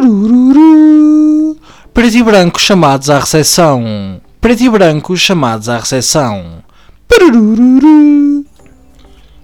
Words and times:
Parururu. 0.00 1.58
Preto 1.92 2.16
e 2.16 2.22
branco 2.22 2.58
chamados 2.58 3.10
à 3.10 3.18
recepção. 3.18 4.18
Preto 4.40 4.62
e 4.62 4.70
branco 4.70 5.14
chamados 5.14 5.68
à 5.68 5.78
recepção. 5.78 6.64
Parururu. 7.06 8.46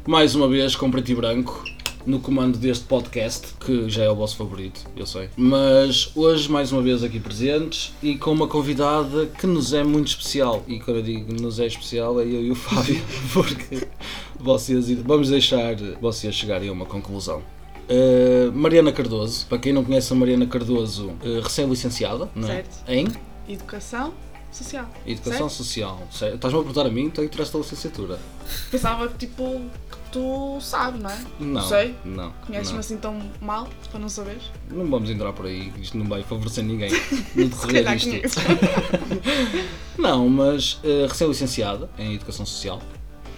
Mais 0.07 0.35
uma 0.35 0.49
vez 0.49 0.75
com 0.75 0.91
preto 0.91 1.13
e 1.13 1.15
branco 1.15 1.63
no 2.07 2.21
comando 2.21 2.57
deste 2.57 2.87
podcast, 2.87 3.49
que 3.61 3.91
já 3.91 4.05
é 4.05 4.11
o 4.11 4.15
vosso 4.15 4.35
favorito, 4.39 4.81
eu 4.97 5.05
sei. 5.05 5.29
Mas 5.37 6.11
hoje, 6.17 6.51
mais 6.51 6.73
uma 6.73 6.81
vez, 6.81 7.05
aqui 7.05 7.21
presentes 7.21 7.93
e 8.03 8.17
com 8.17 8.33
uma 8.33 8.49
convidada 8.49 9.27
que 9.27 9.47
nos 9.47 9.75
é 9.75 9.85
muito 9.85 10.09
especial. 10.09 10.65
E 10.67 10.81
quando 10.81 10.99
eu 10.99 11.03
digo 11.03 11.35
nos 11.35 11.61
é 11.61 11.67
especial, 11.67 12.19
é 12.19 12.25
eu 12.25 12.43
e 12.43 12.51
o 12.51 12.55
Fábio, 12.57 13.03
porque 13.35 13.87
vocês, 14.41 14.91
vamos 15.03 15.29
deixar 15.29 15.77
vocês 16.01 16.35
chegarem 16.35 16.71
a 16.71 16.73
uma 16.73 16.87
conclusão. 16.87 17.43
Uh, 17.89 18.53
Mariana 18.53 18.93
Cardoso, 18.93 19.47
para 19.47 19.59
quem 19.59 19.73
não 19.73 19.85
conhece 19.85 20.13
a 20.13 20.17
Mariana 20.17 20.47
Cardoso, 20.47 21.11
uh, 21.11 21.41
recém-licenciada 21.43 22.29
não 22.35 22.51
é? 22.51 22.65
Em 22.89 23.07
Educação 23.49 24.13
social. 24.57 24.89
Educação 25.07 25.49
Social. 25.49 26.09
Certo? 26.11 26.35
Estás-me 26.37 26.61
a 26.61 26.63
perguntar 26.63 26.87
a 26.87 26.91
mim, 26.91 27.05
então 27.05 27.27
tiraste 27.29 27.55
a 27.55 27.61
licenciatura. 27.61 28.19
Pensava 28.71 29.09
que 29.09 29.27
tipo 29.27 29.61
que 29.91 29.99
tu 30.11 30.59
sabes, 30.61 31.01
não 31.01 31.11
é? 31.11 31.19
Não, 31.39 31.63
sei. 31.63 31.95
não. 32.05 32.33
Conheces-me 32.47 32.75
não. 32.75 32.81
assim 32.81 32.97
tão 32.97 33.31
mal 33.41 33.69
para 33.91 34.01
não 34.01 34.09
saberes? 34.09 34.45
Não 34.71 34.89
vamos 34.89 35.11
entrar 35.11 35.33
por 35.33 35.47
aí, 35.47 35.73
isto 35.81 35.97
não 35.99 36.07
vai 36.07 36.23
favorecer 36.23 36.65
ninguém 36.65 36.91
no 37.35 37.49
decorrer 37.49 37.97
disto. 37.97 38.41
Não, 39.99 40.29
mas 40.29 40.75
uh, 40.75 41.07
recém-licenciada 41.09 41.89
em 41.99 42.15
Educação 42.15 42.47
Social, 42.47 42.81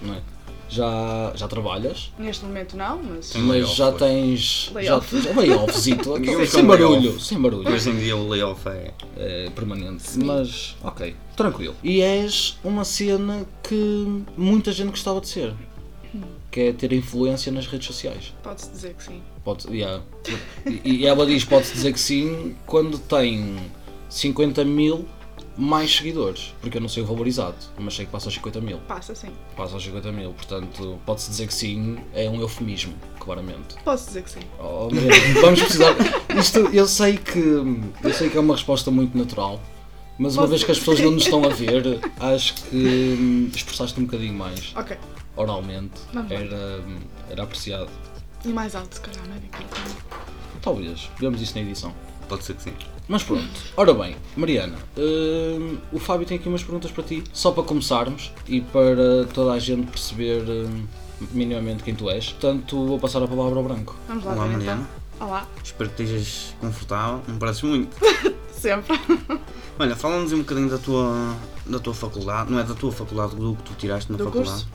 não 0.03 0.15
é? 0.15 0.21
Já, 0.69 1.33
já 1.35 1.49
trabalhas, 1.49 2.13
Neste 2.19 2.45
momento 2.45 2.77
não, 2.77 3.03
mas. 3.03 3.27
Sim. 3.27 3.41
mas 3.41 3.75
já 3.75 3.91
tens. 3.91 4.71
Layoff. 4.75 5.21
Já, 5.21 5.31
layoffzito, 5.33 6.15
sem 6.47 6.65
barulho, 6.65 7.01
layoff. 7.01 7.25
sem 7.25 7.41
barulho. 7.41 7.71
Hoje 7.71 7.91
em 7.91 7.97
dia 7.97 8.17
o 8.17 8.29
layoff 8.29 8.69
é. 8.69 8.93
É 9.17 9.51
permanente, 9.51 10.05
mas 10.19 10.77
ok, 10.83 11.17
tranquilo. 11.37 11.75
E 11.83 12.01
és 12.01 12.59
uma 12.63 12.85
cena 12.85 13.47
que 13.63 14.25
muita 14.37 14.71
gente 14.73 14.91
gostava 14.91 15.21
de 15.21 15.29
ser, 15.29 15.55
que 16.51 16.61
é 16.61 16.73
ter 16.73 16.93
influência 16.93 17.51
nas 17.51 17.67
redes 17.67 17.87
sociais. 17.87 18.35
Pode-se 18.43 18.71
dizer 18.71 18.95
que 18.95 19.05
sim. 19.05 19.23
Pode, 19.45 19.67
yeah. 19.75 20.03
e, 20.67 20.99
e 20.99 21.07
ela 21.07 21.25
diz 21.25 21.45
pode-se 21.45 21.73
dizer 21.73 21.93
que 21.93 22.01
sim 22.01 22.55
quando 22.67 22.99
tem 22.99 23.57
50 24.09 24.65
mil 24.65 25.07
mais 25.59 25.97
seguidores, 25.97 26.55
porque 26.61 26.77
eu 26.79 26.81
não 26.81 26.89
sei 26.89 27.03
o 27.03 27.07
valorizado, 27.07 27.57
mas 27.79 27.95
sei 27.97 28.07
que 28.07 28.13
passa 28.13 28.29
aos 28.29 28.35
50 28.35 28.61
mil. 28.61 28.79
Passa 28.87 29.15
sim. 29.15 29.29
Passa 29.57 29.75
aos 29.75 29.83
50 29.83 30.13
mil, 30.13 30.33
portanto 30.33 30.99
pode-se 31.05 31.31
dizer 31.31 31.47
que 31.49 31.55
sim, 31.55 31.99
é 32.15 32.31
um 32.31 32.41
eufemismo, 32.41 32.95
claramente. 33.19 33.75
Posso 33.85 34.07
dizer 34.07 34.23
que 34.23 34.31
sim. 34.31 34.41
Oh, 34.61 34.89
Mariana, 34.93 35.41
vamos 35.41 35.61
precisar. 35.63 35.95
Isto 36.39 36.59
eu 36.73 36.87
sei 36.87 37.17
que 37.17 37.39
eu 37.41 38.13
sei 38.15 38.31
que 38.31 38.37
é 38.37 38.41
uma 38.41 38.55
resposta 38.55 38.91
muito 38.91 39.19
natural, 39.19 39.61
mas 40.19 40.35
uma 40.35 40.43
Posso- 40.43 40.51
vez 40.51 40.65
que 40.65 40.71
as 40.71 40.79
pessoas 40.79 41.01
não 41.01 41.11
nos 41.11 41.25
estão 41.25 41.45
a 41.45 41.49
ver, 41.53 42.01
acho 42.21 42.55
que 42.55 42.77
hum, 42.77 43.51
expressaste 43.53 43.99
um 44.01 44.05
bocadinho 44.05 44.35
mais 44.35 44.73
Ok. 44.77 44.97
oralmente. 45.37 46.01
Vamos 46.13 46.31
lá. 46.31 46.37
Era, 46.39 46.81
hum, 46.87 46.99
era 47.31 47.43
apreciado. 47.43 47.91
E 48.45 48.49
mais 48.49 48.77
alto, 48.77 48.95
se 48.95 49.01
calhar, 49.01 49.27
não 49.27 49.35
é? 49.35 49.39
Victor? 49.41 49.67
Talvez, 50.63 51.11
vemos 51.19 51.41
isso 51.43 51.55
na 51.57 51.63
edição. 51.63 51.93
Pode 52.29 52.45
ser 52.45 52.55
que 52.55 52.63
sim. 52.63 52.73
Mas 53.09 53.23
pronto, 53.23 53.49
ora 53.77 53.95
bem, 53.95 54.17
Mariana, 54.37 54.77
hum, 54.97 55.79
o 55.93 55.99
Fábio 55.99 56.27
tem 56.27 56.37
aqui 56.37 56.47
umas 56.49 56.63
perguntas 56.63 56.91
para 56.91 57.03
ti, 57.05 57.25
só 57.33 57.51
para 57.53 57.63
começarmos 57.63 58.31
e 58.47 58.61
para 58.61 59.25
toda 59.33 59.53
a 59.53 59.59
gente 59.59 59.87
perceber 59.91 60.43
hum, 60.43 60.85
minimamente 61.33 61.83
quem 61.83 61.95
tu 61.95 62.11
és. 62.11 62.31
Portanto, 62.31 62.87
vou 62.87 62.99
passar 62.99 63.23
a 63.23 63.27
palavra 63.27 63.57
ao 63.59 63.65
branco. 63.65 63.97
Vamos 64.07 64.25
lá 64.25 64.33
Olá, 64.35 64.45
ver 64.47 64.53
Mariana. 64.53 64.89
então. 65.17 65.27
Olá. 65.27 65.47
Espero 65.65 65.91
que 65.91 66.03
estejas 66.03 66.55
confortável. 66.61 67.23
Não 67.27 67.39
pareces 67.39 67.63
muito. 67.63 67.97
Sempre. 68.53 69.01
Olha, 69.79 69.95
fala-nos 69.97 70.33
um 70.33 70.39
bocadinho 70.39 70.69
da 70.69 70.79
tua, 70.79 71.35
da 71.65 71.79
tua 71.79 71.95
faculdade. 71.95 72.51
Não 72.51 72.59
é 72.59 72.65
da 72.65 72.75
tua 72.75 72.91
faculdade, 72.93 73.37
do 73.37 73.55
que 73.55 73.63
tu 73.63 73.73
tiraste 73.79 74.11
na 74.13 74.19
Do 74.19 74.25
faculdade. 74.25 74.67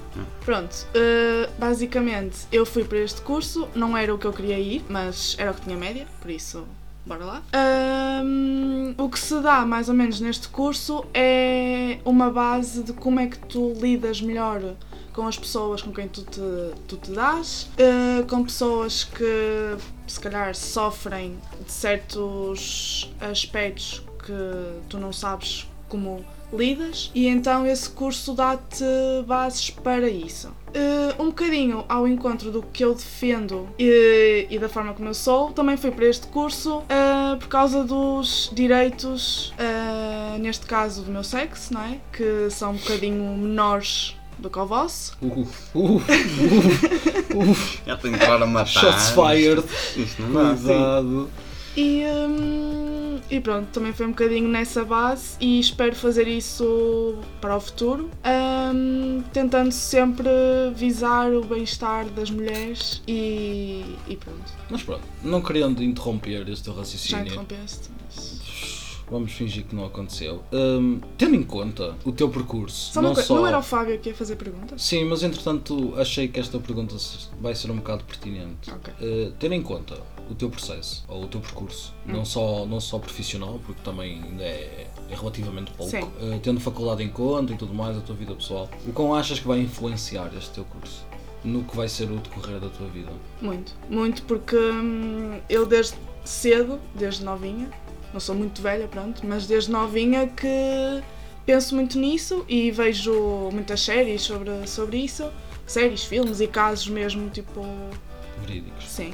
Pronto, 0.46 0.88
eh, 0.94 1.50
basicamente 1.60 2.40
eu 2.52 2.66
fui 2.66 2.84
para 2.86 3.00
este 3.00 3.22
curso, 3.22 3.68
não 3.76 3.96
era 3.98 4.14
o 4.14 4.18
que 4.18 4.26
eu 4.26 4.32
queria 4.34 4.58
ir, 4.58 4.84
mas 4.90 5.36
era 5.38 5.52
o 5.52 5.54
que 5.54 5.62
tinha 5.62 5.76
média, 5.76 6.08
por 6.22 6.32
isso, 6.32 6.66
bora 7.06 7.26
lá. 7.26 7.44
Ahm, 7.54 8.94
o 8.98 9.10
que 9.10 9.20
se 9.20 9.40
dá 9.42 9.66
mais 9.66 9.90
ou 9.90 9.96
menos 9.96 10.20
neste 10.20 10.48
curso 10.48 11.06
é 11.14 12.00
uma 12.06 12.30
base 12.30 12.84
de 12.84 12.94
como 12.94 13.20
é 13.20 13.28
que 13.28 13.38
tu 13.40 13.74
lidas 13.74 14.22
melhor 14.22 14.62
com 15.14 15.28
as 15.28 15.38
pessoas 15.38 15.82
com 15.82 15.94
quem 15.94 16.08
tu 16.08 16.24
te, 16.24 16.42
tu 16.88 16.98
te 16.98 17.12
dás, 17.12 17.70
eh, 17.78 18.24
com 18.28 18.44
pessoas 18.44 19.04
que 19.04 19.78
se 20.08 20.20
calhar 20.20 20.56
sofrem 20.56 21.38
de 21.64 21.72
certos 21.72 23.14
aspectos 23.22 24.02
que 24.26 24.34
tu 24.90 24.98
não 24.98 25.14
sabes 25.14 25.68
como 25.88 26.26
lidas 26.56 27.12
e 27.14 27.28
então 27.28 27.66
esse 27.66 27.90
curso 27.90 28.34
dá-te 28.34 28.84
bases 29.28 29.70
para 29.70 30.10
isso. 30.10 30.50
Eh, 30.74 31.16
um 31.20 31.26
bocadinho 31.26 31.86
ao 31.88 32.08
encontro 32.08 32.50
do 32.50 32.64
que 32.64 32.84
eu 32.84 32.96
defendo 32.96 33.70
e, 33.78 34.48
e 34.50 34.58
da 34.58 34.68
forma 34.68 34.94
como 34.94 35.08
eu 35.08 35.14
sou, 35.14 35.52
também 35.52 35.78
fui 35.78 35.92
para 35.92 36.06
este 36.06 36.26
curso 36.28 36.82
eh, 36.90 37.36
por 37.38 37.48
causa 37.48 37.84
dos 37.84 38.50
direitos, 38.54 39.54
eh, 39.58 40.38
neste 40.40 40.66
caso 40.66 41.04
do 41.04 41.12
meu 41.12 41.24
sexo, 41.24 41.74
não 41.74 41.82
é? 41.82 42.00
Que 42.12 42.50
são 42.50 42.72
um 42.72 42.76
bocadinho 42.78 43.38
menores 43.38 44.16
do 44.40 44.50
que 44.50 44.58
o 44.58 44.66
vosso. 44.66 45.16
Uh, 45.22 45.48
uh, 45.76 45.80
uh, 45.80 45.98
uh, 45.98 47.58
Já 47.86 47.96
tenho 47.98 48.18
que 48.18 48.24
entrar 48.24 48.42
a 48.42 48.46
matar. 48.48 48.66
shots 48.68 49.12
fired, 49.12 49.64
Isto 49.96 50.22
não 50.24 50.44
dá. 50.44 50.52
assim. 50.52 50.64
cuidado. 50.64 51.30
E, 51.78 52.04
hum, 52.06 52.83
e 53.30 53.40
pronto, 53.40 53.68
também 53.68 53.94
foi 53.94 54.06
um 54.06 54.10
bocadinho 54.10 54.48
nessa 54.48 54.84
base 54.84 55.36
e 55.40 55.60
espero 55.60 55.96
fazer 55.96 56.28
isso 56.28 57.16
para 57.42 57.56
o 57.56 57.60
futuro, 57.60 58.10
hum, 58.74 59.24
tentando 59.32 59.72
sempre 59.72 60.28
visar 60.76 61.32
o 61.34 61.44
bem-estar 61.44 62.06
das 62.10 62.30
mulheres 62.30 63.02
e, 63.08 63.96
e 64.08 64.16
pronto. 64.18 64.44
Mas 64.70 64.84
pronto, 64.84 65.04
não 65.24 65.42
querendo 65.42 65.84
interromper 65.84 66.48
este 66.50 66.66
teu 66.66 66.74
Já 66.74 66.80
raciocínio, 66.80 67.26
interrompeste, 67.26 67.90
mas... 68.06 68.42
vamos 69.10 69.32
fingir 69.32 69.66
que 69.66 69.76
não 69.76 69.86
aconteceu. 69.86 70.44
Hum, 70.52 71.00
tendo 71.18 71.36
em 71.36 71.44
conta 71.44 71.96
o 72.04 72.12
teu 72.12 72.30
percurso, 72.30 72.94
Só 72.94 73.02
não 73.02 73.14
coisa, 73.14 73.28
só. 73.28 73.36
não 73.36 73.48
era 73.48 73.58
o 73.58 73.64
Fábio 73.64 73.98
que 74.00 74.10
ia 74.10 74.16
fazer 74.16 74.36
perguntas? 74.36 74.82
Sim, 74.82 75.06
mas 75.06 75.24
entretanto 75.24 75.94
achei 75.98 76.28
que 76.28 76.40
esta 76.40 76.60
pergunta 76.60 76.96
vai 77.40 77.56
ser 77.56 77.72
um 77.72 77.78
bocado 77.78 78.04
pertinente. 78.04 78.72
Ok. 78.72 78.94
Uh, 79.02 79.32
tendo 79.40 79.54
em 79.56 79.62
conta 79.62 79.98
o 80.30 80.36
teu 80.36 80.50
processo, 80.50 81.04
ou 81.08 81.24
o 81.24 81.28
teu 81.28 81.40
percurso, 81.42 81.94
Hum. 82.08 82.14
não, 82.14 82.26
só, 82.26 82.66
não 82.66 82.80
só 82.80 82.98
profissional, 83.00 83.60
porque 83.66 83.82
também 83.84 84.22
ainda 84.24 84.44
é, 84.44 84.88
é 85.10 85.16
relativamente 85.16 85.72
pouco, 85.74 85.96
uh, 85.96 86.40
tendo 86.42 86.60
faculdade 86.60 87.04
em 87.04 87.10
conta 87.10 87.54
e 87.54 87.58
tudo 87.58 87.74
mais, 87.74 87.98
a 87.98 88.02
tua 88.02 88.16
vida 88.16 88.34
pessoal, 88.34 88.70
o 88.88 88.92
quão 88.94 89.14
achas 89.14 89.40
que 89.40 89.48
vai 89.48 89.60
influenciar 89.60 90.32
este 90.38 90.52
teu 90.52 90.64
curso? 90.66 91.06
No 91.44 91.64
que 91.66 91.76
vai 91.76 91.90
ser 91.90 92.10
o 92.10 92.16
decorrer 92.18 92.60
da 92.60 92.70
tua 92.70 92.88
vida? 92.88 93.12
Muito, 93.42 93.74
muito 93.90 94.24
porque 94.24 94.56
hum, 94.56 95.40
eu 95.50 95.66
desde 95.66 95.96
cedo, 96.24 96.80
desde 96.96 97.24
novinha, 97.26 97.70
não 98.14 98.20
sou 98.20 98.34
muito 98.34 98.62
velha, 98.62 98.88
pronto, 98.88 99.26
mas 99.26 99.46
desde 99.46 99.70
novinha 99.70 100.26
que 100.28 100.48
penso 101.46 101.76
muito 101.76 102.00
nisso 102.00 102.46
e 102.48 102.72
vejo 102.72 103.50
muitas 103.52 103.82
séries 103.82 104.22
sobre, 104.22 104.66
sobre 104.68 104.98
isso, 105.00 105.30
séries, 105.68 106.06
filmes 106.06 106.40
e 106.40 106.48
casos 106.48 106.88
mesmo, 106.88 107.30
tipo, 107.30 107.62
Verídicos. 108.40 108.86
sim. 108.88 109.14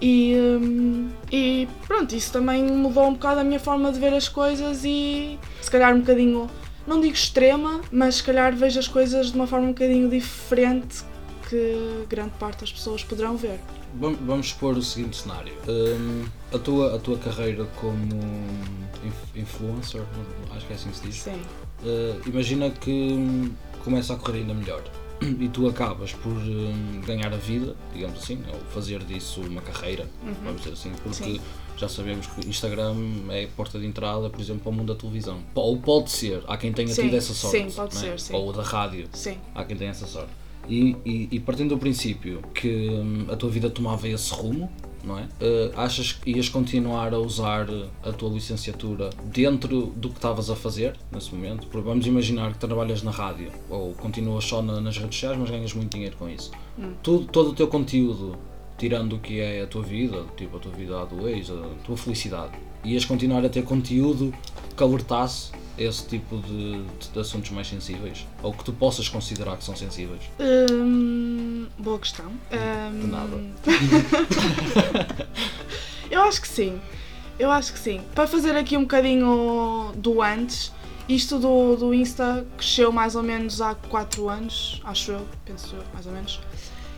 E, 0.00 0.34
hum, 0.36 1.08
e 1.32 1.68
pronto, 1.86 2.14
isso 2.14 2.32
também 2.32 2.62
mudou 2.64 3.06
um 3.08 3.12
bocado 3.14 3.40
a 3.40 3.44
minha 3.44 3.60
forma 3.60 3.90
de 3.92 3.98
ver 3.98 4.12
as 4.12 4.28
coisas 4.28 4.84
e 4.84 5.38
se 5.62 5.70
calhar 5.70 5.94
um 5.94 6.00
bocadinho, 6.00 6.50
não 6.86 7.00
digo 7.00 7.14
extrema, 7.14 7.80
mas 7.90 8.16
se 8.16 8.22
calhar 8.24 8.54
vejo 8.54 8.78
as 8.78 8.88
coisas 8.88 9.28
de 9.30 9.34
uma 9.36 9.46
forma 9.46 9.66
um 9.66 9.72
bocadinho 9.72 10.08
diferente 10.10 11.02
que 11.48 12.04
grande 12.08 12.32
parte 12.38 12.60
das 12.60 12.72
pessoas 12.72 13.02
poderão 13.04 13.36
ver. 13.36 13.58
Vam- 13.94 14.16
Vamos 14.26 14.46
expor 14.46 14.76
o 14.76 14.82
seguinte 14.82 15.16
cenário. 15.16 15.52
Um, 15.68 16.24
a, 16.52 16.58
tua, 16.58 16.96
a 16.96 16.98
tua 16.98 17.16
carreira 17.18 17.64
como 17.76 18.20
inf- 19.04 19.36
influencer, 19.36 20.02
acho 20.56 20.66
que 20.66 20.72
é 20.72 20.76
assim 20.76 20.90
que 20.90 20.96
se 20.96 21.06
diz, 21.06 21.16
Sim. 21.16 21.40
Uh, 21.82 22.20
imagina 22.28 22.70
que 22.70 22.90
hum, 22.90 23.50
começa 23.84 24.14
a 24.14 24.16
correr 24.16 24.38
ainda 24.38 24.54
melhor 24.54 24.82
e 25.40 25.48
tu 25.48 25.66
acabas 25.68 26.12
por 26.12 26.32
hum, 26.32 27.00
ganhar 27.06 27.32
a 27.32 27.36
vida, 27.36 27.74
digamos 27.92 28.18
assim, 28.22 28.38
ou 28.52 28.58
fazer 28.72 29.02
disso 29.04 29.40
uma 29.40 29.60
carreira, 29.60 30.08
vamos 30.42 30.60
dizer 30.62 30.72
assim, 30.74 30.92
porque 31.02 31.14
Sim. 31.24 31.40
já 31.76 31.88
sabemos 31.88 32.26
que 32.26 32.46
o 32.46 32.48
Instagram 32.48 32.94
é 33.30 33.44
a 33.44 33.48
porta 33.48 33.78
de 33.78 33.86
entrada, 33.86 34.28
por 34.30 34.40
exemplo, 34.40 34.62
para 34.62 34.70
o 34.70 34.72
mundo 34.72 34.92
da 34.94 34.98
televisão. 35.00 35.40
Ou 35.54 35.76
pode 35.78 36.10
ser, 36.10 36.42
há 36.46 36.56
quem 36.56 36.72
tenha 36.72 36.88
Sim, 36.94 37.02
tido 37.02 37.16
essa 37.16 37.32
sorte. 37.34 37.58
sim, 37.58 37.70
pode 37.70 37.96
é? 37.96 38.00
ser, 38.00 38.20
sim. 38.20 38.34
Ou 38.34 38.52
da 38.52 38.62
rádio, 38.62 39.08
Sim, 39.12 39.36
há 39.54 39.64
quem 39.64 39.76
tenha 39.76 39.90
essa 39.90 40.06
sorte. 40.06 40.30
E, 40.68 40.96
e- 41.04 41.28
e 41.32 41.40
partindo 41.40 41.70
do 41.70 41.78
princípio 41.78 42.40
que 42.54 42.88
hum, 42.90 43.26
a 43.30 43.36
tua 43.36 43.50
vida 43.50 43.68
tomava 43.68 44.08
esse 44.08 44.32
rumo, 44.32 44.70
não 45.06 45.18
é? 45.18 45.22
Uh, 45.22 45.72
achas 45.76 46.12
que 46.12 46.30
ias 46.30 46.48
continuar 46.48 47.12
a 47.14 47.18
usar 47.18 47.66
a 48.02 48.12
tua 48.12 48.30
licenciatura 48.30 49.10
dentro 49.26 49.86
do 49.96 50.08
que 50.08 50.16
estavas 50.16 50.50
a 50.50 50.56
fazer 50.56 50.94
nesse 51.12 51.34
momento? 51.34 51.66
Porque 51.66 51.86
vamos 51.86 52.06
imaginar 52.06 52.52
que 52.52 52.58
trabalhas 52.58 53.02
na 53.02 53.10
rádio 53.10 53.50
ou 53.68 53.92
continuas 53.94 54.44
só 54.44 54.62
na- 54.62 54.80
nas 54.80 54.96
redes 54.96 55.14
sociais, 55.16 55.38
mas 55.38 55.50
ganhas 55.50 55.72
muito 55.74 55.92
dinheiro 55.92 56.16
com 56.16 56.28
isso. 56.28 56.50
Hum. 56.78 56.92
Todo 57.02 57.50
o 57.50 57.54
teu 57.54 57.68
conteúdo 57.68 58.36
tirando 58.76 59.14
o 59.16 59.18
que 59.20 59.40
é 59.40 59.62
a 59.62 59.66
tua 59.66 59.82
vida, 59.82 60.24
tipo 60.36 60.56
a 60.56 60.60
tua 60.60 60.72
vida 60.72 61.00
a 61.00 61.04
dois, 61.04 61.48
a 61.50 61.62
tua 61.84 61.96
felicidade, 61.96 62.52
ias 62.84 63.04
continuar 63.04 63.44
a 63.44 63.48
ter 63.48 63.62
conteúdo 63.62 64.34
que 64.76 64.82
alertasse 64.82 65.52
esse 65.78 66.06
tipo 66.06 66.36
de, 66.38 66.82
de 67.12 67.18
assuntos 67.18 67.50
mais 67.50 67.66
sensíveis? 67.66 68.26
Ou 68.42 68.52
que 68.52 68.64
tu 68.64 68.72
possas 68.72 69.08
considerar 69.08 69.56
que 69.56 69.64
são 69.64 69.74
sensíveis? 69.76 70.20
Hum, 70.40 71.66
boa 71.78 71.98
questão. 71.98 72.26
Hum, 72.26 73.00
De 73.00 73.06
nada. 73.06 73.40
eu 76.10 76.22
acho 76.22 76.40
que 76.40 76.48
sim. 76.48 76.80
Eu 77.38 77.50
acho 77.50 77.72
que 77.72 77.78
sim. 77.78 78.00
Para 78.14 78.26
fazer 78.26 78.56
aqui 78.56 78.76
um 78.76 78.82
bocadinho 78.82 79.92
do 79.96 80.22
antes, 80.22 80.72
isto 81.08 81.38
do, 81.38 81.76
do 81.76 81.92
Insta 81.92 82.46
cresceu 82.56 82.92
mais 82.92 83.16
ou 83.16 83.22
menos 83.22 83.60
há 83.60 83.74
4 83.74 84.28
anos, 84.28 84.80
acho 84.84 85.10
eu, 85.12 85.26
penso 85.44 85.74
eu, 85.74 85.82
mais 85.92 86.06
ou 86.06 86.12
menos. 86.12 86.40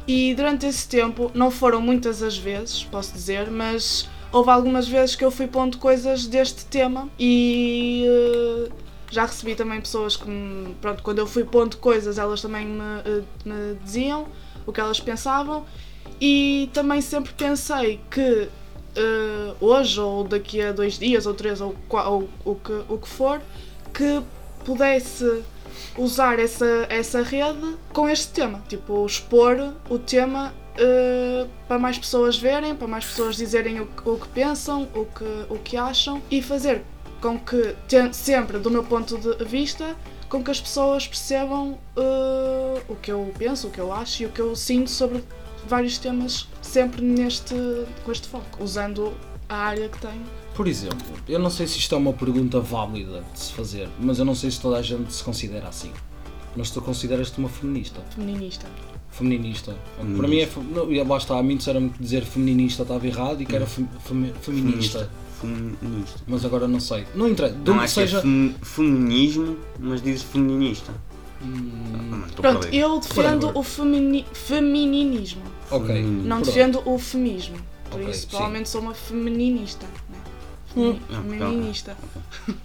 E 0.07 0.35
durante 0.35 0.67
esse 0.67 0.87
tempo, 0.89 1.31
não 1.35 1.51
foram 1.51 1.81
muitas 1.81 2.23
as 2.23 2.37
vezes, 2.37 2.85
posso 2.85 3.13
dizer, 3.13 3.51
mas 3.51 4.09
houve 4.33 4.51
algumas 4.51 4.89
vezes 4.89 5.15
que 5.15 5.25
eu 5.25 5.31
fui 5.31 5.47
pondo 5.47 5.79
coisas 5.79 6.27
deste 6.27 6.67
tema 6.67 7.09
e 7.19 8.05
eh, 8.07 8.71
já 9.11 9.25
recebi 9.25 9.55
também 9.55 9.81
pessoas 9.81 10.17
que, 10.17 10.27
pronto, 10.81 11.03
quando 11.03 11.19
eu 11.19 11.27
fui 11.27 11.45
pondo 11.45 11.77
coisas, 11.77 12.19
elas 12.19 12.43
também 12.43 12.67
me, 12.67 12.83
eh, 13.05 13.23
me 13.45 13.75
diziam 13.83 14.27
o 14.67 14.73
que 14.73 14.81
elas 14.81 15.01
pensavam. 15.01 15.65
E 16.21 16.71
também 16.73 17.01
sempre 17.01 17.33
pensei 17.35 18.01
que 18.11 18.49
eh, 18.97 19.55
hoje 19.61 20.01
ou 20.01 20.25
daqui 20.25 20.63
a 20.63 20.73
dois 20.73 20.99
dias 20.99 21.27
ou 21.27 21.35
três 21.35 21.61
ou, 21.61 21.75
ou 21.91 22.29
o, 22.45 22.55
que, 22.55 22.73
o 22.89 22.99
que 22.99 23.09
for 23.09 23.41
que 23.93 24.23
pudesse 24.65 25.43
usar 25.97 26.39
essa, 26.39 26.87
essa 26.89 27.23
rede 27.23 27.77
com 27.93 28.09
este 28.09 28.33
tema, 28.33 28.63
tipo 28.69 29.05
expor 29.05 29.75
o 29.89 29.99
tema 29.99 30.53
eh, 30.79 31.47
para 31.69 31.79
mais 31.79 31.99
pessoas 31.99 32.37
verem, 32.39 32.75
para 32.75 32.87
mais 32.89 33.05
pessoas 33.05 33.37
dizerem 33.37 33.81
o, 33.81 33.87
que- 33.87 34.09
o 34.09 34.17
que 34.19 34.29
pensam, 34.29 34.89
o 34.95 35.05
que, 35.07 35.25
o 35.49 35.59
que 35.59 35.77
acham 35.77 36.21
e 36.31 36.41
fazer 36.43 36.83
com 37.21 37.39
que, 37.39 37.75
sempre 38.13 38.59
do 38.59 38.71
meu 38.71 38.85
ponto 38.85 39.17
de 39.19 39.45
vista, 39.45 39.97
com 40.29 40.43
que 40.45 40.51
as 40.51 40.61
pessoas 40.61 41.07
percebam 41.07 41.79
eh, 41.97 42.83
o 42.89 42.95
que 42.97 43.11
eu 43.11 43.33
penso, 43.39 43.69
o 43.69 43.71
que 43.71 43.79
eu 43.81 43.93
acho 43.93 44.23
e 44.23 44.27
o 44.27 44.29
que 44.31 44.41
eu 44.41 44.55
sinto 44.55 44.91
sobre 44.91 45.23
vários 45.67 45.99
temas, 45.99 46.47
sempre 46.63 47.03
neste, 47.03 47.55
com 48.05 48.13
este 48.13 48.29
foco, 48.29 48.63
usando 48.63 49.13
a 49.49 49.57
área 49.57 49.89
que 49.89 49.99
tenho. 49.99 50.23
Por 50.55 50.67
exemplo, 50.69 51.07
eu 51.29 51.39
não 51.39 51.51
sei 51.51 51.67
se 51.67 51.79
isto 51.79 51.95
é 51.95 51.99
uma 51.99 52.13
pergunta 52.13 52.61
válida 52.61 53.23
de 53.33 53.39
se 53.39 53.53
fazer, 53.53 53.89
mas 54.01 54.19
eu 54.19 54.25
não 54.25 54.35
sei 54.35 54.51
se 54.51 54.61
toda 54.61 54.77
a 54.79 54.83
gente 54.83 55.13
se 55.13 55.23
considera 55.25 55.69
assim. 55.69 55.93
Mas 56.57 56.71
tu 56.71 56.81
consideras-te 56.81 57.39
uma 57.39 57.49
feminista? 57.49 58.01
Feminista. 58.15 58.67
Feminista. 59.17 59.75
Para 60.17 60.29
mim 60.29 60.39
é. 60.41 60.47
fe- 60.47 60.61
Não, 60.61 60.93
e 60.93 61.03
lá 61.03 61.17
está, 61.17 61.39
a 61.39 61.43
mim 61.43 61.57
disseram 61.57 61.89
que 61.89 62.03
dizer 62.03 62.23
feminista 62.25 62.83
estava 62.83 63.07
errado 63.07 63.41
e 63.43 63.47
que 63.47 63.57
era 63.57 63.67
fem- 63.67 63.89
fem- 64.05 64.33
feminista. 64.43 65.11
Feminista. 65.41 66.21
Mas 66.27 66.45
agora 66.45 66.67
não 66.69 66.81
sei. 66.81 67.05
Não 67.15 67.29
interessa. 67.29 67.57
Não 67.65 67.89
seja. 67.89 68.11
que 68.21 68.27
é 68.27 68.31
fem- 68.31 68.55
feminismo, 68.63 69.57
mas 69.79 70.03
dizes 70.03 70.23
feminista. 70.23 70.93
Hum, 71.43 72.23
Pronto, 72.37 72.67
eu 72.69 72.99
defendo 72.99 73.51
o 73.55 73.63
femini 73.63 74.25
femininismo, 74.33 75.43
ok. 75.71 76.03
Hum. 76.03 76.23
não 76.25 76.41
Pronto. 76.41 76.47
defendo 76.47 76.83
o 76.87 76.99
feminismo. 76.99 77.57
Por 77.91 78.01
Ok, 78.01 78.11
isso, 78.11 78.21
sim. 78.23 78.27
provavelmente 78.29 78.69
sou 78.71 78.81
uma 78.81 78.95
feminista. 78.95 79.87
Né? 80.11 80.19
Hum. 80.77 80.97
Femi- 81.11 81.39
Feminista. 81.39 81.97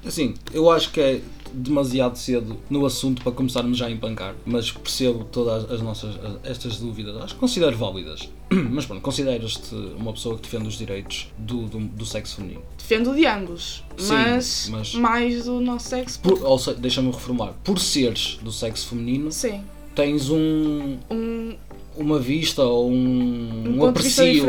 Assim, 0.05 0.33
eu 0.53 0.69
acho 0.71 0.91
que 0.91 0.99
é 1.01 1.21
demasiado 1.53 2.17
cedo 2.17 2.57
no 2.69 2.85
assunto 2.85 3.21
para 3.23 3.31
começarmos 3.31 3.77
já 3.77 3.87
a 3.87 3.91
empancar, 3.91 4.35
mas 4.45 4.71
percebo 4.71 5.23
todas 5.25 5.69
as 5.71 5.81
nossas 5.81 6.15
as- 6.15 6.51
estas 6.51 6.77
dúvidas, 6.77 7.15
acho 7.17 7.33
que 7.33 7.39
considero 7.39 7.77
válidas. 7.77 8.29
Mas 8.69 8.85
pronto, 8.85 9.01
consideras-te 9.01 9.73
uma 9.97 10.11
pessoa 10.11 10.35
que 10.35 10.41
defende 10.41 10.67
os 10.67 10.77
direitos 10.77 11.31
do, 11.37 11.67
do, 11.67 11.79
do 11.79 12.05
sexo 12.05 12.35
feminino. 12.35 12.61
Defendo 12.77 13.15
de 13.15 13.25
ambos, 13.25 13.81
Sim, 13.97 14.13
mas, 14.13 14.67
mas- 14.69 14.93
mais 14.95 15.45
do 15.45 15.61
nosso 15.61 15.87
sexo. 15.87 16.19
Por, 16.19 16.43
ou 16.43 16.59
seja, 16.59 16.77
deixa-me 16.77 17.11
reformular, 17.11 17.53
por 17.63 17.79
seres 17.79 18.37
do 18.41 18.51
sexo 18.51 18.87
feminino, 18.89 19.31
Sim, 19.31 19.63
tens 19.95 20.29
um, 20.29 20.97
um, 21.09 21.55
uma 21.97 22.19
vista 22.19 22.63
ou 22.63 22.89
um, 22.89 23.63
um 23.67 23.77
um 23.79 23.85
aprecio, 23.85 24.45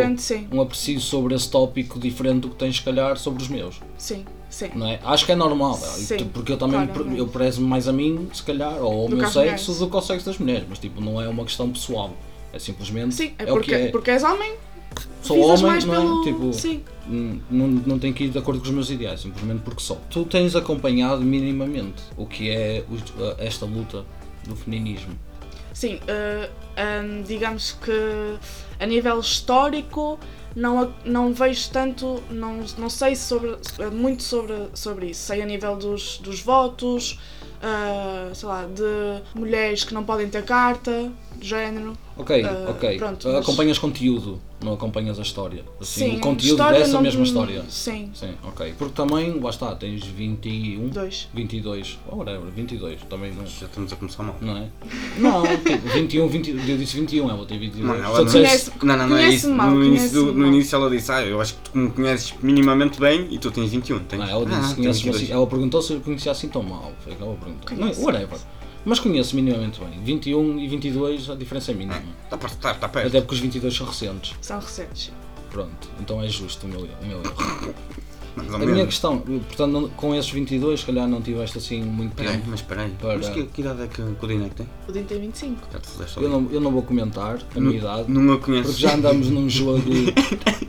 um 0.52 0.60
aprecio 0.60 1.00
sobre 1.00 1.34
esse 1.34 1.50
tópico 1.50 1.98
diferente 1.98 2.40
do 2.40 2.50
que 2.50 2.56
tens, 2.56 2.76
se 2.76 2.82
calhar, 2.82 3.16
sobre 3.16 3.42
os 3.42 3.48
meus. 3.48 3.80
Sim, 3.98 4.24
sim. 4.48 4.70
Não 4.74 4.86
é? 4.86 5.00
Acho 5.04 5.26
que 5.26 5.32
é 5.32 5.36
normal, 5.36 5.74
Sim, 5.74 6.24
porque 6.32 6.52
eu 6.52 6.56
também 6.56 6.86
claramente. 6.86 7.18
eu 7.18 7.26
prezo 7.26 7.60
mais 7.62 7.88
a 7.88 7.92
mim, 7.92 8.28
se 8.32 8.42
calhar, 8.42 8.82
ou 8.82 9.02
ao 9.02 9.08
Do 9.08 9.16
meu 9.16 9.28
sexo 9.28 9.74
do 9.74 9.88
que 9.88 9.96
ao 9.96 10.02
sexo 10.02 10.26
das 10.26 10.38
mulheres, 10.38 10.64
mas 10.68 10.78
tipo, 10.78 11.00
não 11.00 11.20
é 11.20 11.28
uma 11.28 11.44
questão 11.44 11.70
pessoal. 11.70 12.10
É 12.52 12.58
simplesmente 12.58 13.14
Sim, 13.14 13.32
é 13.38 13.44
é 13.44 13.50
o 13.50 13.54
porque, 13.54 13.70
que 13.70 13.74
é. 13.74 13.88
porque 13.88 14.10
és 14.10 14.22
homem, 14.22 14.52
Sou 15.22 15.38
homem, 15.40 15.80
não 15.86 15.94
é? 15.94 15.98
pelo. 16.00 16.22
Tipo, 16.22 16.52
Sim. 16.52 16.82
não, 17.50 17.68
não 17.68 17.98
tem 17.98 18.12
que 18.12 18.24
ir 18.24 18.28
de 18.30 18.38
acordo 18.38 18.60
com 18.60 18.66
os 18.66 18.72
meus 18.72 18.90
ideais, 18.90 19.20
simplesmente 19.20 19.60
porque 19.62 19.80
sou. 19.80 19.98
Tu 20.10 20.24
tens 20.24 20.54
acompanhado 20.54 21.22
minimamente 21.22 22.02
o 22.16 22.26
que 22.26 22.50
é 22.50 22.84
esta 23.38 23.64
luta 23.64 24.04
do 24.46 24.56
feminismo. 24.56 25.12
Sim, 25.72 26.00
eh, 26.06 26.50
hum, 27.02 27.22
digamos 27.22 27.72
que 27.72 28.38
a 28.78 28.86
nível 28.86 29.20
histórico 29.20 30.18
não, 30.54 30.94
não 31.04 31.32
vejo 31.32 31.70
tanto, 31.70 32.22
não, 32.30 32.60
não 32.76 32.90
sei 32.90 33.16
sobre, 33.16 33.56
muito 33.92 34.22
sobre, 34.22 34.68
sobre 34.74 35.06
isso. 35.06 35.22
Sei 35.22 35.40
a 35.42 35.46
nível 35.46 35.76
dos, 35.76 36.18
dos 36.18 36.40
votos, 36.40 37.18
ah, 37.62 38.30
sei 38.34 38.48
lá, 38.48 38.64
de 38.66 39.38
mulheres 39.38 39.84
que 39.84 39.94
não 39.94 40.04
podem 40.04 40.28
ter 40.28 40.44
carta, 40.44 41.10
género. 41.46 41.92
Ok, 42.16 42.44
Ah, 42.44 42.66
ok. 42.70 42.98
pronto, 42.98 43.26
mas- 43.28 43.36
Acompanhas 43.42 43.78
conteúdo, 43.78 44.38
não 44.62 44.74
acompanhas 44.74 45.18
a 45.18 45.22
história. 45.22 45.64
Assim, 45.80 46.10
Sim, 46.10 46.16
o 46.16 46.20
conteúdo 46.20 46.50
história 46.52 46.78
dessa 46.80 46.92
não- 46.92 47.00
mesma 47.02 47.22
história. 47.24 47.64
Sim, 47.68 48.10
Sim, 48.14 48.34
ok. 48.44 48.74
Porque 48.78 48.94
também, 48.94 49.40
lá 49.40 49.50
está, 49.50 49.74
tens 49.74 50.04
21, 50.04 50.88
dois. 50.88 51.28
22, 51.32 51.98
ou 52.08 52.18
whatever, 52.18 52.42
22, 52.54 53.00
também 53.08 53.32
não, 53.32 53.46
Já 53.46 53.66
estamos 53.66 53.92
a 53.92 53.96
começar 53.96 54.22
mal. 54.22 54.36
não 54.40 54.56
é? 54.58 54.68
Não, 55.18 55.42
tipo, 55.64 55.88
21, 55.88 56.28
20, 56.28 56.50
eu 56.50 56.78
disse 56.78 56.96
21, 56.98 57.30
ela 57.30 57.44
tem 57.46 57.58
22. 57.58 57.86
Mano, 57.88 58.04
ela 58.04 58.18
não- 58.18 58.24
disseste- 58.26 58.70
Conhece- 58.72 58.84
Não, 58.84 58.96
não, 58.96 59.08
não 59.08 59.16
é 59.16 59.28
isso. 59.30 59.50
mal, 59.50 59.70
no, 59.70 59.84
início 59.84 60.10
do- 60.26 60.32
no 60.34 60.46
início 60.46 60.76
ela 60.76 60.90
disse, 60.90 61.10
ah, 61.10 61.22
eu 61.22 61.40
acho 61.40 61.54
que 61.54 61.70
tu 61.70 61.78
me 61.78 61.90
conheces 61.90 62.34
minimamente 62.42 63.00
bem 63.00 63.26
e 63.30 63.38
tu 63.38 63.50
tens 63.50 63.70
21. 63.70 64.00
Tens... 64.00 64.18
Não, 64.18 64.28
ela 64.28 64.42
Ah, 64.42 64.44
disse, 64.44 64.60
tenho 64.74 64.76
conheces 64.76 65.02
22. 65.02 65.22
assim, 65.24 65.32
ela 65.32 65.46
perguntou 65.46 65.80
se 65.82 65.92
eu 65.94 66.00
conhecia 66.00 66.30
assim 66.32 66.48
tão 66.48 66.62
mal. 66.62 66.92
Foi 67.02 67.12
o 67.12 67.16
que 67.16 67.22
ela 67.22 67.34
perguntou. 67.34 67.70
Não, 67.70 67.78
Conheço, 67.78 68.02
whatever. 68.04 68.38
Mas 68.84 68.98
conheço 68.98 69.36
minimamente 69.36 69.78
bem. 69.80 69.90
21 70.04 70.58
e 70.58 70.68
22, 70.68 71.30
a 71.30 71.34
diferença 71.36 71.70
é 71.70 71.74
mínima. 71.74 72.02
Está 72.24 72.36
tá, 72.36 72.48
tá, 72.48 72.74
tá 72.74 72.88
perto. 72.88 73.06
Até 73.08 73.20
porque 73.20 73.34
os 73.34 73.40
22 73.40 73.74
são 73.74 73.86
recentes. 73.86 74.34
São 74.40 74.58
recentes. 74.58 75.04
sim. 75.06 75.12
Pronto, 75.50 75.88
então 76.00 76.20
é 76.22 76.28
justo 76.28 76.66
o 76.66 76.68
meu, 76.68 76.80
o 76.80 77.06
meu 77.06 77.20
erro. 77.22 77.74
Mais 78.34 78.48
ou 78.48 78.56
A 78.56 78.58
minha 78.60 78.86
questão, 78.86 79.18
portanto, 79.18 79.70
não- 79.70 79.88
com 79.90 80.14
esses 80.14 80.30
22, 80.30 80.80
se 80.80 80.86
calhar 80.86 81.06
não 81.06 81.20
tiveste 81.20 81.58
assim 81.58 81.82
muito 81.82 82.14
Peraí, 82.14 82.32
tempo. 82.32 82.44
mas 82.48 82.60
espera 82.60 82.84
aí. 82.84 82.90
Para- 82.98 83.18
Mas 83.18 83.28
que, 83.28 83.44
que 83.44 83.60
idade 83.60 83.82
é 83.82 83.86
que 83.88 84.00
o 84.00 84.26
Dinec 84.26 84.54
tem? 84.54 84.66
O 84.88 84.92
Dinho 84.92 85.04
tem 85.04 85.20
25. 85.20 85.68
Já 85.70 85.78
te 85.78 85.86
fodeste 85.88 86.16
Eu 86.22 86.30
não, 86.30 86.48
eu 86.50 86.58
não 86.58 86.70
vou 86.72 86.82
comentar 86.82 87.38
a 87.54 87.60
minha 87.60 87.76
idade, 87.76 88.10
Não 88.10 88.32
a 88.32 88.38
conheço. 88.38 88.68
porque 88.70 88.80
já 88.80 88.94
andamos 88.94 89.28
num 89.28 89.46
jogo 89.50 89.82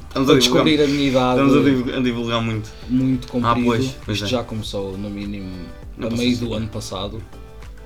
Estamos 0.09 0.29
a 0.29 0.33
descobrir 0.35 0.81
a 0.81 0.87
minha 0.87 1.07
idade 1.07 1.39
estamos 1.39 1.55
a 1.65 1.69
divulgar, 1.69 1.97
a 1.97 2.01
divulgar 2.01 2.41
muito. 2.41 2.69
muito 2.89 3.27
comprido. 3.29 3.59
Ah, 3.61 3.63
pois, 3.65 3.95
pois 4.05 4.17
Isto 4.17 4.25
é. 4.25 4.29
já 4.29 4.43
começou 4.43 4.97
no 4.97 5.09
mínimo 5.09 5.49
Não 5.97 6.09
a 6.09 6.11
meio 6.11 6.29
dizer. 6.31 6.45
do 6.45 6.53
ano 6.53 6.67
passado. 6.67 7.23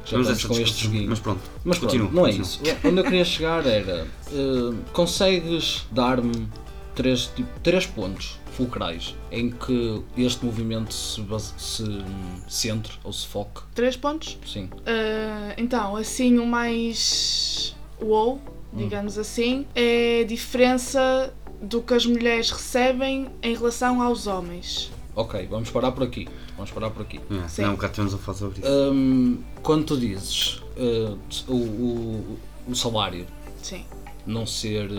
Já 0.10 0.12
Vamos 0.12 0.30
a 0.30 0.34
estamos 0.34 0.58
com 0.58 0.64
este 0.64 0.84
joguinho. 0.86 1.10
Mas 1.10 1.20
pronto. 1.20 1.42
Mas 1.66 1.78
pronto, 1.80 1.92
Continua, 1.92 2.12
não 2.14 2.28
é 2.28 2.34
continua. 2.38 2.48
isso. 2.48 2.62
Onde 2.88 3.00
eu 3.00 3.04
queria 3.04 3.26
chegar 3.26 3.66
era. 3.66 4.08
eh, 4.32 4.74
consegues 4.94 5.86
dar-me 5.92 6.48
três, 6.96 7.26
tipo, 7.36 7.50
três 7.62 7.86
pontos 7.86 8.40
fulcrais 8.54 9.14
em 9.32 9.52
que 9.52 10.02
este 10.18 10.44
movimento 10.46 10.94
se, 10.94 11.22
base- 11.22 11.54
se 11.58 11.84
hum, 11.84 12.42
centre 12.48 12.94
ou 13.04 13.12
se 13.14 13.28
foque? 13.28 13.62
Três 13.76 13.96
pontos. 13.96 14.38
Sim. 14.48 14.70
Ah, 14.86 15.54
então, 15.58 15.96
assim, 15.96 16.38
o 16.40 16.46
mais 16.46 17.76
wow, 18.02 18.40
digamos 18.74 19.18
assim, 19.18 19.66
é 19.76 20.22
a 20.22 20.26
diferença 20.26 21.34
do 21.62 21.82
que 21.82 21.94
as 21.94 22.06
mulheres 22.06 22.50
recebem 22.52 23.28
em 23.44 23.56
relação 23.56 24.02
aos 24.02 24.26
homens. 24.28 24.92
Ok, 25.16 25.48
vamos 25.50 25.70
parar 25.72 25.92
por 25.92 26.04
aqui. 26.04 26.28
Vamos 26.58 26.72
parar 26.72 26.90
por 26.90 27.04
aqui. 27.04 27.20
Sim. 27.48 27.62
Não, 27.62 27.78
cá 27.78 27.88
temos 27.88 28.14
a 28.14 28.18
falar 28.18 28.38
sobre 28.38 28.60
isso. 28.60 28.70
Hum, 28.70 29.38
quando 29.64 29.86
tu 29.86 29.98
dizes 29.98 30.62
eh, 30.76 31.14
o, 31.48 31.54
o, 31.56 32.38
o 32.68 32.76
salário 32.76 33.26
Sim. 33.62 33.86
não 34.26 34.46
ser, 34.46 34.90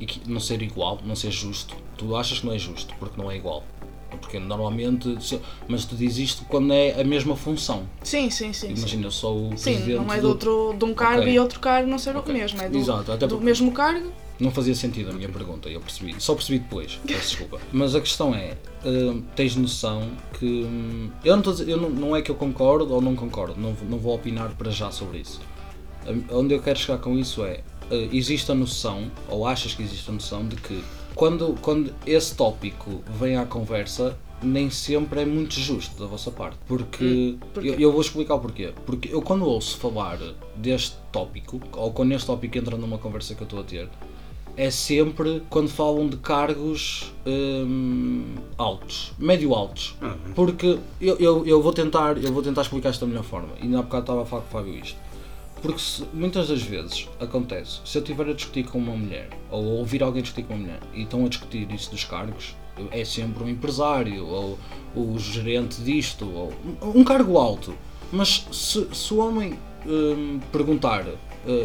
equi- 0.00 0.22
não 0.26 0.38
ser 0.40 0.62
igual, 0.62 1.00
não 1.04 1.16
ser 1.16 1.30
justo, 1.32 1.74
tu 1.98 2.14
achas 2.16 2.38
que 2.40 2.46
não 2.46 2.52
é 2.54 2.58
justo 2.58 2.94
porque 2.98 3.20
não 3.20 3.30
é 3.30 3.36
igual. 3.36 3.64
Porque 4.20 4.38
normalmente, 4.38 5.18
mas 5.66 5.84
tu 5.86 5.96
dizes 5.96 6.18
isto 6.18 6.44
quando 6.44 6.72
é 6.72 7.00
a 7.00 7.02
mesma 7.04 7.34
função. 7.34 7.84
Sim, 8.04 8.30
sim, 8.30 8.52
sim. 8.52 8.68
sim. 8.68 8.74
Imagina, 8.78 9.06
eu 9.06 9.10
sou 9.10 9.48
o 9.48 9.56
Sim, 9.58 9.72
presidente 9.72 10.04
não 10.04 10.12
é 10.12 10.16
de, 10.16 10.22
do- 10.22 10.28
outro, 10.28 10.74
de 10.78 10.84
um 10.84 10.94
cargo 10.94 11.22
Ok. 11.22 11.32
e 11.32 11.38
outro 11.40 11.58
cargo 11.60 11.88
não 11.90 11.98
ser 11.98 12.14
Ok. 12.14 12.32
o 12.32 12.36
mesmo, 12.38 12.60
é 12.62 12.68
do, 12.68 12.78
Exato, 12.78 13.10
até 13.10 13.26
do 13.26 13.30
porque- 13.36 13.44
mesmo 13.44 13.72
cargo. 13.72 14.12
Não 14.40 14.50
fazia 14.50 14.74
sentido 14.74 15.10
a 15.10 15.12
minha 15.12 15.28
pergunta, 15.28 15.68
eu 15.68 15.80
percebi. 15.80 16.14
Só 16.18 16.34
percebi 16.34 16.58
depois, 16.58 16.98
peço 17.06 17.20
desculpa. 17.28 17.60
Mas 17.72 17.94
a 17.94 18.00
questão 18.00 18.34
é, 18.34 18.56
hum, 18.84 19.22
tens 19.36 19.54
noção 19.56 20.10
que. 20.38 20.64
hum, 20.64 21.10
eu 21.24 21.32
não, 21.32 21.38
estou 21.40 21.52
a 21.52 21.56
dizer- 21.56 21.70
eu 21.70 21.76
não, 21.76 21.90
não 21.90 22.16
é 22.16 22.22
que 22.22 22.30
eu 22.30 22.34
concordo 22.34 22.92
ou 22.92 23.00
não 23.00 23.14
concordo, 23.14 23.60
não, 23.60 23.72
vou- 23.74 23.88
não 23.88 23.98
vou 23.98 24.14
opinar 24.14 24.50
para 24.56 24.70
já 24.70 24.90
sobre 24.90 25.18
isso. 25.18 25.40
Hum, 26.08 26.22
Onde 26.30 26.54
eu 26.54 26.60
quero 26.62 26.78
chegar 26.78 26.98
com 26.98 27.16
isso 27.18 27.44
é. 27.44 27.60
eh, 27.90 28.08
existe 28.12 28.50
a 28.50 28.54
noção, 28.54 29.10
ou 29.28 29.46
achas 29.46 29.74
que 29.74 29.82
existe 29.82 30.08
a 30.10 30.12
noção, 30.14 30.46
de 30.48 30.56
que 30.56 30.82
quando, 31.14 31.54
quando 31.60 31.94
esse 32.06 32.34
tópico 32.34 33.02
vem 33.20 33.36
à 33.36 33.44
conversa, 33.44 34.18
nem 34.42 34.70
sempre 34.70 35.20
é 35.20 35.24
muito 35.26 35.54
justo 35.60 36.00
da 36.00 36.06
vossa 36.06 36.30
parte. 36.32 36.56
Porque, 36.66 37.36
eu, 37.56 37.74
eu 37.78 37.92
vou 37.92 38.00
explicar 38.00 38.34
o 38.36 38.40
porquê. 38.40 38.72
Porque 38.86 39.14
eu 39.14 39.20
quando 39.22 39.44
ouço 39.44 39.76
falar 39.76 40.18
deste 40.56 40.96
tópico, 41.12 41.60
ou 41.76 41.92
quando 41.92 42.12
este 42.12 42.26
tópico 42.26 42.58
entra 42.58 42.76
numa 42.76 42.98
conversa 42.98 43.34
que 43.36 43.42
eu 43.42 43.44
estou 43.44 43.60
a 43.60 43.62
ter, 43.62 43.88
é 44.56 44.70
sempre 44.70 45.42
quando 45.48 45.68
falam 45.68 46.08
de 46.08 46.16
cargos 46.18 47.12
hum, 47.26 48.34
altos, 48.58 49.12
médio 49.18 49.54
altos. 49.54 49.96
Ah, 50.00 50.14
Porque 50.34 50.78
eu, 51.00 51.16
eu, 51.18 51.46
eu, 51.46 51.62
vou 51.62 51.72
tentar, 51.72 52.16
eu 52.22 52.32
vou 52.32 52.42
tentar 52.42 52.62
explicar 52.62 52.90
isto 52.90 53.00
da 53.00 53.06
melhor 53.06 53.24
forma. 53.24 53.48
E 53.62 53.74
há 53.74 53.82
bocado 53.82 54.02
estava 54.02 54.22
a 54.22 54.26
falar 54.26 54.42
com 54.42 54.48
o 54.48 54.52
Fábio 54.52 54.74
isto. 54.74 54.96
Porque 55.62 55.78
se- 55.78 56.04
muitas 56.12 56.48
das 56.48 56.60
vezes 56.62 57.08
acontece, 57.20 57.80
se 57.84 57.96
eu 57.96 58.02
estiver 58.02 58.28
a 58.28 58.32
discutir 58.32 58.64
com 58.64 58.78
uma 58.78 58.96
mulher, 58.96 59.30
ou 59.50 59.64
ouvir 59.78 60.02
alguém 60.02 60.20
discutir 60.22 60.46
com 60.46 60.54
uma 60.54 60.62
mulher, 60.62 60.80
e 60.92 61.02
estão 61.02 61.24
a 61.24 61.28
discutir 61.28 61.70
isso 61.72 61.90
dos 61.90 62.04
cargos, 62.04 62.54
é 62.90 63.04
sempre 63.04 63.44
um 63.44 63.48
empresário, 63.48 64.26
ou 64.26 64.58
o 64.96 65.18
gerente 65.18 65.80
disto, 65.82 66.28
ou 66.28 66.52
um- 66.94 67.04
cargo 67.04 67.38
alto. 67.38 67.74
Mas 68.12 68.46
se, 68.50 68.86
se 68.92 69.14
o 69.14 69.18
homem 69.18 69.54
hum, 69.86 70.40
perguntar, 70.50 71.06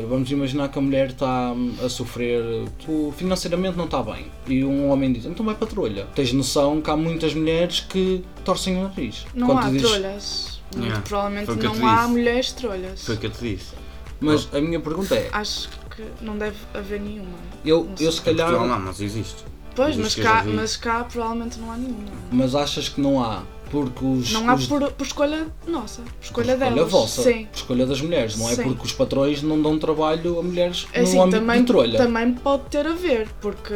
vamos 0.09 0.29
imaginar 0.31 0.69
que 0.69 0.77
a 0.79 0.81
mulher 0.81 1.07
está 1.09 1.51
hum, 1.51 1.73
a 1.83 1.89
sofrer, 1.89 2.41
tu, 2.85 3.13
financeiramente 3.15 3.77
não 3.77 3.85
está 3.85 4.01
bem, 4.01 4.27
e 4.47 4.63
um 4.63 4.89
homem 4.89 5.13
diz, 5.13 5.25
então 5.25 5.45
vai 5.45 5.55
para 5.55 5.67
a 5.67 5.69
trolha. 5.69 6.07
Tens 6.15 6.31
noção 6.33 6.81
que 6.81 6.89
há 6.89 6.97
muitas 6.97 7.33
mulheres 7.33 7.79
que 7.81 8.23
torcem 8.43 8.77
o 8.77 8.83
nariz. 8.83 9.25
Não 9.33 9.47
Quando 9.47 9.59
há 9.65 9.69
dizes- 9.69 9.81
trolhas. 9.89 10.57
Muito 10.73 10.85
Yeah, 10.87 11.01
provavelmente 11.07 11.45
foi 11.45 11.55
o 11.55 11.59
que 11.59 11.65
eu 11.65 11.71
te 11.71 11.79
não 11.79 11.87
há 11.87 11.95
disse. 12.01 12.09
mulheres 12.09 12.51
trolhas. 12.51 13.05
Foi 13.05 13.15
o 13.15 13.17
que 13.17 13.25
eu 13.27 13.31
te 13.31 13.39
disse. 13.55 13.73
Mas 14.19 14.49
a 14.53 14.59
minha 14.59 14.79
pergunta 14.81 15.15
é, 15.15 15.29
Acho 15.31 15.69
que 15.95 16.03
não 16.21 16.37
deve 16.37 16.57
haver 16.73 16.99
nenhuma. 16.99 17.29
eu, 17.63 17.83
Não 17.85 17.95
eu 17.99 18.11
se 18.11 18.21
calhar... 18.21 18.51
não, 18.51 18.79
mas 18.79 18.99
existe. 18.99 19.45
Pois, 19.75 19.97
Existe 19.97 20.19
mas 20.21 20.27
cá, 20.29 20.43
mas 20.43 20.75
cá 20.75 21.03
provavelmente 21.03 21.57
não 21.59 21.71
há 21.71 21.77
nenhuma. 21.77 22.03
Mas 22.31 22.53
achas 22.55 22.89
que 22.89 22.99
não 22.99 23.23
há? 23.23 23.43
Porque 23.69 24.03
os. 24.05 24.31
Não 24.31 24.49
há 24.49 24.55
os- 24.55 24.65
por, 24.67 24.91
por 24.93 25.05
escolha 25.05 25.47
nossa, 25.67 26.01
por 26.01 26.11
escolha 26.23 26.53
escolha 26.53 26.71
delas. 26.71 26.91
vossa, 26.91 27.23
Sim. 27.23 27.45
por 27.45 27.55
escolha 27.57 27.85
das 27.85 28.01
mulheres, 28.01 28.37
não 28.37 28.47
é 28.49 28.55
Sim. 28.55 28.63
porque 28.63 28.85
os 28.85 28.93
patrões 28.93 29.41
não 29.41 29.61
dão 29.61 29.77
trabalho 29.77 30.39
a 30.39 30.43
mulheres 30.43 30.87
É 30.93 31.01
no 31.01 31.07
assim, 31.07 31.19
âmbito 31.19 31.39
também, 31.39 31.59
de 31.61 31.65
trolha. 31.67 31.97
também 31.97 32.33
pode 32.33 32.63
ter 32.69 32.87
a 32.87 32.93
ver, 32.93 33.27
porque 33.41 33.73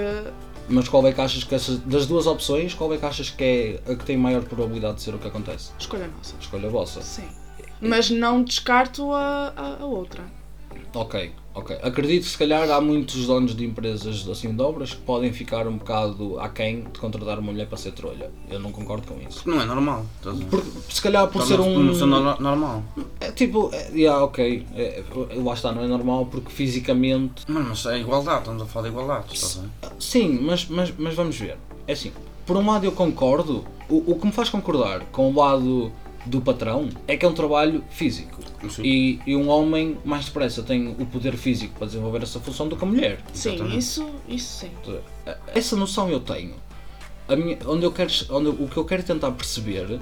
Mas 0.70 0.88
qual 0.88 1.06
é 1.08 1.12
que 1.12 1.20
achas 1.20 1.44
que 1.44 1.54
essas, 1.54 1.78
das 1.80 2.06
duas 2.06 2.26
opções, 2.28 2.74
qual 2.74 2.94
é 2.94 2.98
que 2.98 3.06
achas 3.06 3.30
que 3.30 3.44
é 3.44 3.92
a 3.92 3.96
que 3.96 4.06
tem 4.06 4.16
maior 4.18 4.44
probabilidade 4.44 4.96
de 4.96 5.02
ser 5.02 5.14
o 5.14 5.18
que 5.20 5.28
acontece? 5.28 5.72
escolha 5.78 6.08
nossa. 6.16 6.36
Escolha 6.40 6.70
vossa. 6.70 7.02
Sim. 7.02 7.28
Mas 7.82 8.10
não 8.10 8.44
descarto 8.44 9.12
a, 9.12 9.54
a, 9.58 9.82
a 9.82 9.86
outra. 9.86 10.24
Ok, 10.94 11.32
ok. 11.53 11.77
Acredito 11.81 12.24
que 12.24 12.29
se 12.29 12.38
calhar 12.38 12.70
há 12.70 12.79
muitos 12.81 13.25
donos 13.27 13.55
de 13.55 13.65
empresas 13.65 14.27
assim 14.27 14.53
de 14.55 14.62
obras 14.62 14.93
que 14.93 15.01
podem 15.01 15.31
ficar 15.34 15.67
um 15.67 15.77
bocado 15.77 16.39
aquém 16.39 16.84
de 16.84 17.00
contratar 17.00 17.39
uma 17.39 17.51
mulher 17.51 17.67
para 17.67 17.77
ser 17.77 17.91
trolha. 17.91 18.31
Eu 18.50 18.60
não 18.60 18.72
concordo 18.72 19.08
com 19.08 19.20
isso. 19.22 19.43
Porque 19.43 19.50
não 19.50 19.62
é 19.62 19.65
normal. 19.65 20.05
Porque, 20.50 20.70
se 20.89 21.01
calhar 21.01 21.27
por 21.27 21.41
ser 21.43 21.60
um. 21.60 21.93
cena 21.93 22.20
nor- 22.20 22.39
normal. 22.41 22.84
É 23.20 23.31
tipo, 23.31 23.70
é, 23.74 23.89
yeah, 23.91 24.24
ok. 24.24 24.65
É, 24.75 25.03
é, 25.29 25.41
lá 25.41 25.53
está, 25.53 25.72
não 25.72 25.84
é 25.84 25.88
normal 25.88 26.25
porque 26.25 26.50
fisicamente 26.51 27.43
Mano, 27.51 27.67
mas 27.70 27.86
é 27.86 28.00
igualdade, 28.00 28.39
estamos 28.39 28.63
a 28.63 28.65
falar 28.65 28.88
de 28.88 28.91
igualdade. 28.93 29.25
Estás 29.34 29.58
a 29.58 29.62
ver? 29.89 29.96
Sim, 30.00 30.39
mas, 30.41 30.65
mas, 30.67 30.93
mas 30.98 31.13
vamos 31.15 31.38
ver. 31.38 31.58
É 31.88 31.93
assim, 31.93 32.12
por 32.46 32.58
um 32.58 32.65
lado 32.65 32.86
eu 32.86 32.91
concordo, 32.91 33.63
o, 33.89 34.12
o 34.12 34.20
que 34.20 34.25
me 34.25 34.31
faz 34.31 34.50
concordar 34.50 35.01
com 35.12 35.31
o 35.31 35.36
lado 35.36 35.91
do 36.25 36.42
patrão 36.42 36.90
é 37.08 37.18
que 37.18 37.25
é 37.25 37.30
um 37.30 37.34
trabalho 37.34 37.84
físico. 37.90 38.40
E, 38.80 39.20
e 39.25 39.36
um 39.36 39.50
homem 39.50 39.98
mais 40.06 40.25
depressa 40.25 40.62
tem 40.62 40.88
o 40.88 41.06
poder 41.06 41.36
físico 41.36 41.74
para 41.78 41.88
desenvolver 41.88 42.22
essa 42.22 42.40
função 42.40 42.68
do 42.68 42.78
que 42.78 42.84
a 42.84 42.88
mulher. 42.88 43.20
Sim, 43.34 43.56
Exatamente. 43.56 43.78
isso, 43.78 44.10
isso 44.28 44.60
sim. 44.60 44.72
Essa 45.48 45.75
noção 45.75 46.10
eu 46.10 46.20
tenho. 46.20 46.56
A 47.28 47.36
minha, 47.36 47.58
onde 47.66 47.86
eu 47.86 47.92
quero, 47.92 48.12
onde, 48.30 48.50
o 48.50 48.68
que 48.68 48.78
eu 48.78 48.86
quero 48.86 49.04
tentar 49.04 49.32
perceber 49.32 50.00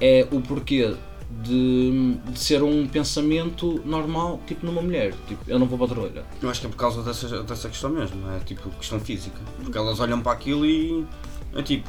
é 0.00 0.26
o 0.32 0.40
porquê 0.40 0.94
de, 1.42 2.14
de 2.30 2.38
ser 2.38 2.62
um 2.62 2.86
pensamento 2.86 3.80
normal, 3.84 4.40
tipo 4.46 4.66
numa 4.66 4.82
mulher. 4.82 5.14
Tipo, 5.26 5.42
eu 5.46 5.58
não 5.58 5.66
vou 5.66 5.78
para 5.78 5.86
a 5.86 5.90
trolha. 5.90 6.24
Eu 6.42 6.50
acho 6.50 6.60
que 6.60 6.66
é 6.66 6.70
por 6.70 6.76
causa 6.76 7.02
dessa, 7.02 7.42
dessa 7.42 7.68
questão 7.68 7.90
mesmo, 7.90 8.28
é 8.30 8.40
tipo 8.40 8.68
questão 8.70 9.00
física. 9.00 9.38
Porque 9.62 9.76
elas 9.76 10.00
olham 10.00 10.20
para 10.20 10.32
aquilo 10.32 10.66
e 10.66 11.06
é 11.54 11.62
tipo, 11.62 11.88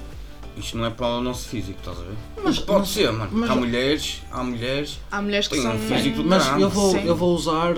isto 0.57 0.77
não 0.77 0.85
é 0.85 0.89
para 0.89 1.07
o 1.07 1.21
nosso 1.21 1.47
físico, 1.49 1.79
estás 1.79 1.97
a 1.99 2.01
ver? 2.01 2.15
Mas- 2.43 2.59
pode 2.59 2.79
mas- 2.79 2.89
ser, 2.89 3.11
mano. 3.11 3.29
mas- 3.33 3.49
há 3.49 3.55
mulheres, 3.55 4.21
há 4.31 4.43
mulheres. 4.43 4.99
Há 5.11 5.21
mulheres 5.21 5.47
que 5.47 5.55
Tem 5.55 5.63
são. 5.63 5.75
um 5.75 5.79
físico 5.79 6.17
do 6.23 6.29
Mas 6.29 6.47
eu 6.59 6.69
vou, 6.69 6.91
Sim. 6.91 7.05
eu 7.05 7.15
vou 7.15 7.35
usar 7.35 7.75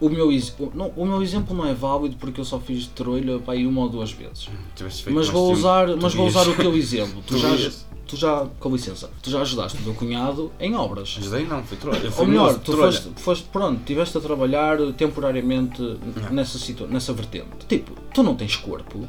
o 0.00 0.08
meu, 0.08 0.32
ex- 0.32 0.54
o- 0.58 0.70
não, 0.74 0.88
o 0.96 1.06
meu 1.06 1.22
exemplo 1.22 1.56
não 1.56 1.66
é 1.66 1.72
válido 1.74 2.16
porque 2.16 2.40
eu 2.40 2.44
só 2.44 2.58
fiz 2.58 2.86
trolha 2.88 3.38
para 3.38 3.54
aí 3.54 3.66
uma 3.66 3.82
ou 3.82 3.88
duas 3.88 4.10
vezes. 4.12 4.48
Feito 4.74 5.10
Mas 5.14 5.28
vou 5.28 5.52
usar, 5.52 5.88
tu 5.88 5.98
mas 6.00 6.14
vou 6.14 6.26
usar 6.26 6.46
o 6.48 6.54
teu 6.56 6.74
exemplo. 6.76 7.22
Tu 7.26 7.34
Tu 7.34 7.38
já, 7.38 7.48
vias. 7.50 7.86
tu 8.06 8.16
já, 8.16 8.46
com 8.58 8.68
licença, 8.70 9.08
tu 9.22 9.30
já 9.30 9.40
ajudaste 9.40 9.78
o 9.78 9.82
teu 9.84 9.94
cunhado 9.94 10.50
em 10.60 10.74
obras. 10.74 11.14
Ajudei 11.18 11.46
não, 11.46 11.62
foi 11.62 11.76
trolha. 11.78 12.12
Ou 12.16 12.26
melhor, 12.26 12.58
tu 12.58 12.76
foste, 12.76 13.08
foste, 13.16 13.44
pronto, 13.52 13.78
estiveste 13.80 14.18
a 14.18 14.20
trabalhar 14.20 14.76
temporariamente 14.98 15.80
nessa, 16.30 16.58
situa 16.58 16.86
nessa 16.88 17.12
vertente. 17.12 17.64
Tipo, 17.68 17.92
tu 18.12 18.22
não 18.24 18.34
tens 18.34 18.56
corpo. 18.56 19.06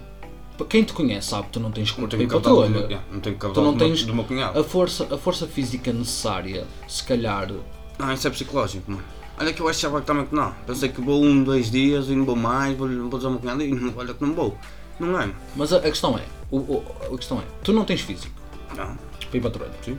Quem 0.66 0.84
te 0.84 0.94
conhece 0.94 1.30
sabe 1.30 1.46
que 1.48 1.54
tu 1.54 1.60
não 1.60 1.72
tens 1.72 1.90
Não 1.90 1.96
corpo 1.96 2.16
tenho 2.18 2.28
para 2.30 2.40
trolha. 2.42 2.78
yeah, 2.80 3.04
não 3.12 3.20
tenho 3.20 3.36
Tu 3.38 3.62
não 3.62 3.78
tens 3.78 4.04
do 4.04 4.14
meu 4.16 4.24
cunhado. 4.24 4.60
a 4.60 4.64
força, 4.64 5.08
a 5.14 5.18
força 5.18 5.48
física 5.48 5.92
necessária, 5.94 6.66
se 6.88 7.04
calhar, 7.04 7.52
Não, 7.98 8.12
isso 8.14 8.28
é 8.28 8.32
psicológico, 8.32 8.90
mano. 8.92 9.04
Olha 9.40 9.52
que 9.52 9.62
eu 9.62 9.68
achava 9.68 10.00
que 10.00 10.06
também 10.08 10.26
que 10.26 10.36
não. 10.36 10.54
Pensei 10.68 10.90
que 10.90 11.02
vou 11.02 11.24
um, 11.24 11.44
dois 11.44 11.70
dias 11.72 12.08
e 12.08 12.16
não 12.16 12.24
vou 12.26 12.36
mais, 12.36 12.78
vou, 12.78 12.88
vou 13.10 13.20
meu 13.32 13.40
cunhado 13.40 13.62
e 13.64 13.74
não- 13.74 13.94
olha 13.98 14.14
que 14.14 14.24
não 14.24 14.34
vou. 14.34 14.58
Não 15.00 15.20
é. 15.20 15.30
Mas 15.56 15.74
a, 15.74 15.78
a 15.78 15.82
questão 15.82 16.18
é, 16.18 16.24
o, 16.52 16.58
o- 16.58 16.86
a 17.12 17.18
questão 17.18 17.40
é, 17.40 17.44
tu 17.64 17.74
não 17.74 17.84
tens 17.84 18.02
físico 18.02 18.34
Não. 18.78 18.96
para 19.30 19.38
ir 19.38 19.42
para 19.42 19.50
a. 19.50 19.72
Sim. 19.84 19.98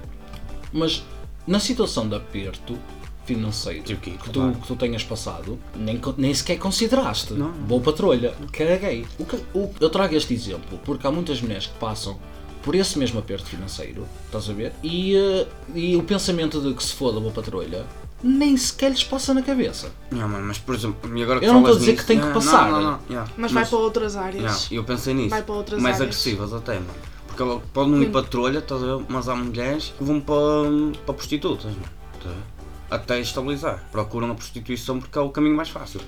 Mas 0.73 1.04
na 1.47 1.59
situação 1.59 2.09
de 2.09 2.14
aperto 2.14 2.78
financeiro 3.25 3.83
que 3.83 3.97
que, 3.97 4.31
tu, 4.31 4.52
que 4.61 4.66
tu 4.66 4.76
tenhas 4.76 5.02
passado, 5.04 5.59
nem, 5.76 6.00
nem 6.16 6.35
sequer 6.35 6.59
consideraste. 6.59 7.33
Não. 7.35 7.52
Vou 7.66 7.81
para 7.81 7.93
a 7.93 7.97
trolha, 7.97 8.35
caguei. 8.52 9.07
O 9.19 9.25
que, 9.25 9.37
o- 9.54 9.71
eu 9.81 9.90
trago 9.90 10.14
este 10.14 10.35
exemplo 10.35 10.78
porque 10.85 11.07
há 11.07 11.11
muitas 11.11 11.40
mulheres 11.40 11.66
que 11.66 11.78
passam 11.78 12.19
por 12.62 12.75
esse 12.75 12.99
mesmo 12.99 13.19
aperto 13.19 13.45
financeiro, 13.47 14.07
estás 14.26 14.49
a 14.49 14.52
ver? 14.52 14.73
E, 14.83 15.14
eh, 15.16 15.47
e 15.75 15.97
o 15.97 16.02
pensamento 16.02 16.61
de 16.61 16.73
que 16.75 16.83
se 16.83 16.95
foda, 16.95 17.21
vou 17.21 17.31
para 17.31 17.43
a 17.43 17.45
trolha, 17.45 17.85
nem 18.23 18.57
sequer 18.57 18.90
lhes 18.90 19.04
passa 19.04 19.35
na 19.35 19.43
cabeça. 19.43 19.90
Não, 20.11 20.26
mano, 20.26 20.47
mas 20.47 20.57
por 20.59 20.75
exemplo, 20.75 21.14
e 21.19 21.23
agora 21.23 21.40
que 21.40 21.47
Eu 21.47 21.52
não 21.52 21.61
estou 21.61 21.75
a 21.76 21.78
dizer 21.78 21.90
nisso- 21.93 22.02
que 22.02 22.09
tem 22.09 22.21
que 22.21 22.26
Ah, 22.26 22.33
passar. 22.33 22.71
Não, 22.71 22.81
não, 22.81 22.90
não. 22.93 22.99
yeah, 23.11 23.31
Mas, 23.37 23.52
vai 23.52 23.66
para 23.66 23.78
outras 23.78 24.16
áreas. 24.16 24.43
yeah, 24.71 24.76
eu 24.76 24.85
pensei 24.85 25.12
nisso. 25.12 25.28
Vai 25.31 25.43
para 25.43 25.54
outras 25.54 25.81
mais 25.83 25.97
áreas. 25.97 26.09
agressivas 26.16 26.54
até, 26.54 26.75
mano. 26.75 26.95
Porque 27.26 27.43
ela 27.43 27.61
pode 27.73 27.90
não 27.90 28.00
ir 28.02 28.11
para 28.11 28.21
a 28.21 28.25
trolha, 28.25 28.61
estás 28.61 28.83
a 28.83 28.97
ver? 28.97 29.04
Mas 29.11 29.28
há 29.28 29.35
mulheres 29.37 29.93
que 29.99 30.02
vão 30.04 30.21
para, 30.21 30.97
para 31.04 31.14
prostitutas, 31.14 31.64
mano. 31.73 32.45
Até 32.91 33.19
estabilizar. 33.21 33.83
Procuram 33.91 34.31
a 34.31 34.35
prostituição 34.35 34.99
porque 35.00 35.19
é 35.19 35.21
o 35.21 35.31
caminho 35.31 35.57
mais 35.57 35.69
fácil. 35.69 36.00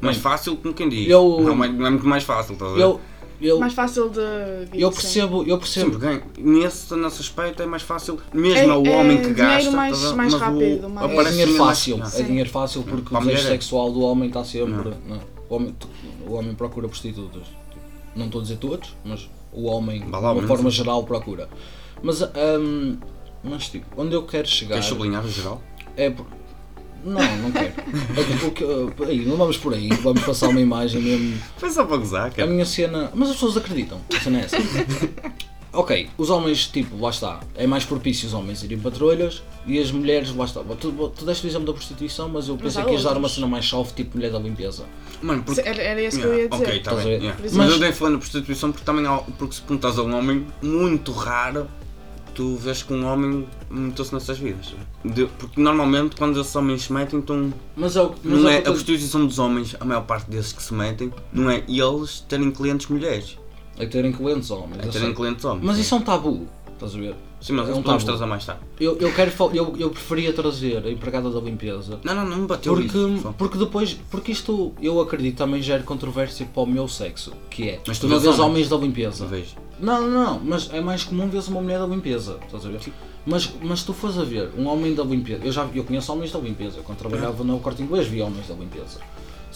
Mais 0.00 0.16
Bem, 0.16 0.22
fácil 0.22 0.56
como 0.56 0.74
quem 0.74 0.88
diz. 0.88 1.08
eu- 1.08 1.40
Não, 1.40 1.54
mas 1.54 1.72
não 1.72 1.86
é 1.86 1.90
muito 1.90 2.06
mais 2.06 2.24
fácil, 2.24 2.54
estás 2.54 2.72
a 2.72 2.74
ver? 2.74 2.82
Eu, 2.82 3.00
eu, 3.40 3.58
Mais 3.60 3.74
fácil 3.74 4.08
de. 4.08 4.20
eu 4.80 4.90
percebo, 4.90 5.44
eu 5.44 5.58
percebo. 5.58 5.98
Sempre. 6.00 6.42
Nesse, 6.42 6.94
nesse 6.96 7.20
aspecto 7.20 7.62
é 7.62 7.66
mais 7.66 7.82
fácil, 7.82 8.18
mesmo 8.32 8.56
É- 8.58 8.70
ao 8.70 8.84
é 8.86 8.96
homem 8.96 9.18
que 9.18 9.34
dinheiro 9.34 9.34
gasta. 9.34 9.70
mais- 9.72 10.00
ver? 10.00 10.14
mais 10.14 10.32
Mas 10.32 10.34
o- 10.34 10.44
rápido, 10.44 10.88
mais- 10.88 11.10
É 11.10 11.12
aparece 11.12 11.30
dinheiro 11.32 11.52
mais- 11.52 11.78
fácil, 11.78 12.02
é 12.20 12.22
dinheiro 12.22 12.50
fácil 12.50 12.82
porque 12.82 13.14
o 13.14 13.18
desejo 13.20 13.46
é. 13.48 13.50
sexual 13.50 13.92
do 13.92 14.00
homem 14.00 14.28
está 14.28 14.44
sempre. 14.44 14.70
Não. 15.06 15.16
não, 15.16 15.20
o, 15.50 15.54
homem, 15.56 15.76
o 16.26 16.32
homem 16.34 16.54
procura 16.54 16.88
prostitutas. 16.88 17.42
Não 18.16 18.26
estou 18.26 18.40
a 18.40 18.42
dizer 18.42 18.56
todos, 18.56 18.94
mas 19.04 19.28
o 19.52 19.66
homem, 19.66 20.00
de 20.00 20.06
uma 20.06 20.42
forma 20.46 20.70
geral, 20.70 21.02
procura. 21.04 21.48
Mas, 22.02 22.20
hum, 22.22 22.96
mas 23.44 23.68
tipo, 23.68 23.86
onde 24.00 24.14
eu 24.14 24.22
quero 24.24 24.46
chegar. 24.46 24.74
Queres 24.74 24.86
sublinhar 24.86 25.24
o 25.24 25.28
geral? 25.28 25.60
É 25.96 26.10
por... 26.10 26.26
Não, 27.04 27.14
não 27.38 27.50
quero. 27.50 27.72
É 28.16 28.24
que- 28.24 28.46
o 28.46 28.90
que- 28.92 29.04
aí, 29.04 29.24
não 29.26 29.36
vamos 29.36 29.56
por 29.56 29.74
aí, 29.74 29.88
vamos 30.02 30.22
passar 30.22 30.48
uma 30.48 30.60
imagem 30.60 31.02
mesmo. 31.02 31.36
Foi 31.56 31.68
só 31.70 31.84
para 31.84 31.96
gozar, 31.96 32.26
A 32.28 32.30
cara. 32.30 32.48
minha 32.48 32.64
cena. 32.64 33.10
Mas 33.12 33.28
as 33.30 33.34
pessoas 33.34 33.56
acreditam, 33.56 34.00
a 34.16 34.20
cena 34.20 34.40
é 34.40 34.44
essa. 34.44 34.56
Ok, 35.74 36.10
os 36.18 36.28
homens, 36.28 36.66
tipo, 36.66 36.96
lá 37.00 37.08
está, 37.08 37.40
é 37.56 37.66
mais 37.66 37.82
propício 37.84 38.28
os 38.28 38.34
homens 38.34 38.62
irem 38.62 38.78
patrulhas 38.78 39.42
e 39.66 39.78
as 39.80 39.90
mulheres, 39.90 40.32
lá 40.36 40.44
está. 40.44 40.60
Tu, 40.62 40.92
tu 40.92 41.24
deste 41.24 41.46
o 41.46 41.48
exemplo 41.48 41.66
da 41.66 41.72
prostituição, 41.72 42.28
mas 42.28 42.46
eu 42.46 42.56
pensei 42.58 42.82
há 42.82 42.84
que 42.84 42.92
ias 42.92 43.04
dar 43.04 43.16
uma 43.16 43.28
cena 43.28 43.46
mais 43.46 43.64
soft, 43.64 43.94
tipo 43.96 44.16
mulher 44.18 44.30
da 44.30 44.38
limpeza. 44.38 44.84
Mano, 45.22 45.42
porque 45.42 45.62
Era, 45.62 45.80
era 45.82 46.02
isso 46.02 46.20
que 46.20 46.26
eu 46.26 46.38
ia 46.38 46.48
dizer. 46.48 46.62
Ok, 46.62 46.76
está 46.76 46.90
a 46.90 46.94
bem. 46.96 47.06
yeah. 47.14 47.36
Mas, 47.40 47.52
exemplo- 47.52 47.70
eu 47.72 47.78
dei 47.80 47.92
falando 47.92 48.14
de 48.14 48.18
prostituição 48.20 48.70
porque 48.70 48.84
também 48.84 49.06
há, 49.06 49.16
porque 49.16 49.54
se 49.54 49.62
perguntas 49.62 49.98
a 49.98 50.02
um 50.02 50.14
homem, 50.14 50.46
muito 50.62 51.10
raro 51.10 51.66
tu 52.34 52.56
vês 52.56 52.82
que 52.82 52.92
um 52.92 53.04
homem 53.06 53.46
meteu-se 53.70 54.12
nessas 54.14 54.38
vidas. 54.38 54.74
De- 55.04 55.26
porque 55.38 55.60
normalmente 55.60 56.16
quando 56.16 56.40
esses 56.40 56.54
homens 56.56 56.82
se 56.82 56.92
metem, 56.92 57.18
então 57.18 57.52
Mas 57.76 57.96
é 57.96 58.02
o 58.02 58.14
mas 58.24 58.40
não 58.42 58.48
é 58.48 58.54
é 58.56 58.58
a 58.58 58.62
prostituição 58.62 59.26
dos 59.26 59.38
homens, 59.38 59.76
a 59.78 59.84
maior 59.84 60.02
parte 60.06 60.30
desses 60.30 60.52
que 60.52 60.62
se 60.62 60.72
metem, 60.74 61.12
não 61.32 61.50
é 61.50 61.62
eles 61.68 62.20
terem 62.28 62.50
clientes 62.50 62.86
mulheres, 62.88 63.38
É 63.78 63.86
terem 63.86 64.12
clientes 64.12 64.50
homens. 64.50 64.84
é 64.84 64.88
terem 64.88 65.14
clientes 65.14 65.44
homens. 65.44 65.64
Mas 65.64 65.78
isso 65.78 65.94
é 65.94 65.98
um 65.98 66.02
tabu. 66.02 66.46
estás 66.74 66.94
a 66.94 66.98
ver? 66.98 67.14
Sim, 67.42 67.54
mas 67.54 67.68
É 67.68 67.72
um 67.72 67.82
podemos 67.82 68.04
tabu. 68.04 68.16
trazer 68.16 68.26
mais 68.30 68.44
tarde. 68.46 68.60
Eu, 68.80 68.96
eu, 68.98 69.12
quero, 69.12 69.30
fal- 69.32 69.50
eu, 69.52 69.74
eu 69.78 69.90
preferia 69.90 70.32
trazer 70.32 70.86
a 70.86 70.90
empregada 70.90 71.28
da 71.28 71.40
limpeza. 71.40 71.98
Não, 72.04 72.14
não, 72.14 72.24
não 72.24 72.36
me 72.38 72.46
bateu 72.46 72.72
Porque, 72.72 72.86
isso. 72.96 73.18
só. 73.20 73.32
porque 73.32 73.58
depois, 73.58 73.94
porque 74.10 74.30
isto 74.32 74.72
eu 74.80 75.00
acredito 75.00 75.36
também 75.38 75.60
gera 75.60 75.82
controvérsia 75.82 76.46
para 76.54 76.62
o 76.62 76.66
meu 76.66 76.86
sexo, 76.86 77.32
que 77.50 77.68
é, 77.68 77.80
Mas 77.86 77.98
tu 77.98 78.04
não 78.06 78.10
vês 78.10 78.22
vês 78.22 78.38
homens? 78.38 78.50
homens 78.50 78.68
da 78.68 78.76
limpeza. 78.76 79.26
Vejo. 79.26 79.56
Não, 79.80 80.00
não, 80.08 80.24
não, 80.24 80.40
mas 80.44 80.70
é 80.72 80.80
mais 80.80 81.02
comum 81.02 81.28
ver 81.28 81.42
uma 81.48 81.60
mulher 81.60 81.80
da 81.80 81.86
limpeza, 81.86 82.38
estás 82.46 82.64
a 82.64 82.68
ver? 82.68 82.80
Mas, 83.26 83.52
mas 83.60 83.82
tu 83.82 83.92
fores 83.92 84.16
a 84.18 84.24
ver 84.24 84.50
um 84.56 84.66
homem 84.68 84.94
da 84.94 85.02
limpeza, 85.02 85.44
eu 85.44 85.50
já 85.52 85.66
eu 85.74 85.82
conheço 85.84 86.12
homens 86.12 86.30
da 86.30 86.38
limpeza, 86.38 86.76
eu 86.78 86.82
quando 86.84 86.98
trabalhava 86.98 87.42
no 87.42 87.58
corte 87.58 87.82
inglês 87.82 88.06
vi 88.06 88.22
homens 88.22 88.46
da 88.46 88.54
limpeza. 88.54 89.00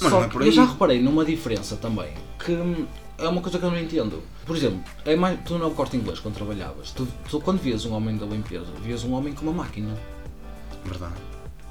Mas 0.01 0.11
Só 0.11 0.19
não 0.19 0.25
é 0.25 0.27
que 0.29 0.33
por 0.33 0.45
eu 0.45 0.51
já 0.53 0.65
reparei 0.65 1.01
numa 1.01 1.25
diferença 1.25 1.77
também, 1.77 2.09
que 2.45 2.53
é 3.19 3.29
uma 3.29 3.41
coisa 3.41 3.59
que 3.59 3.65
eu 3.65 3.71
não 3.71 3.79
entendo. 3.79 4.23
Por 4.45 4.57
exemplo, 4.57 4.81
é 5.05 5.17
mais, 5.17 5.39
tu 5.45 5.59
no 5.59 5.71
corte 5.73 5.97
inglês 5.97 6.21
quando 6.21 6.35
trabalhavas, 6.37 6.91
tu, 6.91 7.07
tu 7.29 7.41
quando 7.41 7.59
vias 7.61 7.85
um 7.85 7.93
homem 7.95 8.17
da 8.17 8.27
limpeza, 8.27 8.67
vias 8.83 9.05
um 9.05 9.13
homem 9.15 9.33
com 9.33 9.43
uma 9.43 9.53
máquina. 9.65 9.95
Verdade. 10.85 11.15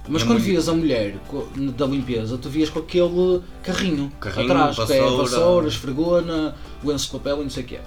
Mas 0.07 0.21
É 0.21 0.25
quando 0.25 0.37
muito- 0.37 0.43
vias 0.45 0.69
a 0.69 0.73
mulher 0.73 1.17
co- 1.27 1.47
da 1.75 1.85
limpeza, 1.87 2.37
tu 2.37 2.47
vias 2.49 2.69
com 2.69 2.79
aquele 2.79 3.41
carrinho, 3.63 4.11
Carrinho, 4.19 4.51
atrás, 4.51 4.75
que 4.75 4.93
é 4.93 5.01
vassoura. 5.01 5.23
vassoura, 5.23 5.67
esfregona, 5.67 6.55
lenço 6.83 7.05
de 7.07 7.11
papel 7.13 7.39
e 7.39 7.43
não 7.43 7.49
sei 7.49 7.63
o 7.63 7.65
que 7.65 7.75
é. 7.77 7.81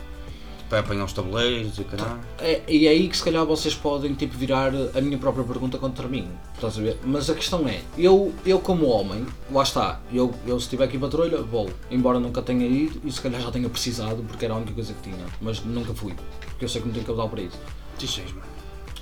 Para 0.69 0.81
apanhar 0.81 1.05
os 1.05 1.13
tabuleiros 1.15 1.79
e 1.79 1.85
caralho. 1.85 2.21
É, 2.39 2.61
e 2.69 2.87
é 2.87 2.91
aí 2.91 3.09
que 3.09 3.17
se 3.17 3.25
calhar 3.25 3.45
vocês 3.47 3.75
podem 3.75 4.13
tipo, 4.15 4.37
virar 4.37 4.71
a 4.95 5.01
minha 5.01 5.17
própria 5.17 5.43
pergunta 5.45 5.79
contra 5.79 6.07
mim. 6.07 6.29
Estás 6.55 6.77
a 6.79 6.83
ver? 6.83 6.99
Mas 7.05 7.31
a 7.31 7.35
questão 7.35 7.67
é, 7.67 7.81
eu, 7.97 8.35
eu 8.45 8.59
como 8.61 8.87
homem, 8.87 9.25
lá 9.51 9.63
está, 9.63 9.99
eu, 10.13 10.35
eu 10.47 10.59
se 10.61 10.67
estiver 10.67 10.85
aqui 10.85 10.99
para 10.99 11.09
trolha, 11.09 11.39
vou. 11.41 11.71
Embora 11.91 12.21
nunca 12.21 12.43
tenha 12.43 12.67
ido 12.67 13.01
e 13.03 13.11
se 13.11 13.21
calhar 13.21 13.41
já 13.41 13.51
tenha 13.51 13.69
precisado, 13.69 14.23
porque 14.29 14.45
era 14.45 14.53
a 14.53 14.59
única 14.59 14.73
coisa 14.75 14.93
que 14.93 15.03
tinha. 15.11 15.25
Mas 15.41 15.65
nunca 15.65 15.95
fui. 15.95 16.13
Porque 16.51 16.67
eu 16.67 16.69
sei 16.69 16.83
que 16.83 16.87
não 16.89 16.93
tenho 16.95 17.07
capital 17.07 17.29
para 17.31 17.41
isso. 17.41 17.59
T6, 17.99 18.35
mano. 18.35 18.43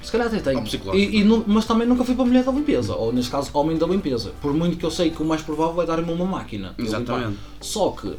Se 0.02 0.12
calhar 0.12 0.28
até 0.28 0.38
tenho. 0.38 0.62
E, 0.94 1.18
e 1.18 1.25
nu- 1.25 1.42
mas 1.49 1.64
também 1.64 1.85
nunca 1.88 2.04
fui 2.04 2.14
para 2.14 2.23
a 2.23 2.26
mulher 2.28 2.44
da 2.44 2.52
limpeza, 2.52 2.94
ou 2.94 3.12
neste 3.12 3.28
caso, 3.28 3.50
homem 3.54 3.76
da 3.76 3.88
limpeza. 3.88 4.32
Por 4.40 4.54
muito 4.54 4.76
que 4.76 4.87
eu 4.87 4.90
sei 4.92 5.11
que 5.11 5.20
o 5.20 5.26
mais 5.26 5.42
provável 5.42 5.82
é 5.82 5.87
dar-me 5.87 6.12
uma 6.12 6.25
máquina. 6.25 6.76
limpar. 6.78 6.85
Exatamente. 6.85 7.38
Só 7.61 7.90
que 7.90 8.14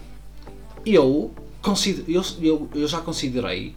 eu, 0.85 1.31
eu, 2.07 2.23
eu, 2.41 2.69
eu 2.73 2.87
já 2.87 2.99
considerei, 2.99 3.75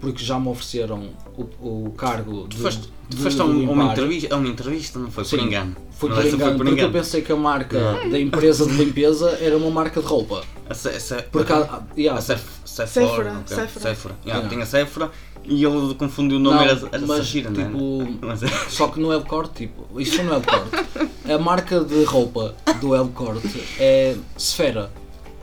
porque 0.00 0.24
já 0.24 0.38
me 0.38 0.48
ofereceram 0.48 1.10
o, 1.36 1.86
o 1.86 1.90
cargo 1.96 2.46
de. 2.48 2.56
Tu 2.56 2.62
foste, 2.62 2.82
tu 3.10 3.16
de 3.16 3.22
foste 3.22 3.40
a, 3.40 3.44
um- 3.44 3.70
uma 3.70 3.92
entrevista, 3.92 4.34
a 4.34 4.38
uma 4.38 4.48
entrevista, 4.48 4.98
não 4.98 5.10
foi? 5.10 5.24
Sim, 5.24 5.36
por 5.38 5.46
engano. 5.46 5.76
Foi 5.90 6.10
por 6.10 6.18
essa 6.18 6.28
engano, 6.28 6.38
foi 6.40 6.50
por 6.50 6.56
porque 6.66 6.70
eu 6.70 6.74
engano. 6.88 6.92
pensei 6.92 7.22
que 7.22 7.32
a 7.32 7.36
marca 7.36 7.78
da 8.10 8.18
empresa 8.18 8.66
de 8.66 8.72
limpeza 8.74 9.30
era 9.40 9.56
uma 9.56 9.70
marca 9.70 10.00
de 10.00 10.06
roupa. 10.06 10.42
A, 10.68 10.74
Ce- 10.74 10.88
a, 10.88 11.00
Ce- 11.00 11.22
Porque 11.32 11.52
a, 11.52 11.82
yeah, 11.96 12.18
a 12.18 12.22
Cef- 12.22 12.44
Sephora. 12.64 13.42
Sephora. 13.46 14.14
Yeah. 14.26 14.48
Tinha 14.48 14.62
a 14.62 14.66
Sephora 14.66 15.10
e 15.44 15.64
ele 15.64 15.94
confundiu 15.94 16.36
o 16.36 16.40
nome, 16.40 16.56
Não, 16.56 16.62
era, 16.64 16.72
era 16.92 17.06
mas, 17.06 17.18
Safira, 17.18 17.50
não 17.50 17.64
tipo, 17.64 18.26
é? 18.26 18.46
É. 18.66 18.68
Só 18.68 18.88
que 18.88 19.00
no 19.00 19.10
Elcorte, 19.12 19.66
tipo, 19.66 19.98
isso 20.00 20.22
não 20.22 20.34
é 20.34 20.36
Elcorte. 20.36 21.32
A 21.32 21.38
marca 21.38 21.80
de 21.82 22.04
roupa 22.04 22.54
do 22.80 22.94
Elcorte 22.94 23.62
é 23.78 24.16
Sfera. 24.36 24.90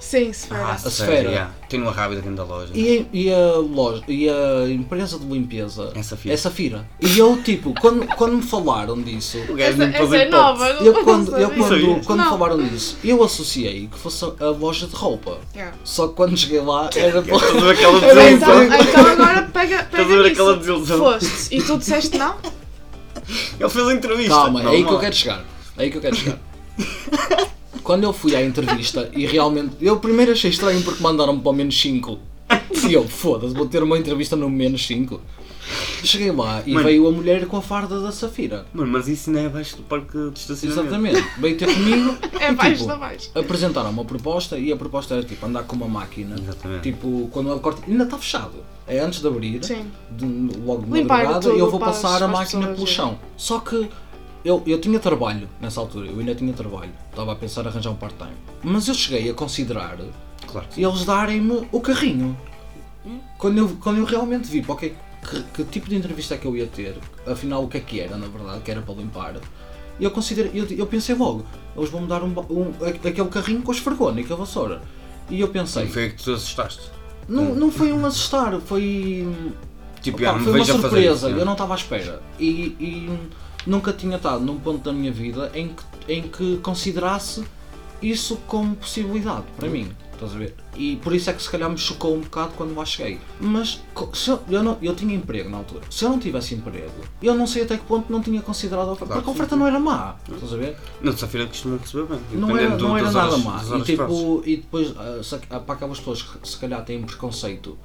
Sim, 0.04 0.34
se 0.34 0.48
Ah, 0.52 0.74
a 0.74 0.78
sério, 0.78 0.92
Sfera. 0.92 1.30
yeah. 1.30 1.52
Tem 1.70 1.82
uma 1.82 1.92
rábida 1.92 2.22
dentro 2.22 2.36
da 2.36 2.44
loja. 2.44 2.72
E, 2.76 3.08
e 3.14 3.34
a 3.34 3.54
loja, 3.56 4.04
e 4.08 4.30
a 4.30 4.70
empresa 4.70 5.18
de 5.18 5.26
limpeza 5.26 5.92
É 5.96 6.04
Safira. 6.04 6.34
é 6.34 6.38
Safira. 6.38 6.90
E 7.02 7.18
eu, 7.18 7.42
tipo, 7.42 7.74
quando, 7.80 8.06
quando 8.16 8.34
me 8.36 8.42
falaram 8.44 9.02
disso, 9.02 9.38
O 9.50 9.56
gajo 9.56 9.82
Essa, 9.82 9.98
essa 9.98 10.18
é 10.18 10.30
nova, 10.30 10.74
não 10.74 10.82
eu 10.84 10.94
quando, 11.06 11.38
eu 11.38 11.50
quando, 11.52 12.06
quando 12.06 12.20
Não. 12.20 12.30
falaram 12.30 12.58
disso, 12.68 12.98
eu 13.04 13.24
associei 13.24 13.88
que 13.88 13.98
fosse 13.98 14.24
a 14.26 14.46
loja 14.50 14.86
de 14.88 14.94
roupa. 14.94 15.40
Yeah. 15.56 15.76
Só 15.86 16.10
que 16.10 16.16
quando 16.16 16.36
cheguei 16.38 16.60
lá 16.60 16.90
era 16.96 17.22
para. 17.22 17.36
Estás 17.38 17.56
a 17.56 17.60
ver 17.62 17.72
aquela 17.72 18.00
desilusão? 18.02 18.64
Então, 18.64 18.82
então 18.82 19.08
agora 19.08 19.42
pega, 19.54 19.76
Estás 19.82 19.86
a 19.86 20.08
pega 20.10 20.24
ver 20.24 20.32
aquela 20.32 20.58
desilusão? 20.58 20.98
Foste 21.00 21.56
e 21.56 21.62
tu 21.64 21.78
disseste 21.78 22.18
não? 22.18 22.36
Ele 23.58 23.70
fez 23.70 23.88
a 23.88 23.94
entrevista. 23.94 24.34
Calma, 24.34 24.64
é 24.64 24.68
aí 24.68 24.84
que 24.84 24.92
eu 24.92 25.00
quero 25.00 25.16
chegar. 25.16 25.46
É 25.78 25.84
aí 25.84 25.90
que 25.90 25.98
eu 25.98 26.02
quero 26.02 26.16
chegar. 26.16 26.38
Quando 27.84 28.04
eu 28.04 28.14
fui 28.14 28.36
à 28.36 28.44
entrevista 28.44 29.10
e 29.14 29.26
realmente. 29.26 29.76
Eu 29.82 29.98
primeiro 29.98 30.32
achei 30.32 30.50
estranho 30.50 30.82
porque 30.82 31.04
mandaram-me 31.04 31.42
para 31.42 31.52
o 31.52 31.54
menos 31.54 31.80
5. 31.80 32.18
E 32.88 32.94
eu, 32.94 33.08
foda-se, 33.08 33.54
vou 33.54 33.68
ter 33.68 33.84
uma 33.84 33.98
entrevista 33.98 34.36
no 34.36 34.50
menos 34.50 34.86
5. 34.88 35.20
Cheguei 36.04 36.32
lá 36.32 36.62
e 36.66 36.74
Mano. 36.74 36.86
veio 36.86 37.08
a 37.08 37.12
mulher 37.12 37.46
com 37.46 37.58
a 37.58 37.62
farda 37.62 38.02
da 38.02 38.12
Safira. 38.12 38.66
Mano, 38.74 38.92
mas 38.92 39.08
isso 39.08 39.32
não 39.32 39.40
é 39.40 39.46
abaixo 39.46 39.78
do 39.78 39.84
parque 39.84 40.18
de 40.32 40.40
estacionamento. 40.40 40.88
Exatamente. 40.88 41.40
Veio 41.40 41.58
ter 41.58 41.74
comigo. 41.74 42.18
É 42.44 42.50
e, 42.52 42.56
baixo 42.56 42.76
tipo, 42.76 42.88
da 42.88 42.98
baixo. 42.98 43.32
Apresentaram 43.34 43.90
uma 43.90 44.04
proposta 44.04 44.58
e 44.58 44.70
a 44.70 44.76
proposta 44.76 45.14
era 45.14 45.24
tipo 45.24 45.46
andar 45.46 45.64
com 45.64 45.78
uma 45.78 45.88
máquina. 45.88 46.36
Exatamente. 46.38 46.82
Tipo, 46.82 47.30
quando 47.32 47.56
o 47.56 47.60
corte 47.62 47.82
ainda 47.90 48.04
está 48.04 48.18
fechado. 48.18 48.56
É 48.86 49.00
antes 49.00 49.22
de 49.22 49.28
abrir. 49.28 49.64
Sim. 49.64 49.86
de, 50.12 50.26
logo 50.60 50.82
de 50.82 50.92
Limpar 50.92 51.20
madrugada 51.20 51.40
tudo 51.48 51.58
eu 51.58 51.72
vou 51.72 51.80
passar 51.80 52.22
a 52.22 52.28
máquina 52.28 52.68
pelo 52.68 52.84
é. 52.84 52.86
chão. 52.86 53.18
Só 53.38 53.60
que 53.60 53.88
eu, 54.44 54.62
eu 54.66 54.80
tinha 54.80 55.00
trabalho 55.00 55.48
nessa 55.60 55.80
altura, 55.80 56.08
eu 56.08 56.20
ainda 56.20 56.36
tinha 56.36 56.54
trabalho. 56.54 56.92
Estava 57.10 57.32
a 57.32 57.36
pensar 57.36 57.64
em 57.64 57.68
arranjar 57.68 57.92
um 57.92 57.96
part-time. 57.96 58.36
Mas 58.64 58.88
eu 58.88 58.94
cheguei 58.94 59.30
a 59.30 59.34
considerar 59.34 59.98
Claro 60.48 60.68
eles 60.78 61.06
darem-me 61.06 61.68
o 61.72 61.80
carrinho. 61.80 62.38
Quando 63.38 63.58
eu, 63.58 63.78
quando 63.82 63.98
eu 63.98 64.06
realmente 64.06 64.50
vi 64.50 64.62
para 64.62 64.74
o 64.74 64.78
que, 64.78 64.94
que, 65.30 65.44
que 65.54 65.64
tipo 65.66 65.90
de 65.90 65.96
entrevista 65.96 66.36
é 66.36 66.38
que 66.38 66.46
eu 66.46 66.56
ia 66.56 66.68
ter, 66.68 66.96
afinal 67.28 67.64
o 67.64 67.68
que 67.68 67.78
é 67.78 67.80
que 67.80 68.00
era 68.00 68.18
na 68.18 68.28
verdade, 68.28 68.62
que 68.62 68.72
era 68.72 68.82
para 68.82 68.94
limpar, 68.96 69.36
eu, 70.00 70.12
considerei, 70.12 70.52
eu, 70.54 70.66
eu 70.66 70.88
pensei 70.88 71.16
logo, 71.16 71.46
eles 71.76 71.90
vão-me 71.90 72.08
dar 72.08 72.24
um, 72.24 72.34
um, 72.50 72.72
aquele 72.86 73.28
carrinho 73.30 73.62
com 73.62 73.72
a 73.72 73.76
esfregona 73.76 74.22
e 74.22 74.24
com 74.24 74.34
a 74.34 74.38
vassoura. 74.38 74.82
E 75.30 75.40
eu 75.40 75.48
pensei, 75.50 75.86
Sim, 75.86 75.92
foi 75.92 76.10
que 76.10 76.24
tu 76.24 76.34
assustaste. 76.34 76.90
não, 77.28 77.56
não 77.56 77.72
foi 77.72 77.92
um 77.92 78.06
assustar, 78.06 78.60
foi. 78.62 79.28
Tipo, 80.02 80.18
Opa, 80.22 80.40
foi 80.40 80.54
uma 80.54 80.66
surpresa, 80.66 81.30
isso, 81.30 81.40
eu 81.40 81.46
não 81.46 81.54
estava 81.54 81.74
à 81.74 81.78
espera. 81.78 82.22
E, 82.38 82.76
e 82.80 83.20
nunca 83.66 83.92
tinha 83.94 84.18
estado 84.18 84.44
num 84.44 84.60
ponto 84.60 84.84
da 84.84 84.92
minha 84.94 85.12
vida 85.12 85.52
em 85.54 85.70
que, 85.70 85.84
em 86.14 86.22
que 86.24 86.58
considerasse 86.58 87.44
isso 88.02 88.38
como 88.48 88.76
possibilidade 88.76 89.46
para 89.58 89.70
mim. 89.70 89.92
Estás 90.14 90.36
a 90.36 90.38
ver? 90.38 90.56
E 90.78 90.96
por 90.98 91.14
isso 91.14 91.30
é 91.30 91.34
que 91.34 91.42
se 91.42 91.50
calhar 91.50 91.70
me 91.70 91.78
chocou 91.78 92.16
um 92.16 92.22
bocado 92.22 92.54
quando 92.56 92.76
lá 92.76 92.86
cheguei. 92.86 93.20
Mas 93.42 93.82
se 94.14 94.30
eu, 94.30 94.40
eu, 94.50 94.64
não, 94.64 94.78
eu 94.82 94.96
tinha 94.96 95.14
emprego 95.16 95.50
na 95.50 95.58
altura. 95.58 95.82
Se 95.90 96.06
eu 96.06 96.10
não 96.10 96.20
tivesse 96.20 96.54
emprego, 96.56 96.92
eu 97.22 97.34
não 97.36 97.46
sei 97.48 97.64
até 97.64 97.78
que 97.78 97.84
ponto 97.84 98.12
não 98.12 98.22
tinha 98.22 98.42
considerado 98.42 98.90
a 98.90 98.92
oferta. 98.94 99.06
Claro 99.08 99.22
porque 99.22 99.30
a 99.32 99.34
oferta 99.34 99.56
sim. 99.56 99.60
não 99.60 99.68
era 99.68 99.80
má. 99.80 100.16
Estás 100.32 100.54
a 100.54 100.58
ver? 100.58 100.78
Não, 101.02 101.14
de 101.14 101.20
Safira 101.20 101.48
costumam 101.48 101.78
receber 101.80 102.06
bem. 102.06 102.20
Não 102.34 102.56
era, 102.58 102.78
do- 102.78 102.88
não 102.88 102.98
era 102.98 103.12
nada 103.12 103.32
horas- 103.32 103.44
má. 103.44 103.64
E, 103.78 103.82
tipo, 103.82 104.44
e 104.46 104.58
depois, 104.58 104.94
ah, 105.50 105.60
para 105.60 105.76
aquelas 105.76 105.98
pessoas 106.00 106.22
que 106.22 106.48
se 106.48 106.58
calhar 106.58 106.84
têm 106.86 107.02
preconceito 107.02 107.78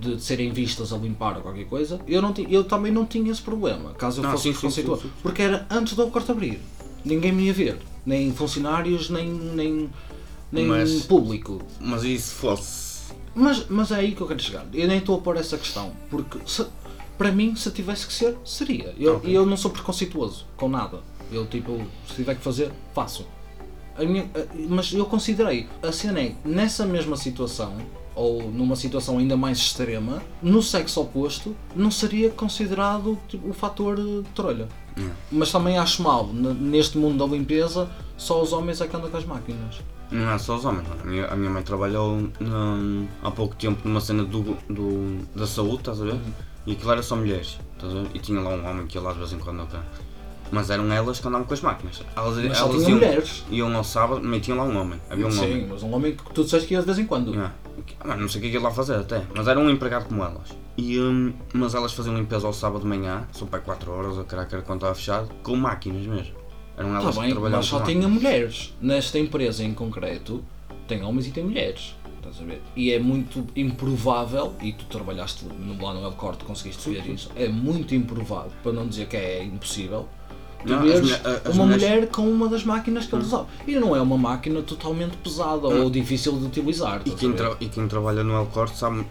de 0.00 0.20
serem 0.22 0.50
vistas 0.52 0.92
a 0.92 0.96
limpar 0.96 1.36
ou 1.36 1.42
qualquer 1.42 1.66
coisa, 1.66 2.00
eu, 2.08 2.22
não 2.22 2.32
eu 2.48 2.64
também 2.64 2.90
não 2.90 3.04
tinha 3.04 3.30
esse 3.30 3.42
problema, 3.42 3.92
caso 3.94 4.20
eu 4.20 4.24
Não, 4.24 4.30
fosse 4.32 4.52
sim. 4.54 4.84
Porque 5.22 5.42
era 5.42 5.66
antes 5.70 5.94
do 5.94 6.06
corte 6.08 6.30
abrir. 6.30 6.58
Ninguém 7.04 7.32
me 7.32 7.44
ia 7.44 7.52
ver. 7.52 7.78
Nem 8.04 8.32
funcionários, 8.32 9.10
nem, 9.10 9.28
nem, 9.30 9.90
nem 10.50 10.66
Mas- 10.66 11.02
público. 11.02 11.60
Mas 11.78 12.02
e 12.04 12.18
se 12.18 12.32
fosse? 12.34 12.90
Mas, 13.34 13.66
mas 13.68 13.90
é 13.92 13.96
aí 13.96 14.12
que 14.12 14.20
eu 14.20 14.26
quero 14.26 14.42
chegar. 14.42 14.66
Eu 14.72 14.88
nem 14.88 14.98
estou 14.98 15.18
a 15.18 15.20
pôr 15.20 15.36
essa 15.36 15.56
questão. 15.56 15.92
Porque 16.10 16.38
se- 16.46 16.66
para 17.16 17.30
mim, 17.30 17.54
se 17.54 17.70
tivesse 17.70 18.06
que 18.06 18.12
ser, 18.12 18.36
seria. 18.44 18.94
E 18.96 19.04
eu, 19.04 19.16
Ok. 19.16 19.30
e 19.30 19.34
eu 19.34 19.44
não 19.46 19.56
sou 19.56 19.70
preconceituoso 19.70 20.46
com 20.56 20.68
nada. 20.68 21.00
Eu 21.30 21.46
tipo, 21.46 21.80
se 22.08 22.14
tiver 22.16 22.34
que 22.34 22.42
fazer, 22.42 22.72
faço. 22.94 23.26
Minha- 23.98 24.28
mas 24.68 24.92
eu 24.94 25.04
considerei, 25.04 25.66
a 25.82 25.92
cena 25.92 26.20
é, 26.20 26.34
nessa 26.44 26.86
mesma 26.86 27.16
situação, 27.16 27.76
ou 28.14 28.42
numa 28.50 28.76
situação 28.76 29.18
ainda 29.18 29.36
mais 29.36 29.58
extrema, 29.58 30.22
no 30.42 30.62
sexo 30.62 31.00
oposto, 31.00 31.54
não 31.74 31.90
seria 31.90 32.30
considerado 32.30 33.18
tipo, 33.28 33.48
o 33.48 33.52
fator 33.52 33.96
de 33.96 34.22
trolha. 34.34 34.68
Não. 34.96 35.10
Mas 35.30 35.50
também 35.52 35.78
acho 35.78 36.02
mal, 36.02 36.26
neste 36.26 36.98
mundo 36.98 37.24
da 37.24 37.32
limpeza, 37.36 37.88
só 38.16 38.42
os 38.42 38.52
homens 38.52 38.80
é 38.80 38.86
que 38.88 38.96
andam 38.96 39.10
com 39.10 39.16
as 39.16 39.24
máquinas. 39.24 39.80
Não 40.10 40.28
é 40.30 40.38
só 40.38 40.56
os 40.56 40.64
homens, 40.64 40.88
mano. 40.88 41.00
a 41.02 41.06
minha, 41.06 41.26
a 41.28 41.36
minha 41.36 41.50
mãe 41.50 41.62
trabalhou 41.62 42.28
num- 42.40 43.06
há 43.22 43.30
pouco 43.30 43.54
tempo 43.54 43.86
numa 43.88 44.00
cena 44.00 44.24
do, 44.24 44.56
do- 44.68 45.18
da 45.34 45.46
saúde, 45.46 45.76
estás 45.76 46.02
a 46.02 46.04
ver? 46.04 46.18
E 46.66 46.72
aquilo 46.72 46.90
era 46.90 47.02
só 47.02 47.14
mulheres, 47.16 47.58
estás 47.76 47.94
a 47.96 48.00
ver? 48.02 48.08
E 48.12 48.18
tinha 48.18 48.40
lá 48.40 48.50
um 48.50 48.68
homem 48.68 48.86
que 48.88 48.98
ia 48.98 49.00
lá 49.02 49.12
de 49.12 49.18
vez 49.20 49.32
em 49.32 49.38
quando 49.38 49.62
até. 49.62 49.78
Mas 50.52 50.68
eram 50.68 50.92
elas 50.92 51.20
que 51.20 51.28
andavam 51.28 51.46
com 51.46 51.54
as 51.54 51.60
máquinas. 51.60 52.02
Elas, 52.16 52.36
Mas 52.36 52.58
elas 52.58 52.82
iam, 52.82 52.90
mulheres. 52.90 53.44
iam 53.52 53.76
ao 53.76 53.84
sábado, 53.84 54.40
tinha 54.40 54.56
lá 54.56 54.64
um 54.64 54.76
homem. 54.80 55.00
Havia 55.08 55.28
um 55.28 55.30
Sim, 55.30 55.38
homem. 55.44 55.66
mas 55.70 55.82
um 55.84 55.94
homem 55.94 56.16
que 56.16 56.24
tu 56.34 56.42
disseste 56.42 56.66
que 56.66 56.74
ia 56.74 56.80
de 56.80 56.86
vez 56.86 56.98
em 56.98 57.06
quando. 57.06 57.30
Yeah. 57.30 57.54
Ah, 58.00 58.16
não 58.16 58.28
sei 58.28 58.38
o 58.38 58.42
que 58.42 58.48
é 58.48 58.50
que 58.50 58.56
ia 58.56 58.62
lá 58.62 58.70
fazer 58.70 58.96
até, 58.96 59.22
mas 59.34 59.46
era 59.46 59.58
um 59.58 59.68
empregado 59.70 60.06
como 60.06 60.22
elas. 60.22 60.56
E, 60.76 60.98
hum, 60.98 61.32
mas 61.52 61.74
elas 61.74 61.92
faziam 61.92 62.16
limpeza 62.16 62.46
ao 62.46 62.52
sábado 62.52 62.82
de 62.82 62.86
manhã, 62.86 63.26
são 63.32 63.46
para 63.46 63.60
4 63.60 63.90
horas, 63.90 64.18
a 64.18 64.24
caraca 64.24 64.62
quando 64.62 64.78
estava 64.78 64.94
fechado, 64.94 65.28
com 65.42 65.56
máquinas 65.56 66.06
mesmo. 66.06 66.34
Eram 66.76 66.96
elas 66.96 67.14
que 67.14 67.20
bem, 67.20 67.30
trabalhavam 67.30 67.58
mas 67.58 67.66
só 67.66 67.80
tinha 67.80 68.08
mulheres. 68.08 68.74
Nesta 68.80 69.18
empresa 69.18 69.62
em 69.62 69.74
concreto, 69.74 70.42
tem 70.88 71.02
homens 71.02 71.26
e 71.26 71.30
tem 71.30 71.44
mulheres. 71.44 71.94
Estás 72.16 72.40
a 72.40 72.44
ver? 72.44 72.62
E 72.76 72.92
é 72.92 72.98
muito 72.98 73.46
improvável, 73.56 74.54
e 74.62 74.72
tu 74.72 74.84
trabalhaste 74.86 75.44
no, 75.44 75.82
lá 75.82 75.92
no 75.94 76.04
Elcorte, 76.04 76.44
conseguiste 76.44 76.90
ver 76.90 77.06
isso, 77.06 77.30
é 77.34 77.48
muito 77.48 77.94
improvável, 77.94 78.52
para 78.62 78.72
não 78.72 78.86
dizer 78.86 79.08
que 79.08 79.16
é 79.16 79.42
impossível, 79.42 80.08
tu 80.62 80.68
Não, 80.68 80.78
as 80.78 80.82
veres 80.84 81.00
mulher- 81.00 81.20
a- 81.24 81.48
as 81.48 81.54
uma 81.54 81.64
mulheres- 81.64 81.88
mulher 81.88 82.08
com 82.08 82.22
uma 82.30 82.48
das 82.48 82.64
máquinas 82.64 83.06
que 83.06 83.14
eles 83.14 83.26
usam. 83.26 83.46
E 83.66 83.72
não 83.76 83.94
é 83.96 84.00
uma 84.00 84.18
máquina 84.18 84.62
totalmente 84.62 85.16
pesada 85.18 85.66
ou 85.68 85.90
difícil 85.90 86.32
de 86.38 86.44
utilizar. 86.46 87.02
E 87.04 87.10
quem, 87.10 87.34
e 87.60 87.68
quem 87.68 87.86
trabalha 87.88 88.22
no 88.24 88.34
El 88.34 88.46
Corte 88.46 88.76
sabe, 88.76 89.04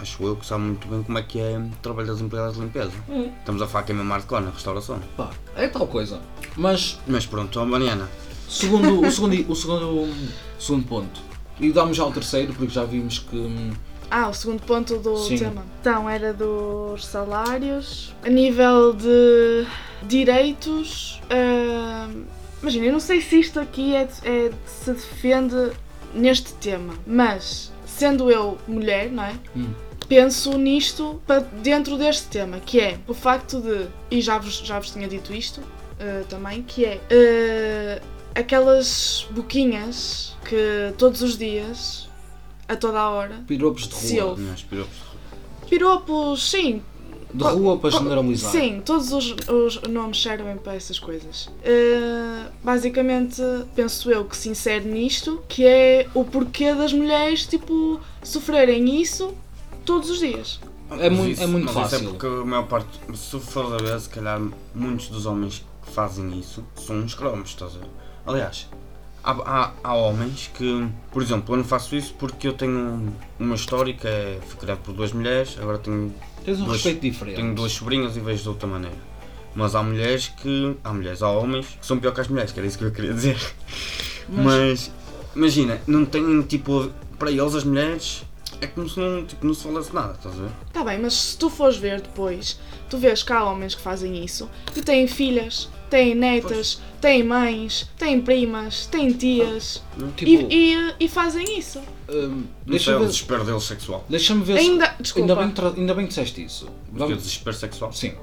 acho 0.00 0.22
eu, 0.24 0.36
que 0.36 0.44
sabe 0.46 0.64
muito 0.64 0.86
bem 0.88 1.02
como 1.02 1.18
é 1.18 1.22
que 1.22 1.38
é 1.40 1.58
o 1.58 1.70
trabalho 1.82 2.08
das 2.08 2.20
empregadas 2.20 2.54
de 2.56 2.60
limpeza. 2.60 2.92
Estamos 3.38 3.62
a 3.62 3.66
falar 3.66 3.84
que 3.84 3.92
é 3.92 3.94
mesmo 3.94 4.10
hardcore 4.12 4.44
na 4.44 4.50
restauração. 4.50 4.98
Pá, 5.16 5.30
é 5.56 5.68
tal 5.68 5.86
coisa. 5.86 6.20
Mas, 6.56 6.98
Mas 7.06 7.24
pronto, 7.26 7.58
a 7.60 7.64
Mariana, 7.64 8.08
segundo, 8.48 9.00
o, 9.00 9.10
segundo, 9.10 9.50
o 9.50 9.54
segundo, 9.56 10.08
segundo 10.58 10.86
ponto, 10.86 11.20
e 11.60 11.70
damos 11.72 11.96
já 11.96 12.02
ao 12.02 12.12
terceiro, 12.12 12.52
porque 12.52 12.72
já 12.72 12.84
vimos 12.84 13.18
que. 13.20 13.72
Ah, 14.14 14.28
o 14.28 14.34
segundo 14.34 14.62
ponto 14.62 14.98
do 14.98 15.16
Sim. 15.16 15.38
tema. 15.38 15.64
Então, 15.80 16.08
era 16.08 16.34
dos 16.34 17.06
salários. 17.06 18.14
A 18.22 18.28
nível 18.28 18.92
de 18.92 19.66
direitos. 20.02 21.18
ah, 21.30 22.10
Imagina, 22.60 22.86
eu 22.86 22.92
não 22.92 23.00
sei 23.00 23.22
se 23.22 23.40
isto 23.40 23.58
aqui 23.58 23.96
é, 23.96 24.06
é- 24.22 24.50
se 24.66 24.92
defende 24.92 25.72
neste 26.14 26.52
tema, 26.54 26.92
mas 27.06 27.72
sendo 27.86 28.30
eu 28.30 28.56
mulher, 28.68 29.10
não 29.10 29.24
é? 29.24 29.34
Hum. 29.56 29.72
Penso 30.08 30.56
nisto 30.58 31.20
para 31.26 31.40
dentro 31.40 31.96
deste 31.96 32.28
tema, 32.28 32.60
que 32.60 32.78
é 32.80 32.98
o 33.08 33.14
facto 33.14 33.60
de, 33.60 33.86
e 34.10 34.20
já 34.20 34.36
vos, 34.38 34.58
já 34.58 34.78
vos 34.78 34.90
tinha 34.90 35.08
dito 35.08 35.32
isto 35.32 35.60
ah, 35.98 36.22
também, 36.28 36.62
que 36.62 36.84
é 36.84 37.00
ah, 37.10 38.02
aquelas 38.38 39.26
boquinhas 39.30 40.36
que 40.44 40.92
todos 40.98 41.20
os 41.22 41.36
dias, 41.36 42.08
a 42.68 42.76
toda 42.76 43.00
a 43.00 43.10
hora, 43.10 43.42
Piropos 43.46 43.88
de 43.88 43.94
Se 43.94 44.18
rua. 44.18 44.30
eu- 44.32 44.36
minhas 44.36 44.62
piropos. 44.62 44.96
Piropos, 45.68 46.50
sim. 46.50 46.82
De 47.34 47.44
rua 47.44 47.78
para 47.78 47.88
generalizar. 47.90 48.50
Sim, 48.52 48.82
todos 48.84 49.10
os, 49.10 49.34
os 49.48 49.80
nomes 49.88 50.20
servem 50.22 50.56
para 50.58 50.74
essas 50.74 50.98
coisas. 50.98 51.46
Uh, 51.46 52.50
basicamente, 52.62 53.40
penso 53.74 54.10
eu 54.10 54.26
que 54.26 54.36
se 54.36 54.50
insere 54.50 54.84
nisto, 54.86 55.42
que 55.48 55.64
é 55.64 56.06
o 56.12 56.24
porquê 56.24 56.74
das 56.74 56.92
mulheres, 56.92 57.46
tipo, 57.46 57.98
sofrerem 58.22 59.00
isso 59.00 59.32
todos 59.86 60.10
os 60.10 60.18
dias. 60.18 60.60
É 60.90 61.08
Mas 61.08 61.12
muito- 61.18 61.30
isso- 61.32 61.42
é 61.42 61.46
muito 61.46 61.64
mas 61.64 61.74
fácil. 61.74 61.96
Isso 62.00 62.06
é 62.06 62.10
porque 62.10 62.26
a 62.26 62.44
maior 62.44 62.66
parte, 62.66 62.88
se 63.14 63.40
for 63.40 63.74
a 63.74 63.78
ver, 63.78 63.98
se 63.98 64.10
calhar 64.10 64.38
muitos 64.74 65.08
dos 65.08 65.24
homens 65.24 65.64
que 65.86 65.90
fazem 65.90 66.38
isso 66.38 66.62
são 66.76 66.96
uns 66.96 67.14
cromos, 67.14 67.48
estás 67.48 67.74
a 67.76 67.78
ver? 67.78 67.88
Aliás, 68.26 68.68
há, 69.24 69.32
há, 69.32 69.72
há 69.84 69.94
homens 69.94 70.50
que, 70.54 70.88
por 71.10 71.22
exemplo, 71.22 71.54
eu 71.54 71.58
não 71.58 71.64
faço 71.64 71.94
isso 71.96 72.14
porque 72.18 72.48
eu 72.48 72.52
tenho 72.52 73.12
uma 73.38 73.54
história 73.54 73.92
que 73.94 74.06
é, 74.06 74.38
fui 74.46 74.58
criado 74.58 74.78
por 74.78 74.92
duas 74.94 75.12
mulheres, 75.12 75.56
agora 75.60 75.78
tenho, 75.78 76.12
Tens 76.44 76.60
um 76.60 76.64
Duas- 76.64 76.76
respeito 76.78 77.00
diferente. 77.02 77.36
tenho 77.36 77.54
duas 77.54 77.72
sobrinhas 77.72 78.16
e 78.16 78.20
vejo 78.20 78.42
de 78.42 78.48
outra 78.48 78.66
maneira. 78.66 78.96
Mas 79.54 79.74
há 79.74 79.82
mulheres 79.82 80.28
que. 80.28 80.74
Há 80.82 80.92
mulheres, 80.92 81.22
há 81.22 81.28
homens 81.30 81.66
que 81.78 81.86
são 81.86 81.98
pior 81.98 82.12
que 82.12 82.20
as 82.22 82.26
mulheres, 82.28 82.52
que 82.52 82.58
era 82.58 82.66
isso 82.66 82.78
que 82.78 82.84
eu 82.84 82.90
queria 82.90 83.12
dizer. 83.12 83.38
Mas, 84.28 84.90
imagina, 85.36 85.80
não 85.86 86.04
têm 86.04 86.42
tipo. 86.42 86.90
Para 87.18 87.30
eles 87.30 87.54
as 87.54 87.62
mulheres 87.62 88.24
é 88.60 88.66
como 88.66 88.88
se 88.88 88.98
não, 88.98 89.24
tipo, 89.24 89.46
não 89.46 89.54
se 89.54 89.62
falasse 89.62 89.94
nada, 89.94 90.14
estás 90.14 90.34
a 90.38 90.42
ver? 90.42 90.50
Tá 90.72 90.82
bem, 90.84 90.98
mas 91.00 91.14
se 91.14 91.36
tu 91.38 91.48
fores 91.48 91.76
ver 91.76 92.00
depois, 92.00 92.58
tu 92.90 92.98
vês 92.98 93.22
que 93.22 93.32
há 93.32 93.44
homens 93.44 93.74
que 93.74 93.80
fazem 93.82 94.24
isso 94.24 94.48
e 94.74 94.80
têm 94.82 95.06
filhas, 95.06 95.68
têm 95.92 96.14
netas, 96.14 96.80
têm 97.00 97.22
mães, 97.22 97.86
têm 97.98 98.20
primas, 98.20 98.86
têm 98.86 99.12
tias 99.12 99.82
Tipo, 100.16 100.30
e, 100.50 100.74
e, 100.74 100.94
e 101.00 101.08
fazem 101.08 101.58
isso. 101.58 101.78
hum, 102.08 102.44
Não 102.66 102.78
sei 102.78 102.94
deixa-me 102.94 102.96
o 102.96 103.00
ver. 103.00 103.06
desespero 103.08 103.44
dele 103.44 103.60
sexual. 103.60 104.04
Deixa-me 104.08 104.42
ver. 104.42 104.54
se- 104.58 104.60
Ainda, 104.70 104.94
desculpa. 104.98 105.32
Ainda 105.42 105.62
bem, 105.62 105.74
ainda 105.80 105.94
bem 105.94 106.04
que 106.04 106.08
disseste 106.08 106.42
isso. 106.42 106.64
Porque 106.86 106.96
o 106.96 106.98
Vamos- 107.08 107.22
desespero 107.22 107.56
sexual. 107.56 107.92
Sim. 107.92 108.14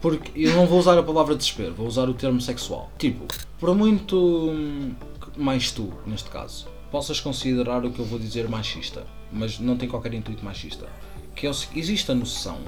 Porque 0.00 0.30
eu 0.34 0.52
não 0.54 0.66
vou 0.66 0.78
usar 0.80 0.98
a 0.98 1.02
palavra 1.02 1.34
desespero, 1.36 1.74
vou 1.74 1.86
usar 1.86 2.08
o 2.08 2.14
termo 2.14 2.40
sexual. 2.40 2.90
Tipo, 2.98 3.24
por 3.58 3.74
muito 3.74 4.16
hum, 4.50 4.92
que 5.34 5.40
mais 5.40 5.70
tu, 5.70 5.92
neste 6.06 6.28
caso, 6.28 6.66
possas 6.90 7.20
considerar 7.20 7.84
o 7.84 7.90
que 7.90 7.98
eu 8.00 8.04
vou 8.04 8.18
dizer 8.18 8.48
machista, 8.48 9.04
mas 9.32 9.58
não 9.60 9.76
tem 9.76 9.88
qualquer 9.88 10.12
intuito 10.12 10.44
machista, 10.44 10.86
que 11.34 11.46
é 11.46 11.50
o, 11.50 11.54
se- 11.54 11.68
existe 11.74 12.10
a 12.10 12.14
noção 12.14 12.58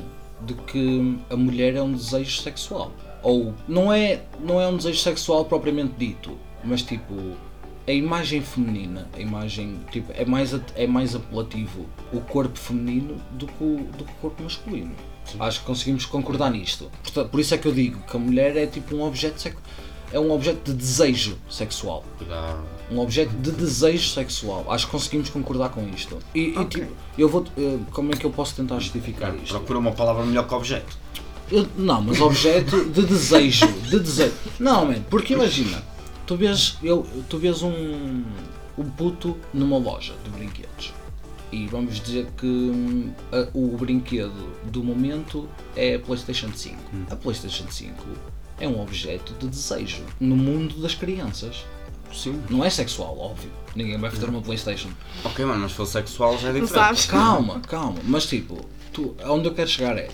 de 0.43 0.55
que 0.55 1.19
a 1.29 1.37
mulher 1.37 1.75
é 1.75 1.83
um 1.83 1.93
desejo 1.93 2.41
sexual. 2.41 2.93
Ou 3.29 3.55
não 3.67 3.93
é, 3.93 4.23
não 4.41 4.61
é 4.61 4.67
um 4.69 4.77
desejo 4.77 5.01
sexual 5.01 5.45
propriamente 5.45 5.93
dito, 5.99 6.37
mas 6.65 6.83
tipo, 6.83 7.15
a 7.87 7.93
imagem 7.93 8.41
feminina, 8.43 9.09
a 9.15 9.21
imagem, 9.21 9.79
tipo, 9.91 10.13
é 10.15 10.25
mais, 10.25 10.55
é 10.75 10.87
mais 10.87 11.15
apelativo 11.15 11.87
o 12.13 12.21
corpo 12.21 12.59
feminino 12.59 13.17
do 13.33 13.47
que 13.47 13.63
o, 13.65 13.77
do 13.97 14.05
que 14.05 14.13
o 14.13 14.17
corpo 14.21 14.43
masculino. 14.43 14.93
Acho 15.41 15.61
que 15.61 15.67
conseguimos 15.67 16.07
concordar 16.07 16.51
nisto. 16.51 16.91
Porta- 17.03 17.25
Por 17.27 17.39
isso 17.39 17.55
é 17.55 17.59
que 17.59 17.69
eu 17.69 17.73
digo 17.73 18.01
que 18.01 18.17
a 18.17 18.21
mulher 18.21 18.57
é 18.57 18.67
tipo 18.67 18.97
um 18.97 19.03
objeto 19.03 19.53
é 20.11 20.19
um 20.19 20.33
objeto 20.33 20.73
de 20.73 20.79
desejo 20.79 21.37
sexual. 21.51 22.03
Cuidado. 22.17 22.63
Um 22.91 22.99
objeto 22.99 23.31
de 23.37 23.51
desejo 23.51 24.09
sexual. 24.09 24.65
Acho 24.71 24.87
que 24.87 24.93
conseguimos 24.93 25.29
concordar 25.29 25.69
com 25.69 25.87
isto. 25.95 26.19
E, 26.35 26.55
e, 26.59 26.65
tipo, 26.65 26.91
eu 27.19 27.29
vou. 27.29 27.45
eh, 27.59 27.77
Como 27.93 28.11
é 28.15 28.17
que 28.17 28.25
eu 28.25 28.31
posso 28.31 28.55
tentar 28.55 28.79
justificar 28.81 29.35
isto? 29.35 29.49
Procura 29.55 29.79
uma 29.79 29.93
palavra 29.93 30.25
melhor 30.25 30.49
que 30.49 30.55
objeto. 30.55 30.97
Eu- 31.51 31.67
não, 31.77 32.03
mas 32.03 32.21
objeto 32.21 32.85
de 32.91 33.03
desejo. 33.03 33.67
De 33.89 33.99
desejo. 33.99 34.35
Não, 34.59 34.87
man, 34.87 35.03
porque 35.09 35.33
imagina, 35.35 35.83
tu 36.27 36.37
vês, 36.37 36.77
eu, 36.83 37.07
tu 37.29 37.39
vês 37.39 37.63
um, 37.63 38.23
um 38.77 38.85
puto 38.97 39.37
numa 39.53 39.79
loja 39.79 40.15
de 40.25 40.31
brinquedos. 40.31 40.93
E 41.51 41.67
vamos 41.67 41.99
dizer 42.01 42.27
que 42.37 42.47
hum, 42.47 43.11
a- 43.33 43.49
o 43.55 43.77
brinquedo 43.79 44.53
do 44.71 44.85
momento 44.85 45.49
é 45.75 45.95
a 45.95 45.99
PlayStation 45.99 46.51
5. 46.55 46.77
A 47.11 47.17
PlayStation 47.17 47.65
5 47.71 48.05
é 48.61 48.69
um 48.69 48.81
objeto 48.83 49.33
de 49.39 49.49
desejo 49.49 50.03
no 50.21 50.37
mundo 50.37 50.75
das 50.83 50.95
crianças. 50.95 51.65
Sim. 52.13 52.43
Não 52.51 52.63
é 52.65 52.69
sexual, 52.71 53.19
óbvio. 53.19 53.51
Ninguém 53.75 53.99
vai 53.99 54.11
fazer 54.11 54.27
uma 54.29 54.41
PlayStation. 54.43 54.89
Ok, 55.25 55.45
mano, 55.45 55.61
mas 55.61 55.71
se 55.71 55.77
for 55.77 55.87
sexual 55.87 56.37
já 56.39 56.49
é 56.49 56.53
Não 56.53 56.61
diferente. 56.61 56.85
sabes? 56.85 57.07
Calma, 57.07 57.61
calma. 57.61 57.99
Mas 58.05 58.27
tipo, 58.27 58.59
tu, 58.93 59.15
aonde 59.23 59.47
eu 59.49 59.55
quero 59.55 59.69
chegar 59.69 59.97
é. 59.97 60.09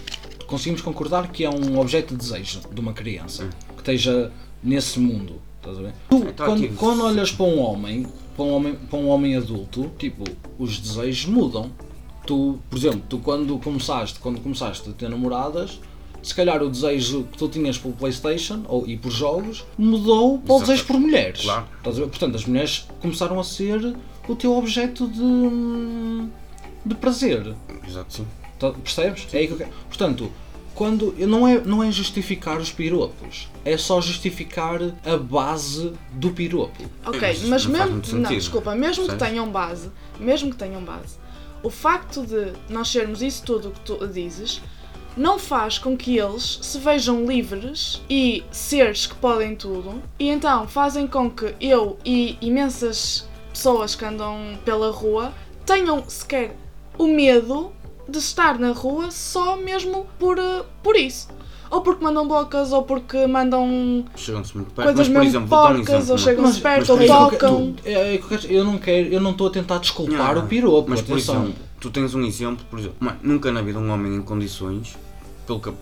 Conseguimos 0.54 0.82
concordar 0.82 1.32
que 1.32 1.44
é 1.44 1.50
um 1.50 1.80
objeto 1.80 2.14
de 2.14 2.20
desejo 2.20 2.60
de 2.72 2.80
uma 2.80 2.92
criança 2.92 3.48
que 3.74 3.80
esteja 3.80 4.30
nesse 4.62 5.00
mundo. 5.00 5.42
Estás 5.58 5.76
a 5.78 5.82
ver? 5.82 5.92
Tu, 6.08 6.16
Então, 6.28 6.46
quando, 6.46 6.76
quando 6.76 7.02
olhas 7.04 7.32
para 7.32 7.44
um 7.46 7.58
homem, 7.58 8.06
para 8.36 8.44
um 8.44 8.52
homem, 8.52 8.74
para 8.88 8.96
um 9.00 9.08
homem 9.08 9.36
adulto, 9.36 9.90
tipo, 9.98 10.22
os 10.56 10.78
desejos 10.78 11.26
mudam. 11.26 11.72
Tu, 12.24 12.56
por 12.70 12.78
exemplo, 12.78 13.02
tu 13.08 13.18
quando 13.18 13.58
começaste, 13.58 14.20
quando 14.20 14.40
começaste 14.40 14.88
a 14.88 14.92
ter 14.92 15.08
namoradas, 15.10 15.80
se 16.22 16.32
calhar 16.32 16.62
o 16.62 16.70
desejo 16.70 17.24
que 17.32 17.36
tu 17.36 17.48
tinhas 17.48 17.76
pelo 17.76 17.92
Playstation 17.94 18.62
ou, 18.68 18.86
e 18.86 18.96
por 18.96 19.10
jogos 19.10 19.64
mudou 19.76 20.38
para 20.38 20.52
o 20.52 20.56
Exato. 20.58 20.70
desejo 20.70 20.86
por 20.86 21.00
mulheres. 21.00 21.40
Claro. 21.42 21.66
Portanto, 21.82 22.36
as 22.36 22.44
mulheres 22.46 22.86
começaram 23.02 23.40
a 23.40 23.42
ser 23.44 23.96
o 24.28 24.36
teu 24.36 24.56
objeto 24.56 25.08
de, 25.08 26.28
de 26.86 26.94
prazer. 26.94 27.56
Exato, 27.88 28.14
sim. 28.14 28.26
Tá- 28.56 28.70
Percebes? 28.70 29.26
É 29.34 29.38
aí 29.38 29.46
que 29.48 29.52
eu 29.54 29.56
quero. 29.58 29.70
Portanto, 29.88 30.30
quando 30.74 31.14
eu- 31.18 31.28
não 31.28 31.46
é, 31.46 31.60
não 31.60 31.82
é 31.82 31.90
justificar 31.92 32.58
os 32.58 32.70
piropos, 32.72 33.48
é 33.64 33.76
só 33.76 34.00
justificar 34.00 34.80
a 35.04 35.16
base 35.16 35.92
do 36.12 36.30
piropo. 36.30 36.82
Ok, 37.06 37.20
Mas 37.20 37.42
mas 37.44 37.64
não 37.66 37.78
faz 37.78 37.90
mesmo. 37.90 38.18
Não, 38.18 38.30
desculpa, 38.30 38.74
mesmo 38.74 39.08
que 39.08 39.14
tenham 39.16 39.48
base, 39.50 39.90
mesmo 40.18 40.50
que 40.50 40.56
tenham 40.56 40.82
base, 40.82 41.16
o 41.62 41.70
facto 41.70 42.26
de 42.26 42.52
nós 42.68 42.88
sermos 42.88 43.22
isso 43.22 43.42
tudo 43.44 43.68
o 43.68 43.70
que 43.70 43.80
tu 43.80 44.06
dizes 44.08 44.60
não 45.16 45.38
faz 45.38 45.78
com 45.78 45.96
que 45.96 46.18
eles 46.18 46.58
se 46.60 46.76
vejam 46.78 47.24
livres 47.24 48.02
e 48.10 48.42
seres 48.50 49.06
que 49.06 49.14
podem 49.14 49.54
tudo, 49.54 50.02
e 50.18 50.28
então 50.28 50.66
fazem 50.66 51.06
com 51.06 51.30
que 51.30 51.54
eu 51.60 51.96
e 52.04 52.36
imensas 52.40 53.28
pessoas 53.52 53.94
que 53.94 54.04
andam 54.04 54.58
pela 54.64 54.90
rua 54.90 55.32
tenham 55.64 56.02
sequer 56.08 56.56
o 56.98 57.06
medo 57.06 57.70
de 58.08 58.18
estar 58.18 58.58
na 58.58 58.72
rua 58.72 59.10
só 59.10 59.56
mesmo 59.56 60.06
por, 60.18 60.38
eh, 60.38 60.64
por 60.82 60.96
isso. 60.96 61.28
Ou 61.70 61.80
porque 61.80 62.04
mandam 62.04 62.28
bocas, 62.28 62.72
ou 62.72 62.82
porque 62.82 63.26
mandam 63.26 64.04
Chegam-se 64.14 64.56
muito 64.56 64.72
perto. 64.72 64.94
Coisas 64.94 65.08
mas, 65.08 65.08
por 65.08 65.12
mesmo 65.12 65.28
exemplo, 65.28 65.46
um 65.46 65.48
porcas, 65.48 66.10
ou 66.10 66.18
chegam-se 66.18 66.60
perto, 66.60 66.92
ou 66.92 67.06
tocam. 67.06 67.74
Eu 68.48 68.64
não 68.64 68.78
quero, 68.78 69.08
eu 69.08 69.20
não 69.20 69.32
estou 69.32 69.48
a 69.48 69.50
tentar 69.50 69.78
desculpar 69.78 70.36
Não, 70.36 70.44
o 70.44 70.46
piropo, 70.46 70.90
Mas 70.90 71.02
por 71.02 71.12
atenção. 71.14 71.42
exemplo, 71.42 71.54
tu 71.80 71.90
tens 71.90 72.14
um 72.14 72.22
exemplo, 72.22 72.64
por 72.70 72.78
exemplo, 72.78 72.96
mano, 73.00 73.18
nunca 73.22 73.50
na 73.50 73.60
vida 73.62 73.78
um 73.78 73.90
homem 73.90 74.14
em 74.14 74.22
condições, 74.22 74.96
pelo 75.46 75.58
que 75.58 75.72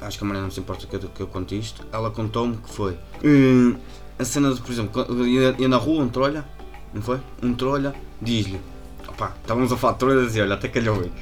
acho 0.00 0.18
que 0.18 0.24
a 0.24 0.26
Mariana 0.26 0.46
não 0.46 0.50
se 0.50 0.60
importa 0.60 0.86
que 0.86 0.96
eu, 0.96 1.00
que 1.00 1.20
eu 1.20 1.26
conte 1.26 1.58
isto, 1.58 1.84
ela 1.92 2.10
contou-me 2.10 2.56
que 2.56 2.70
foi 2.70 2.96
hum, 3.24 3.74
a 4.18 4.24
cena 4.24 4.52
de, 4.52 4.60
por 4.60 4.70
exemplo, 4.72 4.92
quando 4.92 5.26
ia, 5.26 5.54
na 5.68 5.76
rua 5.76 6.02
um 6.02 6.08
trolha, 6.08 6.44
não 6.92 7.02
foi? 7.02 7.20
Um 7.42 7.54
trolha 7.54 7.94
diz-lhe, 8.20 8.60
opá, 9.08 9.34
estávamos 9.40 9.72
a 9.72 9.76
falar 9.76 9.92
de 9.94 9.98
trolha 9.98 10.30
e 10.30 10.40
olha, 10.40 10.54
até 10.54 10.68
calhou 10.68 10.96
bem. 10.96 11.12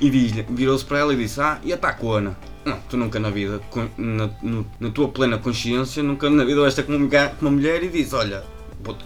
E 0.00 0.10
virou-se 0.10 0.84
para 0.84 0.98
ela 0.98 1.14
e 1.14 1.16
disse, 1.16 1.40
ah, 1.40 1.58
e 1.62 1.72
a 1.72 1.76
tacona? 1.78 2.36
Não, 2.64 2.78
tu 2.88 2.96
nunca 2.96 3.18
na 3.18 3.30
vida, 3.30 3.60
na, 3.96 4.30
na 4.78 4.90
tua 4.90 5.08
plena 5.08 5.38
consciência, 5.38 6.02
nunca 6.02 6.28
na 6.30 6.44
vida 6.44 6.60
vais 6.60 6.74
ter 6.74 6.84
com 6.84 6.92
uma, 6.92 7.50
mulher- 7.50 7.82
e 7.82 7.88
diz, 7.88 8.12
olha, 8.12 8.44
vou, 8.82 8.96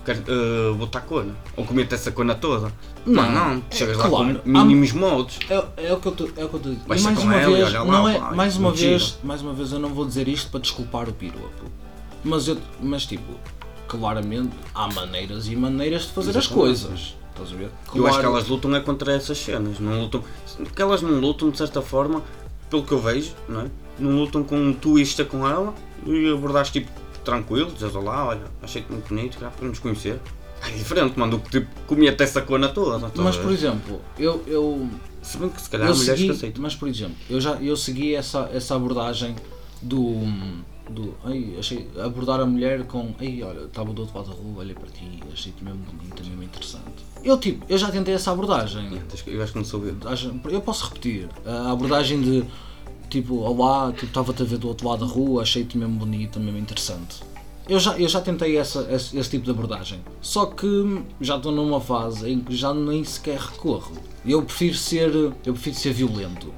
vou 0.76 0.86
tacona. 0.86 1.34
Ou 1.56 1.64
comer-te 1.64 1.94
essa 1.94 2.10
cona 2.12 2.34
toda. 2.34 2.72
Não, 3.06 3.22
Não, 3.30 3.54
não, 3.54 3.62
chegas 3.70 3.96
lá 3.96 4.08
claro. 4.08 4.40
com 4.40 4.48
mínimos 4.48 4.92
modos. 4.92 5.38
É, 5.48 5.86
é 5.88 5.92
o 5.92 6.00
que 6.00 6.08
eu 6.08 6.12
te, 6.12 6.32
é 6.36 6.44
o 6.44 6.48
que 6.48 6.54
eu 6.54 6.60
digo. 6.60 6.80
Mais 6.88 7.02
uma 7.04 7.34
ela 7.36 7.56
vez, 7.56 7.72
lá, 7.72 7.84
não 7.84 8.08
é, 8.08 8.18
mais 8.34 8.56
uma 8.56 8.70
mentira. 8.70 8.90
vez, 8.90 9.18
mais 9.22 9.42
uma 9.42 9.52
vez 9.54 9.72
eu 9.72 9.78
não 9.78 9.90
vou 9.90 10.04
dizer 10.04 10.26
isto 10.28 10.50
para 10.50 10.60
desculpar 10.60 11.08
o 11.08 11.12
piropo. 11.12 11.70
Mas 12.24 12.48
eu, 12.48 12.58
mas 12.80 13.06
tipo, 13.06 13.34
claramente 13.86 14.50
há 14.74 14.88
maneiras 14.92 15.46
e 15.48 15.54
maneiras 15.56 16.02
de 16.02 16.08
fazer 16.08 16.30
as 16.30 16.36
Exatamente. 16.46 16.60
coisas. 16.60 17.14
Estás 17.36 17.52
a 17.52 17.56
ver? 17.56 17.64
Eu 17.64 18.06
acho 18.06 18.16
que 18.16 18.22
Claro- 18.22 18.26
elas 18.36 18.48
lutam 18.48 18.74
é 18.74 18.80
contra 18.80 19.12
essas 19.12 19.36
cenas. 19.38 19.78
Não 19.78 20.00
lutam. 20.00 20.22
Que 20.74 20.80
elas 20.82 21.02
não 21.02 21.20
lutam 21.20 21.50
de 21.50 21.58
certa 21.58 21.82
forma, 21.82 22.22
pelo 22.70 22.82
que 22.84 22.92
eu 22.92 22.98
vejo, 23.00 23.32
não 23.48 23.60
é? 23.62 23.66
Não 23.98 24.10
lutam 24.16 24.42
com 24.42 24.72
tu 24.72 24.98
ires 24.98 25.14
ter 25.14 25.26
com 25.26 25.46
ela 25.46 25.74
e 26.06 26.32
abordares 26.32 26.70
tipo 26.70 26.90
tranquilo, 27.24 27.70
dizes 27.72 27.94
olá, 27.94 28.24
olha, 28.26 28.42
achei-te 28.62 28.90
muito 28.90 29.08
bonito, 29.08 29.38
já 29.40 29.50
podemos 29.50 29.78
conhecer. 29.78 30.20
É 30.66 30.70
diferente, 30.70 31.18
mano, 31.18 31.36
do 31.36 31.42
que 31.42 31.50
tipo 31.60 31.68
comer 31.86 32.08
até 32.08 32.24
essa 32.24 32.40
cona 32.40 32.68
toda. 32.68 33.10
Mas 33.16 33.36
por 33.36 33.50
exemplo, 33.52 34.00
eu, 34.18 34.42
eu, 34.46 34.88
Se 35.22 35.36
bem 35.36 35.48
que 35.50 35.60
se 35.60 35.68
calhar 35.68 35.88
eu 35.88 35.92
há 35.92 35.96
mulheres 35.96 36.18
segui, 36.20 36.30
que 36.32 36.36
aceitam. 36.36 36.62
mas 36.62 36.74
por 36.74 36.88
exemplo, 36.88 37.16
eu 37.28 37.40
já 37.40 37.52
eu 37.56 37.76
segui 37.76 38.14
essa, 38.14 38.48
essa 38.54 38.74
abordagem 38.76 39.34
do, 39.82 40.20
do 40.90 41.14
ai, 41.24 41.56
achei, 41.58 41.88
abordar 42.02 42.40
a 42.40 42.46
mulher 42.46 42.84
com 42.84 43.14
ei, 43.20 43.42
olha, 43.42 43.64
estava 43.64 43.92
do 43.92 44.02
outro 44.02 44.16
lado 44.16 44.30
da 44.30 44.36
rua, 44.36 44.60
olhei 44.60 44.74
para 44.74 44.88
ti, 44.88 45.20
achei-te 45.32 45.62
mesmo 45.64 45.80
bonita, 45.80 46.22
mesmo 46.22 46.42
interessante. 46.42 47.04
Eu 47.24 47.38
tipo, 47.38 47.64
eu 47.68 47.76
já 47.76 47.90
tentei 47.90 48.14
essa 48.14 48.30
abordagem. 48.30 49.00
Eu 49.26 49.42
acho 49.42 49.52
que 49.52 49.58
não 49.58 49.64
sou 49.64 49.82
eu. 49.84 50.60
Posso 50.60 50.84
repetir. 50.86 51.28
A 51.44 51.72
abordagem 51.72 52.20
de 52.20 52.44
tipo, 53.10 53.36
olá, 53.36 53.92
tipo, 53.92 54.06
estava-te 54.06 54.42
a 54.42 54.44
ver 54.44 54.58
do 54.58 54.68
outro 54.68 54.88
lado 54.88 55.06
da 55.06 55.12
rua, 55.12 55.42
achei-te 55.42 55.76
mesmo 55.76 55.94
bonita, 55.94 56.38
mesmo 56.38 56.58
interessante. 56.58 57.22
Eu 57.68 57.80
já, 57.80 57.98
eu 57.98 58.08
já 58.08 58.20
tentei 58.20 58.56
essa, 58.56 58.86
esse, 58.92 59.18
esse 59.18 59.30
tipo 59.30 59.44
de 59.44 59.50
abordagem. 59.50 60.00
Só 60.20 60.46
que 60.46 61.02
já 61.20 61.36
estou 61.36 61.50
numa 61.50 61.80
fase 61.80 62.30
em 62.30 62.38
que 62.38 62.54
já 62.54 62.72
nem 62.72 63.02
sequer 63.02 63.40
recorro. 63.40 63.92
Eu 64.24 64.42
prefiro 64.42 64.76
ser. 64.76 65.12
Eu 65.44 65.52
prefiro 65.52 65.76
ser 65.76 65.92
violento. 65.92 66.52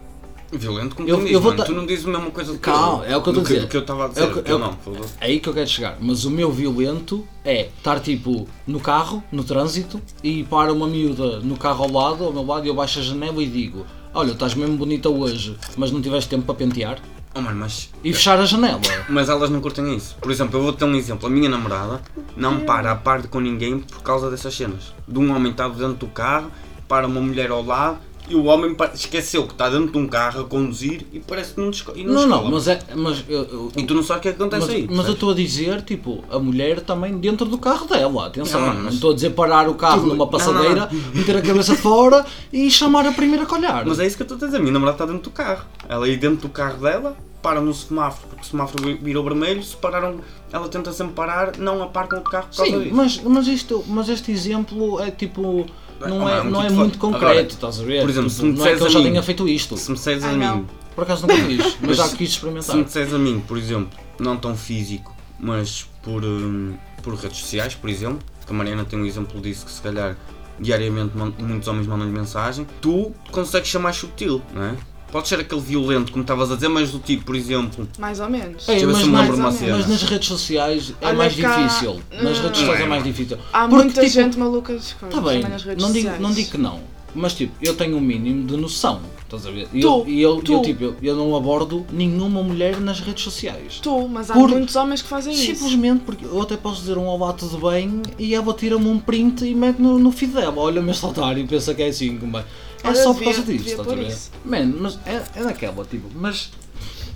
Violento 0.50 0.96
como 0.96 1.06
Eu- 1.08 1.18
tu 1.18 1.26
eu 1.26 1.40
vou 1.40 1.54
ta- 1.54 1.64
Tu 1.64 1.72
não 1.72 1.84
dizes 1.84 2.06
a 2.06 2.10
mesma 2.10 2.30
coisa 2.30 2.52
do 2.52 2.58
que 2.58 2.64
Calma, 2.64 3.04
eu, 3.04 3.12
é 3.12 3.16
o 3.16 3.22
que 3.22 3.28
eu 3.28 3.32
estou 3.32 3.40
a 3.44 3.48
dizer. 3.48 3.60
Do 3.60 3.66
que 3.68 3.76
eu 3.76 3.80
estava 3.82 4.02
a 4.04 4.06
É 4.06 4.08
dizer. 4.08 4.24
o 4.24 4.42
que- 4.42 4.50
eu 4.50 4.56
é 4.56 4.58
não, 4.58 4.72
que-. 4.72 4.90
É 5.20 5.26
aí 5.26 5.40
que 5.40 5.48
eu 5.48 5.52
quero 5.54 5.68
chegar. 5.68 5.96
Mas 6.00 6.24
o 6.24 6.30
meu 6.30 6.50
violento 6.50 7.26
é 7.44 7.66
estar 7.66 8.00
tipo 8.00 8.48
no 8.66 8.80
carro, 8.80 9.22
no 9.30 9.44
trânsito, 9.44 10.00
e 10.22 10.44
para 10.44 10.72
uma 10.72 10.86
miúda 10.86 11.40
no 11.40 11.56
carro 11.56 11.84
ao 11.84 11.90
lado, 11.92 12.24
ao 12.24 12.32
meu 12.32 12.44
lado, 12.46 12.64
e 12.64 12.68
eu 12.68 12.74
baixo 12.74 12.98
a 12.98 13.02
janela 13.02 13.42
e 13.42 13.46
digo: 13.46 13.84
Olha, 14.14 14.32
estás 14.32 14.54
mesmo 14.54 14.76
bonita 14.76 15.08
hoje, 15.10 15.54
mas 15.76 15.90
não 15.90 16.00
tiveste 16.00 16.30
tempo 16.30 16.44
para 16.46 16.54
pentear? 16.54 16.98
Oh, 17.34 17.42
mano, 17.42 17.60
mas 17.60 17.90
E 18.02 18.12
fechar 18.14 18.40
a 18.40 18.46
janela. 18.46 18.80
Mas 19.08 19.28
elas 19.28 19.50
não 19.50 19.60
curtem 19.60 19.94
isso. 19.94 20.16
Por 20.20 20.32
exemplo, 20.32 20.58
eu 20.58 20.62
vou 20.62 20.72
ter 20.72 20.86
um 20.86 20.94
exemplo. 20.96 21.26
A 21.26 21.30
minha 21.30 21.48
namorada 21.48 22.00
não 22.34 22.60
para 22.60 22.90
a 22.90 22.96
parte 22.96 23.28
com 23.28 23.38
ninguém 23.38 23.78
por 23.80 24.02
causa 24.02 24.30
dessas 24.30 24.54
cenas. 24.56 24.94
De 25.06 25.18
um 25.18 25.30
homem 25.36 25.52
estar 25.52 25.68
dentro 25.68 25.94
do 25.94 26.06
carro, 26.06 26.50
para 26.88 27.06
uma 27.06 27.20
mulher 27.20 27.50
ao 27.50 27.62
lado 27.62 27.98
e 28.28 28.34
o 28.34 28.44
homem 28.44 28.76
esqueceu 28.94 29.46
que 29.46 29.52
está 29.52 29.68
dentro 29.70 29.92
de 29.92 29.98
um 29.98 30.06
carro 30.06 30.40
a 30.40 30.44
conduzir 30.44 31.06
e 31.12 31.18
parece 31.20 31.54
que 31.54 31.60
não, 31.60 31.70
desco 31.70 31.92
e 31.96 32.04
não, 32.04 32.14
Não, 32.14 32.26
não, 32.26 32.50
mas 32.50 32.68
é. 32.68 32.78
Mas, 32.94 33.24
eu, 33.28 33.42
eu- 33.44 33.72
E 33.76 33.82
tu 33.84 33.94
não 33.94 34.02
sabes 34.02 34.20
o 34.20 34.22
que 34.22 34.28
é 34.28 34.32
que 34.32 34.42
acontece 34.42 34.66
mas, 34.66 34.74
aí. 34.74 34.80
mas 34.82 34.90
eu 34.90 34.94
percebes? 34.96 35.14
estou 35.14 35.30
a 35.30 35.34
dizer, 35.34 35.82
tipo, 35.82 36.24
a 36.30 36.38
mulher 36.38 36.80
também 36.80 37.16
dentro 37.18 37.46
do 37.46 37.58
carro 37.58 37.86
dela. 37.86 38.26
Atenção, 38.26 38.60
Não, 38.60 38.74
não 38.74 38.82
mas- 38.84 38.94
estou 38.94 39.10
a 39.12 39.14
dizer 39.14 39.30
parar 39.30 39.68
o 39.68 39.74
carro 39.74 40.00
Tu- 40.02 40.06
numa 40.08 40.16
não, 40.24 40.28
passadeira, 40.28 40.88
meter 41.14 41.36
a 41.36 41.42
cabeça 41.42 41.74
fora 41.76 42.24
e 42.52 42.70
chamar 42.70 43.06
a 43.06 43.12
primeira 43.12 43.44
a 43.44 43.46
colhar. 43.46 43.84
Mas 43.86 43.98
é 44.00 44.06
isso 44.06 44.16
que 44.16 44.22
eu 44.22 44.24
estou 44.26 44.36
a 44.36 44.40
dizer. 44.46 44.56
A 44.56 44.60
minha 44.60 44.72
namorada 44.72 44.94
está 44.96 45.06
dentro 45.06 45.22
do 45.22 45.30
carro. 45.30 45.64
Ela 45.88 46.06
aí 46.06 46.16
dentro 46.16 46.48
do 46.48 46.48
carro 46.48 46.78
dela, 46.82 47.16
para 47.42 47.60
no 47.60 47.72
semáforo, 47.72 48.26
porque 48.28 48.42
o 48.42 48.44
semáforo 48.46 48.84
vi- 48.84 48.94
virou 49.00 49.22
vermelho. 49.24 49.62
Se 49.62 49.76
pararam, 49.76 50.16
ela 50.52 50.68
tenta 50.68 50.92
sempre 50.92 51.14
parar, 51.14 51.56
não 51.56 51.82
aparcam 51.82 52.18
o 52.18 52.22
carro 52.22 52.48
por 52.48 52.56
causa 52.56 52.70
Sim, 52.72 52.82
disso. 52.82 52.94
mas, 52.94 53.20
mas, 53.22 53.46
isto, 53.46 53.84
mas 53.86 54.08
este 54.08 54.32
exemplo 54.32 55.00
é 55.00 55.10
tipo. 55.10 55.64
Não 56.00 56.26
Ah, 56.26 56.36
é, 56.38 56.44
não 56.44 56.62
é 56.62 56.70
muito 56.70 56.96
agora, 57.06 57.18
concreto, 57.18 57.54
estás 57.54 57.80
a 57.80 57.84
ver? 57.84 58.00
por 58.02 58.10
exemplo, 58.10 58.30
Tipo, 58.30 58.40
se 58.40 58.46
me 58.46 58.58
não 58.58 58.66
é 58.66 58.76
que 58.76 58.82
eu 58.82 58.90
já 58.90 58.98
mim- 59.00 59.04
tenha 59.06 59.22
feito 59.22 59.48
isto. 59.48 59.76
Se 59.76 59.90
me 59.90 59.96
disseres 59.96 60.22
a 60.24 60.32
não. 60.32 60.56
mim, 60.58 60.66
Por 60.94 61.02
acaso 61.04 61.26
nunca 61.26 61.36
fiz, 61.44 61.58
mas 61.58 61.76
Mas 61.80 61.96
já 61.96 62.04
se- 62.08 62.16
quis 62.16 62.28
Se 62.30 62.34
experimentar. 62.36 62.76
me 62.76 62.84
disseres 62.84 63.14
a 63.14 63.18
mim, 63.18 63.42
por 63.46 63.56
exemplo, 63.56 63.88
não 64.18 64.36
tão 64.36 64.56
físico, 64.56 65.14
mas 65.38 65.86
por, 66.02 66.24
hum, 66.24 66.74
por 67.02 67.14
redes 67.14 67.38
sociais, 67.38 67.74
por 67.74 67.88
exemplo, 67.88 68.18
que 68.46 68.52
a 68.52 68.56
Mariana 68.56 68.84
tem 68.84 68.98
um 68.98 69.04
exemplo 69.06 69.40
disso 69.40 69.64
que 69.66 69.70
se 69.72 69.80
calhar 69.80 70.16
diariamente 70.58 71.12
muitos 71.16 71.68
homens 71.68 71.86
mandam-lhe 71.86 72.12
mensagem, 72.12 72.66
tu 72.80 73.12
consegues 73.30 73.70
ser 73.70 73.78
mais 73.78 73.94
subtil, 73.96 74.42
não 74.52 74.62
é? 74.64 74.74
Pode 75.10 75.26
ser 75.28 75.40
aquele 75.40 75.60
violento, 75.60 76.12
como 76.12 76.22
estavas 76.22 76.50
a 76.52 76.54
dizer, 76.54 76.68
mas 76.68 76.90
do 76.90 76.98
tipo, 76.98 77.24
por 77.24 77.34
exemplo, 77.34 77.88
Mais 77.98 78.20
ou 78.20 78.28
menos. 78.28 78.66
Ver 78.66 78.86
mas, 78.86 78.98
me 79.04 79.10
mais- 79.10 79.26
de 79.30 79.32
uma 79.36 79.44
mas 79.44 79.54
cena. 79.54 79.78
nas 79.86 80.02
redes 80.02 80.28
sociais 80.28 80.92
é 81.00 81.06
Olha 81.06 81.16
mais 81.16 81.34
cá, 81.36 81.56
difícil. 81.56 82.00
Nas 82.12 82.38
hum, 82.38 82.42
redes 82.42 82.58
sociais 82.58 82.78
é 82.78 82.82
Não, 82.82 82.88
mais 82.88 83.04
difícil. 83.04 83.38
Há 83.52 83.60
Porque, 83.68 83.74
muita 83.84 84.00
tipo, 84.02 84.12
gente 84.12 84.38
maluca 84.38 84.74
das 84.74 84.92
coisas 84.92 85.18
Está 85.18 85.28
bem, 85.30 85.40
também 85.40 85.52
nas 85.52 85.62
redes 85.64 85.82
não 85.82 85.92
digo, 85.92 86.04
sociais. 86.08 86.20
não 86.22 86.32
digo 86.32 86.50
que 86.50 86.58
não. 86.58 86.80
Mas 87.14 87.32
tipo, 87.32 87.54
eu 87.62 87.74
tenho 87.74 87.96
um 87.96 88.00
mínimo 88.00 88.46
de 88.46 88.54
noção. 88.56 89.00
Estás 89.24 89.46
a 89.46 89.50
ver? 89.50 89.66
E 89.72 89.80
Tu, 89.80 89.86
eu, 89.86 90.04
e 90.06 90.22
eu, 90.22 90.36
tu. 90.42 90.52
eu, 90.52 90.62
tipo, 90.62 90.84
eu, 90.84 90.96
eu 91.02 91.16
não 91.16 91.34
abordo 91.34 91.86
nenhuma 91.90 92.42
mulher 92.42 92.78
nas 92.80 93.00
redes 93.00 93.24
sociais. 93.24 93.78
Tu, 93.82 94.08
mas 94.08 94.30
há 94.30 94.34
Por- 94.34 94.48
muitos 94.50 94.76
homens 94.76 95.00
que 95.02 95.08
fazem 95.08 95.32
isso. 95.32 95.54
Simplesmente 95.54 96.02
porque 96.04 96.24
eu 96.26 96.40
até 96.42 96.56
posso 96.56 96.80
dizer 96.80 96.98
um 96.98 97.06
olá 97.06 97.32
tudo 97.32 97.58
bem 97.70 98.02
e 98.18 98.34
ela 98.34 98.52
tira-me 98.54 98.86
um 98.86 98.98
print 98.98 99.44
e 99.44 99.54
mete 99.54 99.80
no, 99.80 99.98
no 99.98 100.12
feed 100.12 100.32
dela. 100.34 100.54
Olha-me 100.60 100.90
este 100.90 101.04
otário 101.04 101.42
e 101.42 101.46
pensa 101.46 101.74
que 101.74 101.82
é 101.82 101.88
assim. 101.88 102.18
Como 102.18 102.38
é. 102.38 102.44
É 102.84 102.94
só 102.94 103.12
por 103.14 103.24
causa 103.24 103.42
disso, 103.42 103.68
estás 103.68 103.88
a 103.88 103.94
ver? 103.94 104.06
isso. 104.08 104.30
Man, 104.44 104.66
mas 104.78 104.98
é, 105.06 105.22
é 105.36 105.42
daquela, 105.44 105.84
tipo, 105.84 106.08
mas 106.14 106.50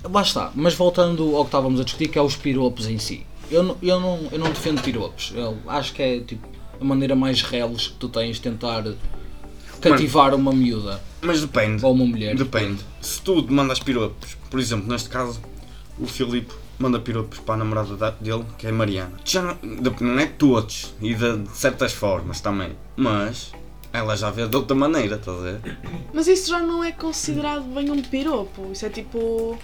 lá 0.03 0.21
está. 0.21 0.51
Mas 0.55 0.73
voltando 0.73 1.35
ao 1.35 1.43
que 1.43 1.49
estávamos 1.49 1.79
a 1.79 1.83
discutir, 1.83 2.07
que 2.09 2.17
é 2.17 2.21
os 2.21 2.35
piropos 2.35 2.87
em 2.87 2.97
si. 2.97 3.25
Eu, 3.51 3.63
não- 3.63 3.77
eu, 3.81 3.99
não, 3.99 4.19
eu 4.31 4.39
não 4.39 4.47
defendo 4.49 4.81
piropos. 4.81 5.31
Eu 5.35 5.57
acho 5.67 5.93
que 5.93 6.01
é 6.01 6.19
tipo 6.21 6.47
a 6.79 6.83
maneira 6.83 7.15
mais 7.15 7.41
reles 7.41 7.87
que 7.87 7.93
tu 7.95 8.09
tens 8.09 8.35
de 8.37 8.41
tentar 8.41 8.83
cativar 9.81 10.33
uma 10.33 10.51
miúda 10.51 11.01
mas 11.21 11.41
depende. 11.41 11.83
ou 11.85 11.93
uma 11.93 12.05
mulher. 12.05 12.35
Depende. 12.35 12.79
Se 13.01 13.21
tu 13.21 13.45
mandas 13.51 13.79
piropos, 13.79 14.35
por 14.49 14.59
exemplo, 14.59 14.87
neste 14.89 15.09
caso, 15.09 15.39
o 15.99 16.05
Filipe 16.07 16.53
manda 16.79 16.99
piropos 16.99 17.39
para 17.39 17.55
a 17.55 17.57
namorada 17.57 17.95
da- 17.95 18.09
dele, 18.11 18.43
que 18.57 18.65
é 18.65 18.69
a 18.69 18.73
Mariana. 18.73 19.13
Já 19.23 19.41
não, 19.41 19.53
de- 19.55 20.03
não 20.03 20.19
é 20.19 20.25
todos, 20.25 20.93
e 21.01 21.13
de, 21.13 21.37
de 21.37 21.49
certas 21.57 21.93
formas 21.93 22.41
também, 22.41 22.71
mas 22.97 23.51
ela 23.93 24.17
já 24.17 24.31
vê 24.31 24.47
de 24.47 24.55
outra 24.55 24.75
maneira, 24.75 25.15
estás 25.17 25.37
a 25.37 25.41
ver? 25.41 25.77
Mas 26.11 26.27
isso 26.27 26.49
já 26.49 26.59
não 26.59 26.83
é 26.83 26.91
considerado 26.91 27.61
bem 27.73 27.91
um 27.91 28.01
piropo. 28.01 28.71
Isso 28.71 28.85
é 28.87 28.89
tipo. 28.89 29.57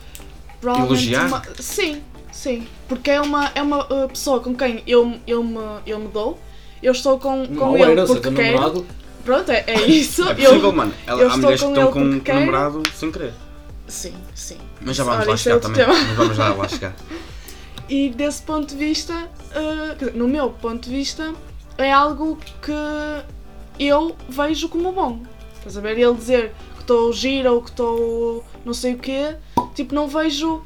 Elogiar? 0.63 1.28
uma- 1.28 1.42
Sim, 1.60 2.04
sim. 2.32 2.68
Porque 2.88 3.10
é 3.10 3.20
uma, 3.20 3.52
é 3.56 3.62
uma 3.62 3.86
uh, 3.86 4.08
pessoa 4.08 4.39
com 4.39 4.54
quem 4.54 4.84
eu, 4.86 5.20
eu, 5.26 5.44
me, 5.44 5.58
eu 5.86 6.00
me 6.00 6.08
dou. 6.10 6.39
Eu 6.82 6.92
estou 6.92 7.18
com, 7.20 7.46
com 7.48 7.76
ele 7.78 8.00
é 8.00 8.06
porque 8.06 8.30
quero. 8.32 8.56
namorado. 8.56 8.86
Pronto, 9.26 9.52
é, 9.52 9.63
é 9.65 9.82
isso. 9.88 10.22
É 10.30 10.36
possível, 10.36 10.62
eu, 10.63 10.72
mano. 10.72 10.94
Ela, 11.08 11.22
eu 11.22 11.32
há 11.32 11.38
mulheres 11.38 11.62
que 11.62 11.68
estão 11.68 11.92
com 11.92 12.20
quero. 12.22 12.39
namorado 12.39 12.84
sem 12.94 13.12
querer. 13.12 13.34
Sim, 13.88 14.13
sim. 14.36 14.58
Mas 14.82 14.96
já 14.96 15.04
vamos 15.04 15.22
Olha, 15.22 15.28
lá 15.30 15.34
é 15.34 15.38
chegar 15.38 15.56
outro 15.56 15.74
também. 15.74 15.88
Mas 15.88 16.15
vamos 16.15 16.38
já 16.38 16.54
lá 16.54 16.68
chegar. 16.68 16.96
E 17.89 18.12
desse 18.12 18.44
ponto 18.44 18.68
de 18.68 18.76
vista, 18.76 19.13
uh, 19.15 20.15
no 20.15 20.28
meu 20.28 20.52
ponto 20.52 20.88
de 20.88 20.96
vista, 20.96 21.34
é 21.76 21.92
algo 21.92 22.38
que 22.62 22.72
eu 23.80 24.15
vejo 24.28 24.70
como 24.70 24.92
bom. 24.92 25.20
Estás 25.56 25.78
a 25.78 25.82
ver? 25.82 25.98
Ele 25.98 26.13
dizer 26.13 26.54
que 26.76 26.82
estou 26.82 27.13
gira 27.13 27.52
ou 27.52 27.62
que 27.62 27.70
estou 27.70 28.44
não 28.65 28.74
sei 28.74 28.94
o 28.94 29.00
quê, 29.00 29.36
tipo, 29.74 29.96
não 29.96 30.08
vejo 30.08 30.62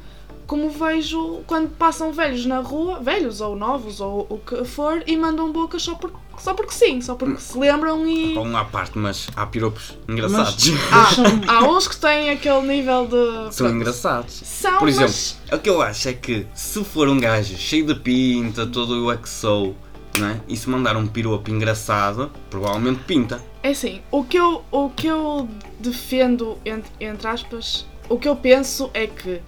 como 0.46 0.68
vejo 0.70 1.40
quando 1.46 1.70
passam 1.70 2.12
velhos 2.12 2.44
na 2.46 2.60
rua, 2.60 3.00
velhos 3.00 3.40
ou 3.40 3.56
novos 3.56 4.00
ou 4.00 4.26
o 4.28 4.38
que 4.38 4.64
for, 4.64 5.02
e 5.06 5.16
mandam 5.16 5.50
bocas 5.52 5.82
só, 5.82 5.94
por, 5.94 6.12
só 6.38 6.54
porque 6.54 6.72
sim, 6.72 7.00
só 7.00 7.14
porque 7.14 7.40
se 7.40 7.56
lembram 7.58 8.06
e. 8.06 8.36
Um 8.36 8.56
à 8.56 8.64
parte, 8.64 8.98
mas 8.98 9.28
há 9.34 9.46
piropos 9.46 9.96
engraçados. 10.08 10.70
Há, 10.92 11.48
há 11.52 11.68
uns 11.68 11.88
que 11.88 11.96
têm 11.96 12.30
aquele 12.30 12.62
nível 12.62 13.06
de. 13.06 13.54
São 13.54 13.66
pronto. 13.66 13.76
engraçados. 13.76 14.34
São, 14.44 14.78
Por 14.78 14.88
exemplo, 14.88 15.14
mas 15.14 15.38
o 15.52 15.58
que 15.58 15.70
eu 15.70 15.80
acho 15.80 16.08
é 16.08 16.12
que 16.12 16.46
se 16.54 16.84
for 16.84 17.08
um 17.08 17.18
gajo 17.18 17.56
cheio 17.56 17.86
de 17.86 17.94
pinta, 17.94 18.66
todo 18.66 19.08
o 19.08 19.18
que 19.18 19.28
sou, 19.28 19.74
não 20.18 20.28
é? 20.28 20.40
e 20.46 20.56
se 20.56 20.68
mandar 20.68 20.96
um 20.96 21.06
piropo 21.06 21.50
engraçado, 21.50 22.30
provavelmente 22.50 23.00
pinta. 23.04 23.42
É 23.62 23.70
assim, 23.70 24.00
o 24.10 24.24
que 24.24 24.36
eu, 24.36 24.64
o 24.70 24.90
que 24.90 25.06
eu 25.06 25.48
defendo, 25.78 26.58
entre, 26.64 26.90
entre 27.00 27.26
aspas, 27.26 27.86
o 28.08 28.18
que 28.18 28.28
eu 28.28 28.36
penso 28.36 28.90
é 28.94 29.06
que 29.06 29.40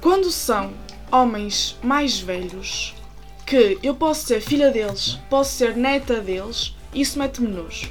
quando 0.00 0.30
são 0.30 0.72
homens 1.10 1.78
mais 1.82 2.18
velhos, 2.18 2.94
que 3.46 3.78
eu 3.82 3.94
posso 3.94 4.26
ser 4.26 4.40
filha 4.40 4.70
deles, 4.70 5.18
posso 5.28 5.54
ser 5.54 5.76
neta 5.76 6.20
deles, 6.20 6.74
isso 6.94 7.18
mete-me 7.18 7.48
nojo. 7.48 7.90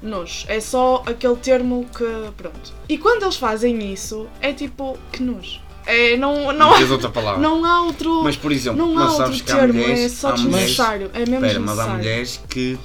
Nojo. 0.00 0.44
É 0.48 0.60
só 0.60 1.02
aquele 1.06 1.36
termo 1.36 1.86
que. 1.96 2.04
Pronto. 2.36 2.72
E 2.88 2.98
quando 2.98 3.22
eles 3.22 3.36
fazem 3.36 3.92
isso, 3.92 4.28
é 4.40 4.52
tipo. 4.52 4.98
Que 5.10 5.22
nojo. 5.22 5.60
É, 5.86 6.16
não, 6.16 6.52
não, 6.52 6.70
Não 6.70 6.74
tens 6.78 6.90
outra 6.90 7.10
palavra. 7.10 7.40
não 7.40 7.64
há 7.64 7.82
outro. 7.82 8.22
Mas 8.22 8.36
por 8.36 8.50
exemplo, 8.52 8.78
não 8.78 8.92
há 8.98 9.04
mas 9.04 9.10
outro 9.12 9.24
sabes 9.26 9.40
que 9.42 9.52
há 9.52 9.56
termo, 9.56 9.74
mulheres. 9.74 10.00
é 10.00 10.08
só 10.08 10.28
há 10.28 10.30
mulheres 10.32 10.52
desnecessário. 10.54 11.10
É 11.12 11.18
mesmo 11.20 11.34
espera, 11.34 11.60
mas 11.60 11.78
há 11.78 11.82
desnecessário. 11.82 11.96
mulheres 11.98 12.40
que 12.48 12.78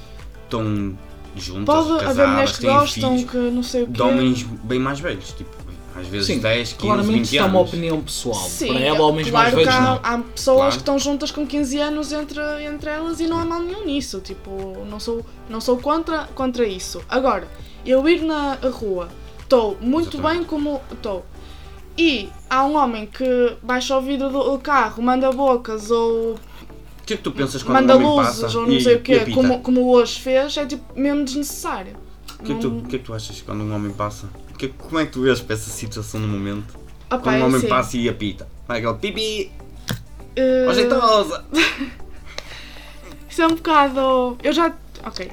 estão 0.44 0.98
juntas, 1.38 1.66
Pode 1.66 2.06
haver 2.06 2.28
mulheres 2.28 2.52
casadas, 2.52 2.56
que 2.58 2.62
têm 2.62 2.70
gostam, 2.74 3.16
filhos, 3.18 3.32
que 3.32 3.38
não 3.38 3.64
sei 3.64 3.84
o 3.84 3.86
quê. 3.88 3.92
de 3.94 4.02
homens 4.02 4.44
bem 4.44 4.80
mais 4.80 5.00
velhos, 5.00 5.32
tipo, 5.32 5.50
às 5.98 6.08
vezes 6.08 6.28
Sim, 6.28 6.40
10, 6.40 6.74
15, 6.74 6.76
Claramente 6.82 7.14
20 7.14 7.24
isto 7.26 7.36
é 7.36 7.40
anos. 7.40 7.52
uma 7.52 7.62
opinião 7.62 8.02
pessoal. 8.02 8.36
Sim, 8.36 8.68
Para 8.74 8.80
ela, 8.82 9.02
homens 9.02 9.30
claro 9.30 9.44
mais 9.46 9.50
que 9.50 9.56
velhos 9.66 9.76
há, 9.76 9.82
não. 9.82 10.00
há 10.04 10.18
pessoas 10.34 10.58
Claro. 10.58 10.72
que 10.72 10.78
estão 10.78 11.00
juntas 11.00 11.32
com 11.32 11.48
15 11.48 11.80
anos 11.80 12.12
entre, 12.12 12.40
entre 12.66 12.90
elas 12.90 13.20
e 13.20 13.28
não 13.28 13.40
há 13.40 13.46
mal 13.46 13.62
nenhum 13.62 13.86
nisso. 13.86 14.20
Tipo, 14.22 14.86
não 14.90 15.00
sou, 15.00 15.26
não 15.50 15.60
sou 15.62 15.78
contra, 15.78 16.28
contra 16.36 16.66
isso. 16.68 17.02
Agora, 17.10 17.48
eu 17.86 18.08
ir 18.10 18.22
na 18.24 18.58
rua, 18.74 19.08
estou 19.42 19.78
muito 19.82 20.16
Exatamente. 20.18 20.38
bem 20.40 20.48
como 20.48 20.82
estou. 20.92 21.26
E 22.02 22.30
há 22.50 22.64
um 22.66 22.78
homem 22.78 23.06
que 23.06 23.26
baixa 23.62 23.98
o 23.98 24.02
vidro 24.02 24.30
do 24.30 24.58
carro, 24.60 25.04
manda 25.04 25.30
bocas 25.34 25.92
ou 25.92 26.36
que 27.06 27.16
é 27.16 27.18
que 27.18 27.24
tu 27.24 27.32
pensas 27.32 27.62
quando 27.62 27.74
manda 27.76 27.98
um 27.98 28.06
homem 28.06 28.18
luzes 28.26 28.42
passa 28.42 28.58
ou 28.60 28.68
não 28.68 28.74
e, 28.74 28.82
sei 28.82 28.96
o 28.96 29.02
quê, 29.02 29.26
como, 29.34 29.60
como 29.62 29.90
hoje 29.92 30.22
fez, 30.22 30.56
é 30.56 30.66
tipo 30.66 30.98
mesmo 30.98 31.26
desnecessário. 31.26 31.94
O 32.40 32.44
que, 32.44 32.52
é 32.54 32.56
que 32.56 32.62
tu, 32.62 32.70
o 32.78 32.84
que 32.84 32.96
é 32.96 33.00
que 33.00 33.06
tu 33.06 33.14
achas 33.14 33.42
quando 33.42 33.64
um 33.66 33.76
homem 33.76 33.92
passa? 33.92 34.30
O 34.54 34.58
que 34.58 34.68
é- 34.68 34.72
como 34.78 34.98
é 35.00 35.06
que 35.06 35.12
tu 35.12 35.24
vês 35.24 35.42
para 35.42 35.56
essa 35.56 35.70
situação 35.70 36.22
no 36.22 36.28
momento? 36.28 36.78
Ah, 37.10 37.18
Quando 37.18 37.36
um 37.36 37.40
é 37.40 37.44
homem 37.44 37.58
assim, 37.58 37.68
passa 37.68 37.98
e 37.98 38.08
apita. 38.08 38.48
Vai 38.66 38.78
aquele 38.78 38.94
pipi, 38.94 39.52
eh, 40.38 40.68
oh, 40.70 40.74
jeitosa! 40.74 41.44
Isso 43.30 43.42
é 43.42 43.48
um 43.48 43.56
bocado. 43.56 44.38
Eu 44.44 44.54
já. 44.54 44.74
Ok. 45.06 45.30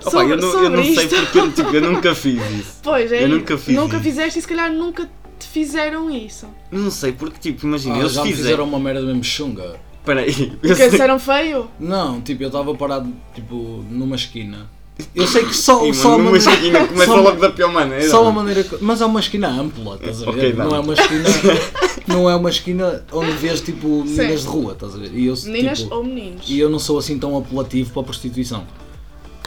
Opa, 0.00 0.10
Sobre- 0.10 0.32
eu, 0.32 0.36
não, 0.36 0.62
eu 0.64 0.70
não 0.70 0.84
sei 0.84 1.06
isto- 1.06 1.16
porque 1.32 1.50
tipo, 1.62 1.74
eu 1.74 1.80
nunca 1.90 2.14
fiz 2.14 2.42
isso. 2.50 2.76
Pois, 2.82 3.10
é 3.10 3.24
Eu 3.24 3.28
nunca 3.28 3.56
fiz 3.56 3.74
Nunca 3.74 3.96
isso. 3.96 4.04
fizeste 4.04 4.38
e 4.38 4.42
se 4.42 4.48
calhar 4.48 4.70
nunca 4.70 5.08
fizeram 5.54 6.10
isso. 6.10 6.46
Não 6.70 6.90
sei, 6.90 7.12
porque 7.12 7.38
tipo, 7.40 7.64
imagina, 7.64 7.94
Ah, 7.94 7.98
eles 8.00 8.12
já 8.12 8.22
me 8.24 8.28
fizeram. 8.30 8.44
fizeram 8.44 8.64
uma 8.64 8.80
merda 8.80 9.02
mesmo 9.02 9.22
chunga. 9.22 9.76
Peraí, 10.04 10.28
eu 10.52 10.58
Porque 10.58 10.74
sei- 10.74 10.90
disseram 10.90 11.18
feio? 11.18 11.70
Não, 11.78 12.20
tipo, 12.20 12.42
eu 12.42 12.48
estava 12.48 12.74
parado 12.74 13.08
tipo, 13.34 13.84
numa 13.88 14.16
esquina. 14.16 14.68
Eu 15.14 15.26
sei 15.26 15.44
que 15.44 15.54
só, 15.56 15.84
Ih, 15.86 15.94
só 15.94 16.08
uma 16.10 16.18
numa 16.18 16.30
maneira- 16.32 16.52
esquina 16.52 16.86
começa 16.88 17.06
só- 17.06 17.20
logo 17.20 17.40
da 17.40 17.50
pior 17.50 17.72
maneira. 17.72 18.10
Só 18.10 18.22
uma 18.22 18.32
maneira. 18.32 18.64
que- 18.64 18.78
Mas 18.80 19.00
é 19.00 19.06
uma 19.06 19.20
esquina 19.20 19.48
ampla, 19.48 19.94
estás 19.94 20.22
a 20.22 20.24
ver? 20.26 20.30
Ok, 20.30 20.52
não 20.54 20.74
é 20.74 20.80
uma 20.80 20.92
esquina. 20.94 21.24
não 22.08 22.30
é 22.30 22.34
uma 22.36 22.50
esquina 22.50 23.04
onde 23.12 23.30
vês 23.32 23.60
tipo 23.60 24.04
meninas 24.04 24.40
Sim. 24.40 24.46
de 24.48 24.52
rua, 24.52 24.72
estás 24.72 24.94
a 24.94 24.98
ver? 24.98 25.10
E 25.14 25.26
eu, 25.26 25.34
Meninas 25.46 25.78
tipo, 25.80 25.94
ou 25.94 26.04
meninos? 26.04 26.50
e 26.50 26.58
eu 26.58 26.68
não 26.68 26.78
sou 26.80 26.98
assim 26.98 27.16
tão 27.18 27.36
apelativo 27.38 27.92
para 27.92 28.02
a 28.02 28.04
prostituição. 28.04 28.64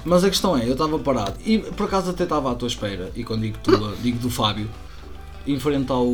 Mas 0.06 0.24
a 0.24 0.30
questão 0.30 0.58
é, 0.58 0.65
eu 0.65 0.72
estava 0.72 0.98
parado 0.98 1.34
e 1.46 1.58
por 1.60 1.86
acaso 1.86 2.10
até 2.12 2.24
estava 2.24 2.50
à 2.52 2.56
tua 2.56 2.67
espera, 2.70 3.12
e 3.15 3.24
quando 3.26 3.41
digo 3.41 3.58
tu, 3.62 3.72
digo 4.02 4.17
do 4.20 4.30
Fábio, 4.30 4.70
em 5.48 5.60
frente 5.60 5.92
ao 5.92 6.06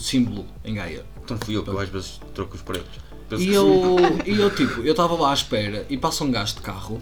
símbolo 0.00 0.44
em 0.64 0.74
Gaia. 0.74 1.04
Então 1.24 1.36
fui 1.42 1.56
eu 1.56 1.62
que 1.62 1.70
eu 1.70 1.78
às 1.78 1.88
vezes 1.88 2.20
troco 2.34 2.54
os 2.54 2.62
pretos. 2.62 2.90
Penso 3.28 3.42
E 3.42 3.46
que 3.48 3.52
eu, 3.54 3.96
e 4.26 4.40
eu 4.40 4.50
tipo, 4.54 4.82
eu 4.82 4.92
estava 4.92 5.14
lá 5.14 5.30
à 5.30 5.34
espera 5.34 5.84
e 5.90 5.96
passa 5.96 6.22
um 6.22 6.30
gajo 6.30 6.54
de 6.54 6.60
carro. 6.60 7.00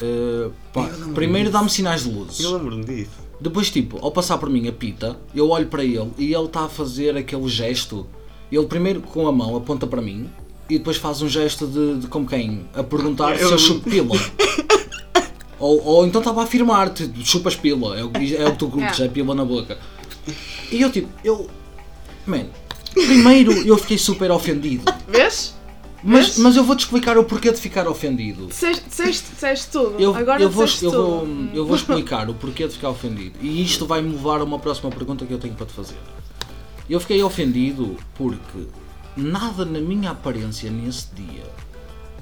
eh, 0.00 0.48
pá, 0.72 0.86
Eu 0.86 1.08
primeiro 1.10 1.50
dá-me 1.50 1.68
sinais 1.68 2.04
de 2.04 2.10
luzes. 2.10 2.40
Eu 2.40 2.56
lembro-me 2.56 2.84
disso. 2.84 3.10
Depois, 3.40 3.70
tipo, 3.70 3.98
ao 4.00 4.10
passar 4.10 4.38
por 4.38 4.48
mim 4.48 4.66
a 4.68 4.72
pita, 4.72 5.16
eu 5.34 5.50
olho 5.50 5.66
para 5.66 5.84
ele 5.84 6.10
e 6.18 6.32
ele 6.34 6.44
está 6.46 6.62
a 6.62 6.68
fazer 6.68 7.16
aquele 7.16 7.46
gesto. 7.48 8.06
Ele 8.50 8.66
primeiro 8.66 9.00
com 9.02 9.28
a 9.28 9.32
mão 9.32 9.54
aponta 9.56 9.86
para 9.86 10.00
mim 10.00 10.28
e 10.70 10.78
depois 10.78 10.96
faz 10.96 11.20
um 11.20 11.28
gesto 11.28 11.66
de, 11.66 11.98
de 12.00 12.06
como 12.06 12.26
quem? 12.26 12.64
A 12.74 12.82
perguntar 12.82 13.36
se 13.36 13.42
eu 13.44 13.50
Eu- 13.50 13.58
chupo 13.58 13.90
pila. 13.90 14.16
ou, 15.58 15.82
ou 15.84 16.06
então 16.06 16.20
estava 16.20 16.40
a 16.40 16.44
afirmar, 16.44 16.90
te 16.90 17.10
chupas 17.24 17.56
pila, 17.56 17.98
é 17.98 18.04
o, 18.04 18.10
que- 18.10 18.36
é 18.36 18.46
o 18.46 18.52
que 18.52 18.58
tu 18.58 18.68
curtes, 18.70 19.00
É. 19.00 19.04
é 19.04 19.08
pila 19.08 19.34
na 19.34 19.44
boca. 19.44 19.76
E 20.70 20.80
eu 20.80 20.90
tipo, 20.90 21.08
eu. 21.24 21.48
Man, 22.26 22.46
primeiro 22.92 23.52
eu 23.66 23.76
fiquei 23.78 23.98
super 23.98 24.30
ofendido. 24.30 24.84
Vês? 25.08 25.56
Mas, 26.02 26.38
mas 26.38 26.54
eu 26.56 26.62
vou-te 26.62 26.80
explicar 26.80 27.18
o 27.18 27.24
porquê 27.24 27.50
de 27.50 27.58
ficar 27.60 27.88
ofendido. 27.88 28.46
Disseste, 28.46 28.84
disseste, 28.88 29.66
tudo. 29.72 29.96
Eu, 29.98 30.14
Agora 30.14 30.40
eu, 30.40 30.48
vou, 30.48 30.64
eu, 30.64 30.90
vou, 30.92 31.20
tudo. 31.20 31.50
eu 31.52 31.66
vou 31.66 31.74
explicar 31.76 32.30
o 32.30 32.34
porquê 32.34 32.68
de 32.68 32.74
ficar 32.74 32.90
ofendido. 32.90 33.36
E 33.42 33.62
isto 33.64 33.84
vai-me 33.84 34.10
levar 34.12 34.40
a 34.40 34.44
uma 34.44 34.60
próxima 34.60 34.90
pergunta 34.90 35.26
que 35.26 35.32
eu 35.32 35.38
tenho 35.38 35.54
para 35.54 35.66
te 35.66 35.72
fazer. 35.72 35.96
Eu 36.88 37.00
fiquei 37.00 37.20
ofendido 37.22 37.96
porque 38.14 38.66
nada 39.16 39.64
na 39.64 39.80
minha 39.80 40.12
aparência 40.12 40.70
nesse 40.70 41.08
dia 41.16 41.42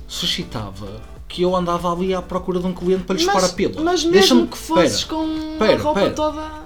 suscitava 0.08 1.00
que 1.28 1.42
eu 1.42 1.54
andava 1.54 1.92
ali 1.92 2.14
à 2.14 2.22
procura 2.22 2.60
de 2.60 2.66
um 2.66 2.72
cliente 2.72 3.04
para 3.04 3.16
lhe 3.16 3.22
chupar 3.22 3.44
a 3.44 3.48
pila. 3.50 3.82
mas 3.82 4.00
mesmo 4.04 4.12
Deixa-me- 4.12 4.46
que 4.46 4.56
fosses 4.56 5.04
pera, 5.04 5.18
com 5.18 5.56
pera, 5.58 5.74
a 5.74 5.82
roupa 5.82 6.00
pera. 6.00 6.12
toda. 6.14 6.65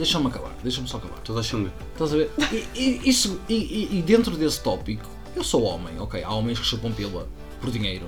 Deixa-me 0.00 0.28
acabar, 0.28 0.50
deixa-me 0.62 0.88
só 0.88 0.96
acabar. 0.96 1.18
Toda 1.18 1.42
chunga. 1.42 1.70
Estás 1.92 2.14
a 2.14 2.16
ver? 2.16 2.30
E, 2.50 2.64
e- 2.74 3.00
isso, 3.04 3.38
e, 3.46 3.88
e- 3.98 4.02
dentro 4.02 4.34
desse 4.34 4.62
tópico, 4.62 5.04
eu 5.36 5.44
sou 5.44 5.62
homem, 5.64 5.92
ok? 6.00 6.24
Há 6.24 6.32
homens 6.32 6.58
que 6.58 6.64
chupam 6.64 6.90
pila 6.90 7.28
por 7.60 7.70
dinheiro. 7.70 8.06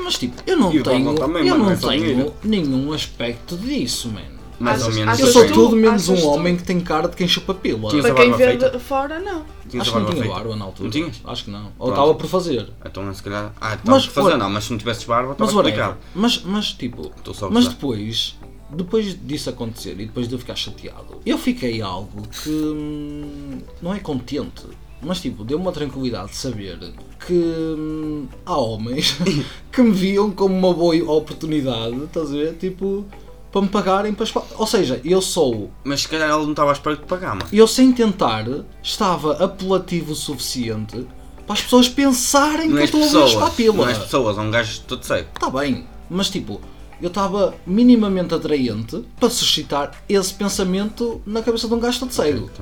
Mas 0.00 0.16
tipo, 0.16 0.40
eu 0.46 0.56
não 0.56 0.72
E 0.72 0.80
tenho, 0.80 1.12
também, 1.16 1.46
eu 1.48 1.54
mano, 1.58 1.64
não 1.64 1.72
é 1.72 1.76
tenho 1.76 2.04
dinheiro. 2.04 2.34
nenhum 2.44 2.92
aspecto 2.92 3.56
disso, 3.56 4.08
man. 4.10 4.20
Mais 4.60 4.80
ou 4.82 4.90
Achas- 4.90 4.96
menos. 5.00 5.18
Eu 5.18 5.26
sou 5.26 5.44
tu? 5.48 5.52
tudo 5.54 5.74
menos 5.76 6.08
um 6.08 6.14
tu? 6.14 6.26
homem 6.28 6.56
que 6.56 6.62
tem 6.62 6.78
cara 6.78 7.08
de 7.08 7.16
quem 7.16 7.26
chupa 7.26 7.52
pila. 7.52 7.90
Tinhas 7.90 8.04
Para 8.06 8.12
a 8.14 8.16
quem 8.16 8.32
vê 8.32 8.56
de 8.56 8.78
fora, 8.78 9.18
não. 9.18 9.44
Tinhas 9.68 9.88
Acho 9.88 9.96
a 9.96 10.00
que 10.00 10.04
não 10.06 10.10
tinha 10.12 10.22
feita? 10.22 10.38
barba 10.38 10.56
na 10.56 10.64
altura. 10.66 10.84
Não 10.84 10.90
tinhas? 10.92 11.20
Acho 11.24 11.44
que 11.44 11.50
não. 11.50 11.64
Ou 11.64 11.70
Pronto. 11.88 11.90
estava 11.90 12.14
por 12.14 12.26
fazer. 12.28 12.70
Então 12.86 13.12
se 13.12 13.22
calhar. 13.24 13.52
Ah, 13.60 13.74
estava 13.74 13.96
a 13.96 14.00
fazer 14.00 14.36
não, 14.36 14.48
mas 14.48 14.64
se 14.64 14.70
não 14.70 14.78
tivesses 14.78 15.02
barba, 15.04 15.34
Mas 15.36 15.48
estava 15.48 15.68
explicado. 15.68 15.98
Mas, 16.14 16.42
mas 16.44 16.72
tipo, 16.74 17.10
mas 17.50 17.66
depois, 17.68 18.36
depois 18.74 19.16
disso 19.26 19.50
acontecer 19.50 19.92
e 19.92 20.06
depois 20.06 20.28
de 20.28 20.34
eu 20.34 20.38
ficar 20.38 20.56
chateado, 20.56 21.20
eu 21.24 21.38
fiquei 21.38 21.80
algo 21.82 22.22
que 22.28 22.50
hum, 22.50 23.60
não 23.80 23.92
é 23.94 23.98
contente. 24.00 24.62
Mas 25.04 25.20
tipo, 25.20 25.42
deu-me 25.44 25.64
uma 25.64 25.72
tranquilidade 25.72 26.30
de 26.30 26.36
saber 26.36 26.78
que 27.26 27.32
hum, 27.32 28.28
há 28.46 28.56
homens 28.56 29.16
que 29.72 29.82
me 29.82 29.90
viam 29.90 30.30
como 30.30 30.54
uma 30.56 30.72
boa 30.72 30.94
oportunidade, 31.12 31.96
estás 32.04 32.30
a 32.30 32.34
ver? 32.34 32.54
Tipo, 32.54 33.04
para 33.50 33.62
me 33.62 33.68
pagarem 33.68 34.14
para 34.14 34.26
Ou 34.56 34.66
seja, 34.66 35.00
eu 35.04 35.20
sou 35.20 35.70
Mas 35.84 36.02
se 36.02 36.08
calhar 36.08 36.30
ele 36.30 36.44
não 36.44 36.52
estava 36.52 36.70
à 36.70 36.72
espera 36.72 36.96
de 36.96 37.02
pagar, 37.04 37.34
mano. 37.34 37.48
eu 37.52 37.66
sem 37.66 37.92
tentar 37.92 38.46
estava 38.82 39.44
apelativo 39.44 40.12
o 40.12 40.16
suficiente 40.16 41.06
para 41.46 41.54
as 41.54 41.62
pessoas 41.62 41.88
pensarem 41.88 42.68
Não 42.68 42.76
que 42.76 42.78
eu 42.78 42.78
és 42.78 42.84
estou 42.94 43.00
a 43.02 43.04
ver 43.04 43.24
pessoas. 43.24 43.42
a 43.42 43.50
pila. 43.50 43.76
Não 43.76 43.88
és 43.88 43.98
pessoas, 43.98 44.38
é 44.38 44.40
um 44.40 44.50
gajo 44.50 44.80
todo 44.86 45.02
seco. 45.04 45.30
Está 45.34 45.50
bem, 45.50 45.84
mas 46.08 46.30
tipo, 46.30 46.60
eu 47.02 47.08
estava 47.08 47.54
minimamente 47.66 48.32
atraente 48.34 49.04
para 49.18 49.28
suscitar 49.28 49.90
esse 50.08 50.32
pensamento 50.32 51.20
na 51.26 51.42
cabeça 51.42 51.66
de 51.68 51.74
um 51.74 51.80
gajo 51.80 51.98
tá 52.06 52.06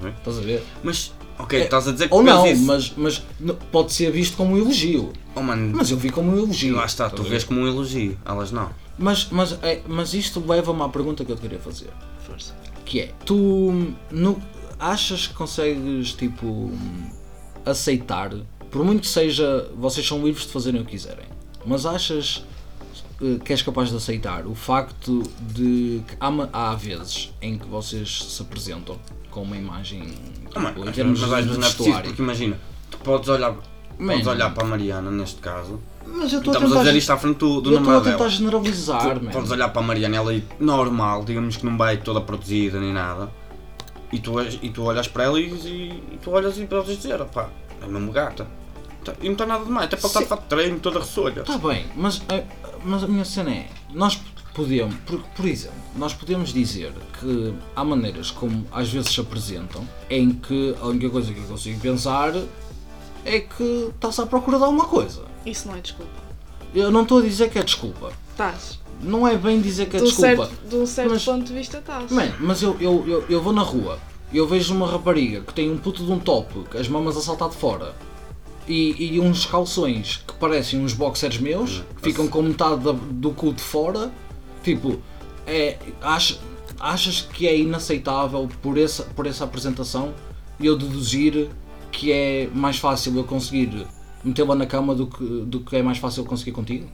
bem. 0.01 0.13
Estás 0.19 0.39
a 0.39 0.41
ver? 0.41 0.63
Mas, 0.83 1.13
ok, 1.39 1.61
É, 1.61 1.65
estás 1.65 1.87
a 1.87 1.93
dizer 1.93 2.09
que 2.09 2.15
Ou 2.15 2.23
não, 2.23 2.47
isso. 2.47 2.63
mas, 2.65 2.93
mas 2.97 3.23
pode 3.71 3.93
ser 3.93 4.11
visto 4.11 4.37
como 4.37 4.55
um 4.55 4.59
elogio. 4.59 5.13
Oh, 5.35 5.43
mano, 5.43 5.73
Mas 5.77 5.91
eu 5.91 5.97
vi 5.97 6.11
como 6.11 6.33
um 6.33 6.39
elogio. 6.39 6.77
lá 6.77 6.87
está, 6.87 7.09
tu 7.11 7.23
vês 7.23 7.45
como 7.45 7.61
um 7.61 7.67
elogio, 7.69 8.19
elas 8.25 8.51
não. 8.51 8.71
Mas, 8.99 9.29
mas, 9.31 9.59
é, 9.63 9.81
mas 9.87 10.15
isto 10.15 10.43
leva-me 10.47 10.83
à 10.83 10.89
pergunta 10.89 11.25
que 11.25 11.31
eu 11.33 11.37
te 11.37 11.43
queria 11.43 11.59
fazer. 11.59 11.91
Força. 12.27 12.55
Que 12.85 13.01
é, 13.01 13.15
tu 13.25 13.93
no, 14.11 14.41
achas 14.79 15.27
que 15.27 15.35
consegues, 15.35 16.13
tipo, 16.15 16.71
aceitar, 17.65 18.31
por 18.71 18.85
muito 18.85 19.03
que 19.03 19.09
seja, 19.09 19.69
vocês 19.77 20.07
são 20.07 20.23
livres 20.25 20.47
de 20.47 20.53
fazerem 20.53 20.81
o 20.81 20.85
que 20.85 20.93
quiserem, 20.93 21.27
mas 21.65 21.85
achas 21.87 22.45
que 23.45 23.53
és 23.53 23.61
capaz 23.63 23.91
de 23.91 23.97
aceitar 23.97 24.47
o 24.47 24.55
facto 24.55 25.23
de 25.41 26.03
que 26.09 26.17
há, 26.19 26.31
há 26.53 26.75
vezes 26.75 27.33
em 27.43 27.59
que 27.59 27.67
vocês 27.67 28.23
se 28.25 28.43
apresentam 28.43 28.99
com 29.31 29.43
uma 29.43 29.57
imagem, 29.57 30.03
tipo, 30.03 30.51
Oh, 30.57 30.61
mano, 30.61 30.81
em 30.81 30.85
mas 30.87 30.95
termos 30.97 31.23
às 31.23 31.29
de 31.29 31.35
vezes 31.35 31.51
não 31.59 31.69
é 31.69 31.71
preciso, 31.71 32.01
porque 32.03 32.23
imagina, 32.23 32.59
tu 32.91 32.99
podes 32.99 33.29
olhar, 33.29 33.55
podes 33.99 34.27
olhar 34.27 34.53
para 34.55 34.65
a 34.65 34.67
Mariana 34.67 35.11
neste 35.11 35.41
caso. 35.41 35.79
Mas 36.07 36.33
eu 36.33 36.39
estou 36.41 36.53
a 36.53 36.57
Estamos 36.57 36.73
a 36.73 36.75
tentar, 36.77 36.79
dizer 36.81 36.99
isto 36.99 37.11
à 37.13 37.17
frente 37.19 37.37
do, 37.39 37.61
do 37.61 37.71
eu 37.71 37.77
estou 37.77 37.77
a 37.77 37.81
namorado 37.81 38.05
tentar 38.05 38.17
dela. 38.17 38.31
generalizar, 38.31 39.19
Tu 39.19 39.25
man. 39.25 39.31
podes 39.31 39.51
olhar 39.53 39.69
para 39.69 39.81
a 39.83 39.85
Mariana, 39.85 40.17
ela 40.17 40.35
é 40.35 40.43
normal, 40.59 41.25
digamos 41.25 41.57
que 41.57 41.65
não 41.67 41.77
vai 41.77 41.99
toda 41.99 42.21
produzida 42.21 42.81
nem 42.81 42.93
nada. 42.93 43.31
E 44.13 44.19
tu, 44.19 44.35
e 44.41 44.71
tu 44.71 44.83
olhas 44.83 45.07
para 45.07 45.25
ela 45.25 45.39
e, 45.39 45.45
e, 45.45 46.15
e 46.15 46.19
tu 46.21 46.31
olhas 46.33 46.59
e 46.59 46.65
podes 46.67 46.97
dizer, 46.97 47.23
pá, 47.27 47.49
é 47.81 47.87
mesmo 47.87 48.11
gata. 48.11 48.45
Tá- 49.05 49.15
E 49.23 49.27
não 49.27 49.33
está 49.33 49.47
nada 49.47 49.65
demais, 49.65 49.87
até 49.87 49.97
pode 49.97 50.09
estar 50.09 50.21
de 50.21 50.27
fato 50.27 50.43
de 50.43 50.47
treino, 50.49 50.81
toda 50.81 50.99
ressolha. 50.99 51.41
Está 51.43 51.57
bem, 51.59 51.87
mas, 51.95 52.21
a- 52.29 52.60
mas 52.85 53.03
a 53.05 53.07
minha 53.07 53.25
cena 53.25 53.51
é, 53.51 53.69
nós 53.93 54.21
podemos, 54.55 54.95
por, 55.07 55.21
por 55.21 55.47
exemplo, 55.47 55.77
nós 55.97 56.13
podemos 56.13 56.53
dizer 56.53 56.93
que 57.19 57.55
há 57.77 57.85
maneiras 57.85 58.31
como 58.31 58.67
às 58.73 58.89
vezes 58.91 59.11
se 59.13 59.21
apresentam 59.21 59.87
em 60.09 60.31
que 60.33 60.75
a 60.81 60.87
única 60.87 61.09
coisa 61.11 61.33
que 61.33 61.39
eu 61.41 61.45
consigo 61.47 61.81
pensar 61.81 62.33
é 63.25 63.41
que 63.41 63.91
está-se 63.95 64.21
à 64.21 64.27
procura 64.27 64.59
de 64.59 64.65
alguma 64.65 64.87
coisa. 64.87 65.23
Isso 65.47 65.69
não 65.69 65.77
é 65.77 65.81
desculpa. 65.81 66.11
Eu 66.75 66.91
não 66.91 67.03
estou 67.03 67.19
a 67.19 67.23
dizer 67.23 67.51
que 67.51 67.59
é 67.59 67.63
desculpa. 67.63 68.13
Estás. 68.31 68.79
Não 69.03 69.27
é 69.27 69.37
bem 69.37 69.61
dizer 69.61 69.89
que 69.89 69.97
é 69.97 69.99
De 70.01 70.05
um 70.05 70.09
desculpa. 70.09 70.47
certo, 70.47 70.69
de 70.69 70.77
um 70.77 70.87
certo 70.87 71.11
Mas- 71.11 71.25
ponto 71.25 71.45
de 71.45 71.53
vista 71.55 71.79
estás. 71.79 72.11
Man, 72.13 72.33
mas 72.39 72.63
eu, 72.63 72.77
eu, 72.81 73.05
eu, 73.09 73.25
eu 73.31 73.43
vou 73.43 73.53
na 73.53 73.63
rua, 73.63 73.99
eu 74.33 74.47
vejo 74.47 74.75
uma 74.75 74.87
rapariga 74.87 75.41
que 75.41 75.55
tem 75.55 75.71
um 75.71 75.79
puto 75.79 76.05
de 76.05 76.13
um 76.13 76.19
top, 76.19 76.67
as 76.79 76.87
mamas 76.87 77.17
a 77.17 77.21
saltar 77.23 77.49
de 77.49 77.57
fora, 77.57 77.95
e, 78.73 79.15
e 79.17 79.21
uns 79.21 79.45
calções 79.47 80.23
que 80.27 80.35
parecem 80.35 80.81
uns 80.81 80.93
boxers 80.93 81.39
meus, 81.39 81.83
que 81.97 82.03
ficam 82.03 82.29
com 82.29 82.43
metade 82.43 82.83
da- 82.85 82.93
do 82.93 83.31
cu 83.33 83.53
de 83.53 83.63
fora, 83.63 84.11
tipo, 84.63 85.01
é, 85.47 85.77
ach- 86.01 86.39
achas 86.79 87.23
que 87.23 87.47
é 87.47 87.57
inaceitável 87.59 88.49
por 88.63 88.79
essa, 88.79 89.03
por 89.05 89.27
essa 89.27 89.45
apresentação 89.45 90.15
eu 90.61 90.77
deduzir 90.77 91.49
que 91.91 92.13
é 92.13 92.49
mais 92.55 92.77
fácil 92.79 93.17
eu 93.17 93.25
conseguir 93.25 93.87
metê-la 94.23 94.55
na 94.55 94.67
cama 94.67 94.95
do 94.95 95.07
que, 95.07 95.25
do 95.25 95.61
que 95.61 95.77
é 95.77 95.83
mais 95.83 95.99
fácil 95.99 96.23
eu 96.23 96.27
conseguir 96.27 96.53
contigo? 96.53 96.87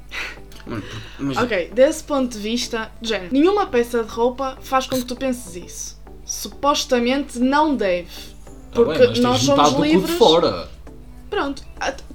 Mas 1.18 1.36
Ok, 1.36 1.70
desse 1.74 2.02
ponto 2.02 2.32
de 2.32 2.38
vista, 2.38 2.90
género, 3.02 3.32
nenhuma 3.32 3.66
peça 3.66 4.02
de 4.02 4.10
roupa 4.10 4.56
faz 4.60 4.86
com 4.86 4.96
que 4.96 5.04
tu 5.04 5.14
penses 5.14 5.54
isso. 5.54 6.00
Supostamente 6.24 7.38
não 7.38 7.76
deve. 7.76 8.08
Tá 8.72 8.82
Porque 8.82 8.98
bem, 8.98 9.08
mas 9.08 9.18
nós 9.20 9.40
somos 9.42 9.72
livres 9.80 10.16
pronto, 11.36 11.62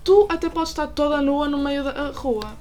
tu 0.04 0.26
até 0.28 0.50
podes 0.50 0.72
estar 0.72 0.88
toda 0.88 1.22
nua 1.22 1.48
no 1.48 1.60
meio 1.60 1.84
da 1.84 2.10
rua. 2.10 2.58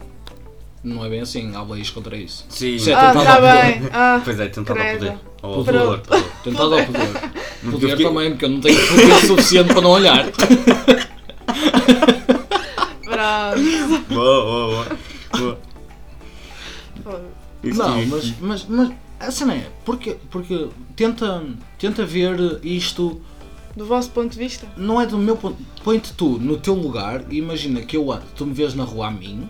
Não 0.85 1.03
é 1.05 1.09
bem 1.09 1.21
assim, 1.21 1.55
há 1.57 1.63
leis 1.63 1.89
contra 1.89 2.17
isso. 2.17 2.45
Sim, 2.51 2.75
isso 2.75 2.91
é 2.91 2.95
ah, 2.95 3.13
tá 3.13 3.41
bem. 3.41 3.89
Ah, 3.93 4.21
pois 4.23 4.39
é, 4.39 4.49
tentado 4.49 4.79
ao 4.79 4.93
poder. 4.93 5.19
Ao 5.43 5.65
poder, 5.65 6.01
poder. 6.03 6.25
Tentado 6.45 6.75
ao 6.75 6.85
poder. 6.85 7.31
Poder 7.71 7.99
também, 7.99 8.31
porque 8.31 8.45
eu 8.47 8.49
não 8.49 8.61
tenho 8.61 8.89
poder 8.89 9.21
suficiente 9.27 9.75
para 9.75 9.83
não 9.83 9.91
olhar. 9.91 10.25
Pronto. 13.03 14.05
Boa, 14.09 14.45
boa, 14.45 14.87
boa. 15.37 15.59
boa. 17.05 17.23
Não, 17.63 18.07
mas, 18.07 18.35
mas, 18.41 18.65
mas 18.67 18.93
a 19.19 19.31
cena 19.31 19.55
é, 19.57 19.71
porque, 19.85 20.17
porque 20.31 20.69
tenta, 20.97 21.45
tenta 21.79 22.07
ver 22.07 22.59
isto 22.63 23.21
do 23.77 23.87
vosso 23.87 24.11
ponto 24.11 24.33
de 24.33 24.39
vista? 24.39 24.67
não 24.77 25.01
é 25.01 25.07
do 25.07 25.17
meu 25.17 25.37
ponto, 25.37 25.57
põe-te 25.85 26.13
tu 26.15 26.39
no 26.39 26.57
teu 26.59 26.75
lugar 26.75 27.25
e 27.31 27.37
imagina 27.39 27.81
que 27.83 27.97
eu 27.97 28.11
ando, 28.13 28.25
tu 28.37 28.45
me 28.47 28.53
vês 28.53 28.75
na 28.75 28.85
rua 28.85 29.07
a 29.09 29.11
mim, 29.11 29.49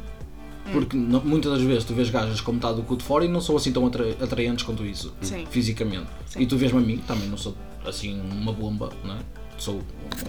porque 0.72 0.96
não- 0.96 1.22
muitas 1.24 1.52
das 1.52 1.62
vezes 1.62 1.84
tu 1.84 1.94
vês 1.94 2.10
gajas 2.10 2.40
com 2.40 2.52
metade 2.52 2.76
do 2.76 2.82
cu 2.82 2.96
de 2.96 3.02
fora 3.02 3.24
e 3.24 3.28
não 3.28 3.40
são 3.40 3.56
assim 3.56 3.72
tão 3.72 3.86
atra- 3.86 4.10
atraentes 4.20 4.64
quanto 4.64 4.84
isso, 4.84 5.12
Sim. 5.22 5.46
fisicamente. 5.50 6.06
Sim. 6.26 6.40
E 6.42 6.46
tu 6.46 6.56
vês-me 6.56 6.78
a 6.78 6.82
mim, 6.82 6.98
também 6.98 7.28
não 7.28 7.36
sou 7.38 7.56
assim 7.86 8.20
uma 8.20 8.52
bomba, 8.52 8.90
não 9.04 9.14
é? 9.14 9.18
Sou 9.58 9.80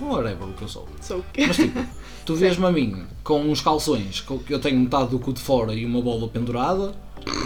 whatever 0.01 0.47
o 0.47 0.53
que 0.53 0.61
eu 0.63 0.67
sou. 0.67 0.87
Sou 1.01 1.19
o 1.19 1.25
quê? 1.31 1.45
Mas 1.47 1.55
tipo, 1.57 1.79
tu 2.25 2.33
vês-me 2.35 2.65
a 2.65 2.71
mim 2.71 3.03
com 3.23 3.41
uns 3.41 3.61
calções, 3.61 4.21
que 4.21 4.53
eu 4.53 4.59
tenho 4.59 4.79
metade 4.79 5.09
do 5.11 5.19
cu 5.19 5.31
de 5.33 5.41
fora 5.41 5.73
e 5.73 5.85
uma 5.85 6.01
bola 6.01 6.27
pendurada, 6.27 6.93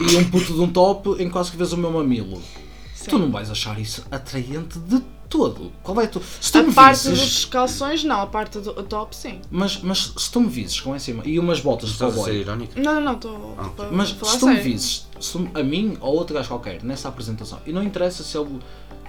e 0.09 0.15
um 0.15 0.23
puto 0.29 0.53
de 0.53 0.59
um 0.61 0.67
top 0.71 1.21
em 1.21 1.29
quase 1.29 1.51
que 1.51 1.57
vês 1.57 1.73
o 1.73 1.77
meu 1.77 1.91
mamilo. 1.91 2.41
Sim. 2.93 3.09
Tu 3.09 3.19
não 3.19 3.29
vais 3.31 3.51
achar 3.51 3.79
isso 3.79 4.03
atraente 4.09 4.79
de 4.79 5.01
todo. 5.30 5.71
Qual 5.84 5.99
é 6.01 6.07
tu? 6.07 6.21
Se 6.41 6.51
tu 6.51 6.59
A 6.59 6.63
me 6.63 6.73
parte 6.73 7.09
visses, 7.09 7.19
dos 7.19 7.45
calções, 7.45 8.03
não. 8.03 8.21
A 8.21 8.28
parte 8.28 8.59
do 8.59 8.73
top, 8.84 9.15
sim. 9.15 9.39
mas, 9.51 9.80
mas 9.82 10.13
se 10.17 10.32
tu 10.32 10.39
me 10.41 10.47
visses 10.47 10.80
com 10.80 10.93
essa 10.95 11.11
ima- 11.11 11.23
e 11.26 11.39
umas 11.39 11.59
botas 11.59 11.89
de 11.89 11.93
Estás 11.95 12.11
a 12.13 12.15
ser 12.15 12.21
cowboy, 12.23 12.39
irónico? 12.41 12.80
Não, 12.80 12.95
não, 12.95 13.01
não. 13.01 13.13
Estou 13.13 13.55
Ah, 13.57 13.88
a 13.88 13.91
mas 13.91 14.11
falar 14.11 14.32
se 14.34 14.39
tu 14.39 14.47
me 14.47 14.80
se 14.80 15.03
tu- 15.32 15.49
a 15.53 15.63
mim 15.63 15.97
ou 16.01 16.15
outro 16.15 16.34
gajo 16.36 16.47
qualquer, 16.49 16.84
nessa 16.84 17.07
apresentação, 17.09 17.59
e 17.65 17.71
não 17.73 17.84
interessa 17.84 18.23
se 18.23 18.38
ele 18.38 18.59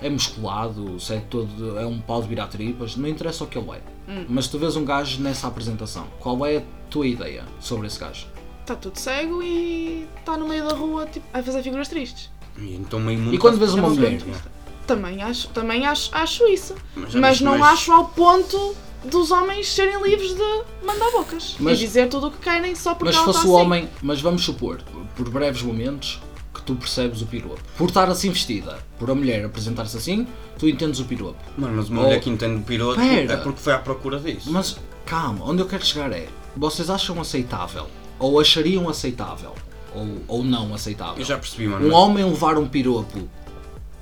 é 0.03 0.09
musculado, 0.11 0.99
se 1.01 1.14
é 1.14 1.21
todo, 1.21 1.79
é 1.79 1.87
um 1.87 1.99
pau 2.01 2.21
de 2.23 2.29
virar 2.29 2.47
tripas, 2.49 2.97
não 2.97 3.09
interessa 3.09 3.45
o 3.45 3.47
que 3.47 3.57
ele 3.59 3.71
é. 3.71 3.83
Hum. 4.09 4.27
Mas 4.29 4.47
tu 4.49 4.59
vês 4.59 4.77
um 4.77 4.85
gajo 4.85 5.21
nessa 5.23 5.47
apresentação, 5.47 6.07
qual 6.21 6.45
é 6.47 6.59
a 6.59 6.62
tua 6.91 7.07
ideia 7.07 7.45
sobre 7.61 7.87
esse 7.87 7.99
gajo? 7.99 8.27
Está 8.61 8.75
tudo 8.75 8.99
cego 8.99 9.43
e 9.43 10.07
está 10.19 10.37
no 10.37 10.49
meio 10.49 10.67
da 10.69 10.75
rua 10.75 11.07
tipo, 11.07 11.25
a 11.33 11.43
fazer 11.43 11.62
figuras 11.62 11.89
tristes. 11.89 12.31
E 12.59 12.75
então 12.75 12.99
meio 13.01 13.19
mundo 13.19 13.35
E 13.35 13.39
quando 13.39 13.55
está- 13.55 13.67
vês 13.67 13.79
uma 13.79 13.89
mulher, 13.89 14.11
muito 14.11 14.25
triste. 14.25 14.43
Também 14.87 15.22
acho, 15.22 15.49
também 15.49 15.84
acho, 15.87 16.11
acho 16.14 16.47
isso. 16.47 16.74
Mas 16.95 17.14
Mas, 17.14 17.41
não 17.41 17.59
mas- 17.59 17.72
acho 17.74 17.93
ao 17.93 18.05
ponto 18.07 18.74
dos 19.05 19.30
homens 19.30 19.68
serem 19.72 20.01
livres 20.03 20.34
de 20.34 20.62
mandar 20.84 21.11
bocas 21.12 21.57
Mas- 21.59 21.78
e 21.78 21.82
dizer 21.87 22.09
tudo 22.09 22.28
o 22.28 22.30
que 22.30 22.39
querem 22.39 22.74
só 22.74 22.91
porque 22.95 23.07
Mas 23.07 23.14
se 23.14 23.18
ela 23.18 23.26
fosse 23.26 23.39
está 23.39 23.51
o 23.51 23.57
assim. 23.57 23.66
homem, 23.66 23.89
mas 24.03 24.20
vamos 24.20 24.45
supor, 24.45 24.80
por 25.16 25.28
breves 25.30 25.62
momentos, 25.62 26.20
que 26.55 26.62
tu 26.62 26.74
percebes 26.74 27.20
o 27.22 27.26
piropo. 27.26 27.61
Por 27.76 27.89
estar 27.89 28.09
assim 28.09 28.30
vestida, 28.30 28.78
por 28.99 29.11
a 29.11 29.14
mulher 29.14 29.45
apresentar-se 29.45 29.97
assim, 29.97 30.26
tu 30.59 30.68
entendes 30.68 30.99
o 31.01 31.05
piropo. 31.05 31.37
Mano, 31.57 31.76
mas 31.76 31.89
uma 31.89 32.01
Oh. 32.01 32.05
mulher 32.05 32.20
que 32.20 32.30
entende 32.30 32.59
de 32.59 32.64
piroto 32.64 32.99
Pera. 33.01 33.34
é 33.34 33.37
porque 33.37 33.61
foi 33.61 33.72
à 33.74 33.78
procura 33.78 34.18
disso. 34.18 34.51
Mas 34.51 34.76
calma, 35.05 35.45
onde 35.49 35.62
eu 35.62 35.66
quero 35.66 35.84
chegar 35.84 36.11
é, 36.12 36.26
vocês 36.57 36.89
acham 36.91 37.20
aceitável, 37.20 37.87
ou 38.18 38.41
achariam 38.41 38.89
aceitável, 38.89 39.53
ou, 39.95 40.07
ou 40.26 40.45
não 40.45 40.74
aceitável, 40.74 41.18
Eu 41.18 41.24
já 41.24 41.37
percebi, 41.39 41.68
mano. 41.68 41.87
um 41.89 41.93
homem 41.95 42.24
levar 42.24 42.57
um 42.59 42.66
piropo 42.66 43.28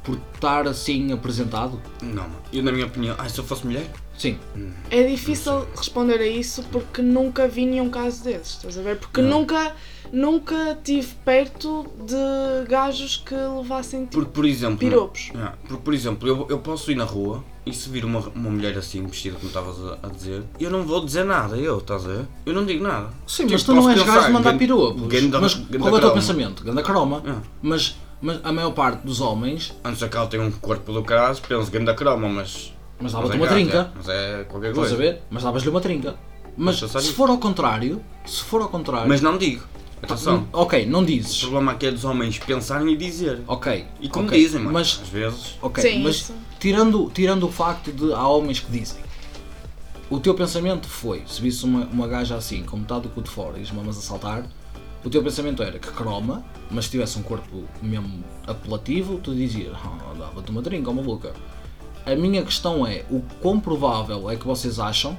por 0.05 0.19
estar 0.35 0.69
assim 0.69 1.11
apresentado? 1.13 1.81
Não, 2.03 2.23
mano. 2.23 2.37
Eu, 2.53 2.63
na 2.63 2.71
minha 2.71 2.87
opinião, 2.87 3.17
ah, 3.19 3.29
se 3.29 3.39
eu 3.39 3.45
fosse 3.45 3.67
mulher, 3.67 3.91
Sim. 4.17 4.39
É 4.93 5.03
difícil 5.03 5.67
responder 5.77 6.21
a 6.21 6.27
isso 6.27 6.63
porque 6.71 7.03
nunca 7.03 7.49
vi 7.49 7.67
nenhum 7.67 7.91
caso 7.91 8.23
desses, 8.23 8.53
estás 8.59 8.79
a 8.79 8.83
ver? 8.83 8.97
Porque 8.97 9.21
Não. 9.21 9.41
nunca, 9.41 9.75
nunca 10.13 10.79
tive 10.85 11.09
perto 11.25 11.85
de 12.07 12.69
gajos 12.69 13.17
que 13.27 13.35
levassem 13.35 14.03
tipo 14.07 14.19
porque 14.19 14.31
por 14.31 14.45
exemplo. 14.47 14.79
piropos. 14.79 15.33
Porque, 15.67 15.83
por 15.83 15.93
exemplo, 15.93 16.29
eu, 16.29 16.47
eu 16.49 16.59
posso 16.61 16.93
ir 16.93 16.95
na 16.95 17.03
rua 17.03 17.43
e 17.67 17.73
se 17.75 17.89
vir 17.89 18.05
uma, 18.05 18.21
uma 18.21 18.51
mulher 18.51 18.79
assim, 18.79 19.05
vestida 19.05 19.35
como 19.35 19.49
estavas 19.49 19.77
a, 19.85 19.99
a 20.07 20.09
dizer, 20.11 20.45
eu 20.61 20.71
não 20.71 20.85
vou 20.85 21.05
dizer 21.05 21.25
nada, 21.25 21.57
eu, 21.57 21.79
estás 21.79 22.05
a 22.05 22.09
ver? 22.09 22.25
Eu 22.47 22.55
não 22.55 22.65
digo 22.65 22.85
nada. 22.85 23.09
Sim, 23.27 23.43
Tipo, 23.49 23.53
mas 23.55 23.63
tu 23.65 23.75
posso 23.75 23.81
não 23.83 23.91
és 23.91 23.99
pensar, 24.01 24.15
gajo 24.15 24.27
de 24.29 24.33
mandar 24.33 24.53
gan- 24.53 24.59
piropos. 24.59 25.03
ganda- 25.09 25.41
mas 25.41 25.55
ganda 25.55 25.79
qual 25.79 25.87
é 25.89 25.89
o 25.89 25.91
teu 25.91 26.01
croma. 26.01 26.15
pensamento? 26.15 26.63
Ganda 26.65 26.83
croma. 26.85 27.43
Mas, 27.61 27.97
mas 28.21 28.41
a 28.45 28.53
maior 28.53 28.71
parte 28.73 29.05
dos 29.07 29.21
homens, 29.21 29.73
Antes 29.85 30.03
é 30.03 30.09
que 30.09 30.17
ela 30.17 30.27
tem 30.27 30.41
um 30.41 30.51
corpo 30.51 30.93
do 30.93 31.03
caralho, 31.03 31.37
penso 31.47 31.71
grande 31.71 31.95
croma, 31.95 32.29
mas. 32.29 32.73
mas 32.99 33.13
mas 33.13 33.13
dava-te 33.13 33.35
é 33.35 33.37
uma 33.37 33.47
trinca. 33.47 33.79
é, 33.79 33.91
Mas 33.97 34.09
é 34.09 34.45
qualquer 34.49 34.71
Estás 34.71 34.87
a 34.93 34.97
coisa. 34.97 34.97
ver? 34.97 35.23
Mas 35.31 35.43
davas-lhe 35.43 35.69
uma 35.71 35.81
trinca. 35.81 36.15
Mas 36.57 36.77
se 36.79 37.13
for 37.13 37.29
ao 37.31 37.39
contrário, 37.39 38.01
se 38.25 38.43
for 38.43 38.63
ao 38.63 38.69
contrário. 38.69 39.09
Mas 39.09 39.21
não 39.21 39.37
digo. 39.37 39.63
Atenção. 40.03 40.37
Hum, 40.41 40.47
Ok, 40.53 40.85
não 40.87 41.01
O 41.01 41.07
dizes. 41.07 41.41
problema 41.41 41.73
aqui 41.73 41.87
é 41.87 41.91
dos 41.91 42.05
homens 42.05 42.39
pensarem 42.39 42.93
e 42.93 42.97
dizer. 42.97 43.41
Ok. 43.47 43.87
E 44.01 44.09
como 44.09 44.27
ok, 44.29 44.39
dizem, 44.39 44.61
mano. 44.61 44.73
Mas, 44.75 45.01
Às 45.03 45.09
vezes. 45.09 45.59
ok, 45.63 45.83
Sim, 45.83 46.03
mas 46.03 46.17
isso. 46.17 46.35
tirando, 46.61 47.11
tirando 47.15 47.45
o 47.47 47.51
facto 47.51 47.91
de 47.91 48.13
há 48.13 48.29
homens 48.29 48.61
que 48.61 48.71
dizem. 48.71 49.03
O 50.11 50.21
teu 50.21 50.35
pensamento 50.35 50.87
foi, 50.87 51.23
se 51.27 51.41
visse 51.41 51.65
uma, 51.65 51.87
uma 51.87 52.07
gaja 52.07 52.37
assim, 52.37 52.63
com 52.63 52.77
metade 52.77 53.03
do 53.05 53.09
cu 53.09 53.23
de 53.23 53.31
fora 53.31 53.59
e 53.59 53.63
as 53.63 53.71
mamas 53.71 53.97
a 53.97 54.01
saltar, 54.03 54.45
o 55.05 55.11
teu 55.11 55.23
pensamento 55.23 55.63
era 55.63 55.79
que 55.79 55.89
croma, 55.89 56.43
mas 56.71 56.87
se 56.87 56.93
tivesse 56.93 57.19
um 57.19 57.23
corpo 57.23 57.65
mesmo 57.83 58.25
apelativo, 58.47 59.19
tu 59.19 59.35
dizias, 59.35 59.75
ah, 59.75 60.15
dava-te 60.19 60.51
uma 60.51 60.63
trinca, 60.63 60.91
uma 60.91 61.03
maluca. 61.03 61.35
A 62.07 62.15
minha 62.17 62.43
questão 62.43 62.87
é, 62.87 63.05
o 63.11 63.23
quão 63.41 63.61
provável 63.61 64.31
é 64.31 64.37
que 64.37 64.47
vocês 64.47 64.79
acham 64.79 65.17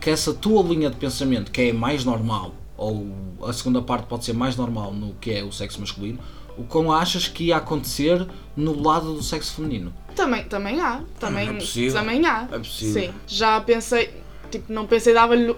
que 0.00 0.10
essa 0.10 0.34
tua 0.34 0.62
linha 0.62 0.90
de 0.90 0.96
pensamento, 0.96 1.50
que 1.50 1.62
é 1.62 1.72
mais 1.72 2.04
normal, 2.04 2.52
ou 2.76 3.08
a 3.44 3.52
segunda 3.52 3.80
parte 3.80 4.06
pode 4.06 4.24
ser 4.24 4.32
mais 4.32 4.56
normal 4.56 4.92
no 4.92 5.14
que 5.14 5.30
é 5.30 5.44
o 5.44 5.52
sexo 5.52 5.80
masculino, 5.80 6.18
o 6.56 6.64
quão 6.64 6.92
achas 6.92 7.28
que 7.28 7.44
ia 7.44 7.56
acontecer 7.56 8.26
no 8.56 8.80
lado 8.82 9.14
do 9.14 9.22
sexo 9.22 9.54
feminino? 9.54 9.92
Também, 10.16 10.44
também 10.44 10.80
há. 10.80 11.02
Também, 11.20 11.48
é 11.48 11.52
possível. 11.52 11.92
também 11.92 12.26
há. 12.26 12.48
É 12.50 12.58
possível. 12.58 13.02
Sim. 13.02 13.14
Já 13.26 13.60
pensei, 13.60 14.10
tipo, 14.50 14.72
não 14.72 14.86
pensei 14.86 15.14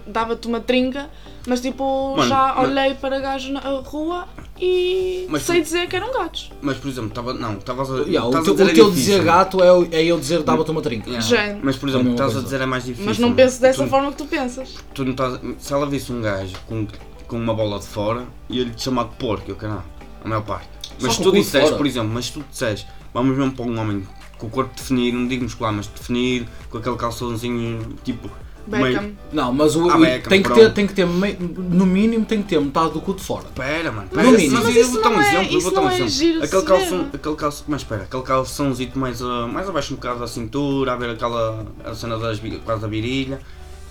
dava-te 0.07 0.47
uma 0.47 0.61
trinca, 0.61 1.09
mas 1.47 1.61
tipo, 1.61 2.17
Mano, 2.17 2.29
já 2.29 2.55
mas- 2.57 2.69
olhei 2.69 2.95
para 2.95 3.19
gajos 3.21 3.51
na 3.51 3.61
rua 3.61 4.27
e 4.61 5.27
Mas 5.31 5.43
sei 5.43 5.63
dizer 5.63 5.89
que 5.89 5.97
eram 5.97 6.13
gatos. 6.13 6.51
Mas 6.61 6.77
por 6.77 6.89
exemplo, 6.89 7.09
estava. 7.09 7.33
Não, 7.33 7.55
estavas 7.55 7.91
a. 7.91 7.99
Yeah, 8.03 8.27
o 8.27 8.31
teu, 8.31 8.39
a 8.41 8.43
dizer 8.43 8.65
o 8.65 8.69
é 8.69 8.73
teu 8.75 8.91
difícil. 8.91 9.13
dizer 9.15 9.25
gato 9.25 9.63
é, 9.63 9.97
é 9.97 10.05
eu 10.05 10.19
dizer 10.19 10.43
dava-te 10.43 10.71
uma 10.71 10.83
trinca. 10.83 11.09
Yeah. 11.11 11.59
Mas 11.63 11.77
por 11.77 11.89
É 11.89 11.93
exemplo, 11.93 12.11
mesma 12.11 12.27
estás 12.27 12.37
a 12.37 12.43
dizer 12.45 12.61
é 12.61 12.67
mais 12.67 12.85
difícil. 12.85 13.07
Mas 13.07 13.19
não 13.19 13.29
mano. 13.29 13.37
penso 13.37 13.61
dessa 13.61 13.83
tu, 13.85 13.89
forma 13.89 14.11
que 14.11 14.19
tu 14.19 14.27
pensas. 14.27 14.75
Tu 14.95 15.05
não 15.05 15.13
estás, 15.13 15.41
se 15.59 15.73
ela 15.73 15.87
visse 15.87 16.13
um 16.13 16.21
gajo 16.21 16.55
com, 16.67 16.87
com 17.27 17.37
uma 17.37 17.55
bola 17.55 17.79
de 17.79 17.87
fora, 17.87 18.25
ia-lhe 18.49 18.71
te 18.71 18.83
chamar 18.85 19.05
de 19.05 19.17
porco, 19.17 19.51
eu 19.51 19.57
caralho. 19.57 19.85
A 20.25 20.29
maior 20.29 20.43
parte. 20.43 20.69
Mas 21.01 21.17
tu 21.17 21.33
fora. 21.69 21.77
por 21.79 21.87
exemplo, 21.87 22.11
mas 22.13 22.29
tu 22.29 22.45
disseres, 22.51 22.87
vamos 23.15 23.37
mesmo 23.39 23.53
para 23.53 23.65
um 23.65 23.79
homem 23.81 24.07
com 24.37 24.47
o 24.47 24.51
corpo 24.51 24.75
definido, 24.77 25.17
não 25.19 25.27
digo 25.29 25.45
muscular, 25.45 25.73
mas 25.73 25.87
definido, 25.87 26.47
com 26.69 26.77
aquele 26.79 26.97
calçãozinho 26.97 27.97
tipo. 28.05 28.31
Beckham. 28.67 29.03
meio- 29.03 29.17
Não, 29.33 29.53
mas 29.53 29.77
o, 29.77 29.91
Ah, 29.91 29.99
Beckham, 29.99 30.29
tem, 30.29 30.43
que 30.43 30.53
ter, 30.53 30.73
tem 30.73 30.87
que 30.87 30.95
ter, 30.95 31.07
no 31.07 31.87
mínimo, 31.87 32.25
tem 32.25 32.43
que 32.43 32.49
ter 32.49 32.61
metade 32.61 32.93
do 32.93 33.01
cu 33.01 33.15
de 33.15 33.23
fora. 33.23 33.47
Pera, 33.55 33.91
mano, 33.93 34.09
pera. 34.09 34.29
isso- 34.41 34.53
mas 34.55 34.65
mas 34.65 34.77
eu 34.77 34.83
isso 34.83 34.93
vou 34.93 35.03
dar 35.03 35.09
um 35.09 35.13
não 35.13 35.21
é- 35.21 35.29
exemplo, 35.29 35.53
eu 35.53 35.59
isso 35.59 35.61
vou 35.67 35.75
dar 35.75 35.81
um 35.81 35.85
não 35.85 35.91
é 35.91 36.01
exemplo. 36.01 36.43
Aquele 36.45 36.63
calção, 36.63 37.09
aquele 37.13 37.37
calção, 37.37 37.65
mas 37.69 37.81
espera, 37.83 38.03
aquele 38.03 38.23
calçãozito 38.23 38.99
mais, 38.99 39.23
ah, 39.23 39.47
mais 39.47 39.69
abaixo 39.69 39.93
um 39.93 39.97
bocado 39.97 40.21
da 40.21 40.27
cintura, 40.27 40.93
a 40.93 40.97
ver 40.97 41.11
aquela 41.11 41.67
a 41.85 41.95
cena 41.95 42.19
das, 42.19 42.41
quase 42.65 42.81
da 42.83 42.89
virilha. 42.89 43.41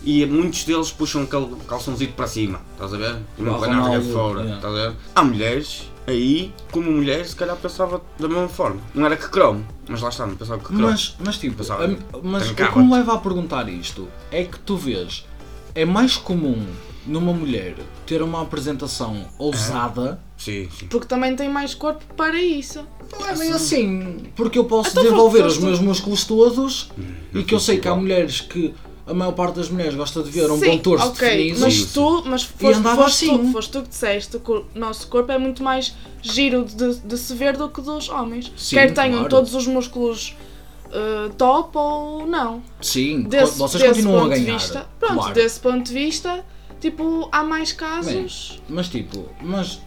E 0.02 0.26
muitos 0.26 0.64
deles 0.64 0.92
puxam 0.92 1.24
aquele 1.24 1.48
calçãozito 1.68 2.14
para 2.14 2.26
cima, 2.26 2.62
estás 2.74 2.94
a 2.94 2.98
ver? 2.98 3.18
E 3.38 3.42
não 3.42 3.60
põe 3.60 3.70
nada 3.70 4.00
fora, 4.02 4.40
yeah. 4.40 4.56
estás 4.56 4.74
a 4.74 4.78
ver? 4.90 4.96
Há 5.14 5.24
mulheres, 5.24 5.92
aí, 6.10 6.54
como 6.72 6.92
mulher, 6.92 7.26
se 7.26 7.36
calhar 7.36 7.56
pensava 7.56 8.02
da 8.20 8.28
mesma 8.28 8.48
forma. 8.50 8.80
Não 8.94 9.06
era 9.06 9.16
que 9.16 9.30
cromo, 9.30 9.66
mas 9.88 10.02
lá 10.02 10.10
está, 10.10 10.26
não 10.28 10.36
pensava 10.36 10.60
que 10.60 10.66
cromo. 10.66 10.82
Mas, 10.84 11.16
mas 11.24 11.38
tipo, 11.38 11.56
Pensava, 11.56 11.86
a- 11.86 12.18
mas 12.24 12.50
o 12.50 12.56
que 12.56 12.80
me 12.80 12.94
leva 12.94 13.14
a 13.14 13.18
perguntar 13.18 13.70
isto 13.70 14.08
é 14.32 14.44
que 14.44 14.60
tu 14.60 14.76
vês, 14.78 15.26
é 15.76 15.86
mais 15.86 16.18
comum 16.18 16.66
numa 17.06 17.32
mulher 17.34 17.76
ter 18.06 18.22
uma 18.22 18.42
apresentação 18.42 19.26
ousada. 19.38 20.20
Sim, 20.38 20.68
sim. 20.78 20.88
Porque 20.88 21.08
também 21.08 21.36
tem 21.36 21.50
mais 21.50 21.74
corpo 21.74 22.04
para 22.16 22.40
isso. 22.40 22.86
Não 23.20 23.28
é 23.28 23.36
bem 23.36 23.52
assim, 23.52 24.28
porque 24.36 24.60
eu 24.60 24.66
posso 24.66 24.92
Então 24.92 25.04
desenvolver 25.04 25.44
os 25.46 25.58
meus 25.58 25.80
músculos 25.80 26.24
todos 26.26 26.92
e 27.34 27.44
que 27.44 27.56
eu 27.56 27.60
sei 27.60 27.80
que 27.80 27.88
há 27.88 27.96
mulheres 27.96 28.40
que 28.42 28.74
a 29.10 29.14
maior 29.14 29.32
parte 29.32 29.56
das 29.56 29.70
mulheres 29.70 29.96
gosta 29.96 30.22
de 30.22 30.30
ver 30.30 30.50
um 30.52 30.60
Sim, 30.60 30.68
bom 30.72 30.78
torso 30.78 31.08
ok, 31.08 31.28
definido. 31.28 31.60
mas 31.62 31.74
Sim, 31.74 31.80
sim. 31.86 31.90
tu, 31.94 32.24
mas 32.28 32.44
foste, 32.44 32.82
foste, 32.84 33.26
assim. 33.26 33.38
tu, 33.46 33.52
foste 33.52 33.72
tu 33.72 33.82
que 33.82 33.90
disseste 33.90 34.40
que 34.40 34.52
o 34.52 34.66
nosso 34.76 35.08
corpo 35.08 35.32
é 35.32 35.38
muito 35.38 35.64
mais 35.64 35.96
giro 36.22 36.64
de, 36.64 36.96
de 36.96 37.18
se 37.18 37.34
ver 37.34 37.58
do 37.58 37.68
que 37.70 37.82
dos 37.82 38.08
homens. 38.10 38.52
Sim, 38.56 38.76
Quer 38.76 38.94
tenham 38.94 39.14
claro. 39.20 39.30
todos 39.30 39.56
os 39.56 39.66
músculos 39.66 40.36
uh, 40.88 41.34
top 41.34 41.78
ou 41.78 42.28
não. 42.28 42.62
Sim, 42.82 43.24
Desse, 43.24 43.58
vocês 43.58 43.82
desse 43.82 43.96
continuam 43.96 44.20
a 44.20 44.22
ponto 44.24 44.34
de 44.36 44.40
ganhar. 44.46 44.58
vista, 44.58 44.90
pronto, 45.00 45.14
claro. 45.16 45.34
desse 45.34 45.60
ponto 45.60 45.84
de 45.88 45.94
vista, 45.94 46.46
tipo, 46.80 47.28
há 47.32 47.44
mais 47.44 47.72
casos. 47.74 48.62
Mas 48.70 48.88
tipo, 48.90 49.26
mas 49.42 49.80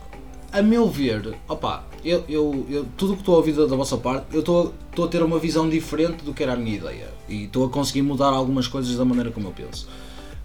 a 0.52 0.60
meu 0.62 0.88
ver, 0.88 1.36
opa, 1.48 1.84
eu, 2.04 2.24
eu, 2.28 2.66
eu- 2.68 2.86
tudo 2.96 3.12
o 3.12 3.16
que 3.16 3.22
estou 3.22 3.34
a 3.34 3.38
ouvir 3.38 3.52
da, 3.52 3.66
da 3.66 3.76
vossa 3.76 3.96
parte, 3.96 4.26
eu 4.32 4.40
estou 4.40 4.74
a 5.04 5.08
ter 5.08 5.22
uma 5.22 5.38
visão 5.38 5.68
diferente 5.68 6.24
do 6.24 6.32
que 6.34 6.42
era 6.42 6.54
a 6.54 6.56
minha 6.56 6.76
ideia. 6.76 7.08
E 7.28 7.44
estou 7.44 7.64
a 7.66 7.68
conseguir 7.68 8.02
mudar 8.02 8.28
algumas 8.28 8.66
coisas 8.66 8.96
da 8.96 9.04
maneira 9.04 9.30
como 9.30 9.48
eu 9.48 9.52
penso. 9.52 9.88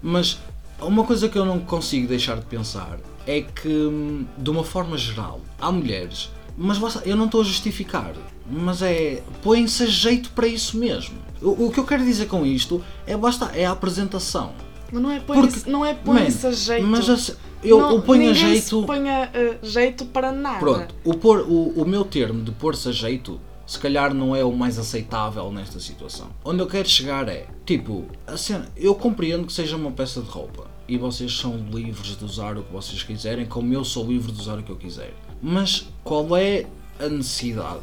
Mas 0.02 0.38
uma 0.80 1.04
coisa 1.04 1.28
que 1.28 1.36
eu 1.38 1.44
não 1.44 1.58
consigo 1.60 2.06
deixar 2.06 2.36
de 2.36 2.46
pensar 2.46 2.98
é 3.26 3.40
que, 3.42 3.68
hum, 3.68 4.24
de 4.36 4.50
uma 4.50 4.64
forma 4.64 4.96
geral, 4.96 5.40
há 5.60 5.70
mulheres, 5.70 6.30
mas 6.56 6.78
eu 7.04 7.16
não 7.16 7.26
estou 7.26 7.40
a 7.42 7.44
justificar, 7.44 8.14
mas 8.50 8.82
é. 8.82 9.22
põem-se 9.42 9.82
a 9.82 9.86
jeito 9.86 10.30
para 10.30 10.46
isso 10.46 10.76
mesmo. 10.76 11.16
O, 11.40 11.66
o 11.66 11.70
que 11.70 11.78
eu 11.78 11.84
quero 11.84 12.04
dizer 12.04 12.26
com 12.26 12.44
isto 12.44 12.82
é 13.06 13.16
basta, 13.16 13.52
é 13.54 13.64
a 13.66 13.70
apresentação. 13.72 14.52
Mas 14.90 15.02
não 15.02 15.10
é 15.10 15.22
não 15.66 15.84
é 15.84 15.96
Man, 16.04 16.26
a 16.48 16.50
jeito. 16.52 16.86
Mas 16.86 17.36
eu, 17.62 17.78
não, 17.78 17.96
o 17.96 18.02
ponho 18.02 18.30
a 18.30 18.32
jeito. 18.32 18.80
se 18.80 18.86
põe 18.86 19.08
a, 19.08 19.30
a 19.62 19.66
jeito 19.66 20.04
para 20.06 20.32
nada. 20.32 20.58
Pronto, 20.58 20.94
o, 21.04 21.14
pôr, 21.14 21.40
o, 21.40 21.82
o 21.82 21.84
meu 21.86 22.04
termo 22.04 22.42
de 22.42 22.52
pôr-se 22.52 22.88
a 22.88 22.92
jeito, 22.92 23.40
se 23.66 23.78
calhar 23.78 24.14
não 24.14 24.34
é 24.34 24.44
o 24.44 24.52
mais 24.52 24.78
aceitável 24.78 25.50
nesta 25.52 25.80
situação. 25.80 26.28
Onde 26.44 26.60
eu 26.60 26.66
quero 26.66 26.88
chegar 26.88 27.28
é, 27.28 27.46
tipo, 27.66 28.06
a 28.26 28.36
cena, 28.36 28.68
eu 28.76 28.94
compreendo 28.94 29.46
que 29.46 29.52
seja 29.52 29.76
uma 29.76 29.90
peça 29.90 30.20
de 30.20 30.28
roupa 30.28 30.66
e 30.88 30.96
vocês 30.96 31.36
são 31.36 31.56
livres 31.70 32.16
de 32.16 32.24
usar 32.24 32.56
o 32.56 32.62
que 32.62 32.72
vocês 32.72 33.02
quiserem, 33.02 33.46
como 33.46 33.72
eu 33.74 33.84
sou 33.84 34.06
livre 34.06 34.32
de 34.32 34.40
usar 34.40 34.58
o 34.58 34.62
que 34.62 34.70
eu 34.70 34.76
quiser. 34.76 35.12
Mas 35.42 35.88
qual 36.02 36.36
é 36.36 36.66
a 36.98 37.08
necessidade? 37.08 37.80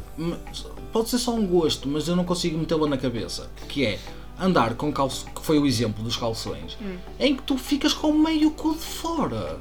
Pode 0.92 1.08
ser 1.08 1.18
só 1.18 1.34
um 1.34 1.46
gosto, 1.46 1.88
mas 1.88 2.08
eu 2.08 2.16
não 2.16 2.24
consigo 2.24 2.58
metê-la 2.58 2.88
na 2.88 2.96
cabeça. 2.96 3.48
Que 3.68 3.86
é 3.86 3.98
andar 4.38 4.74
com 4.74 4.92
calço, 4.92 5.26
que 5.26 5.40
foi 5.42 5.58
o 5.58 5.66
exemplo 5.66 6.02
dos 6.02 6.16
calções, 6.16 6.76
em 7.18 7.34
que 7.34 7.42
tu 7.42 7.56
ficas 7.56 7.92
com 7.92 8.12
meio 8.12 8.50
cu 8.50 8.74
de 8.74 8.84
fora. 8.84 9.58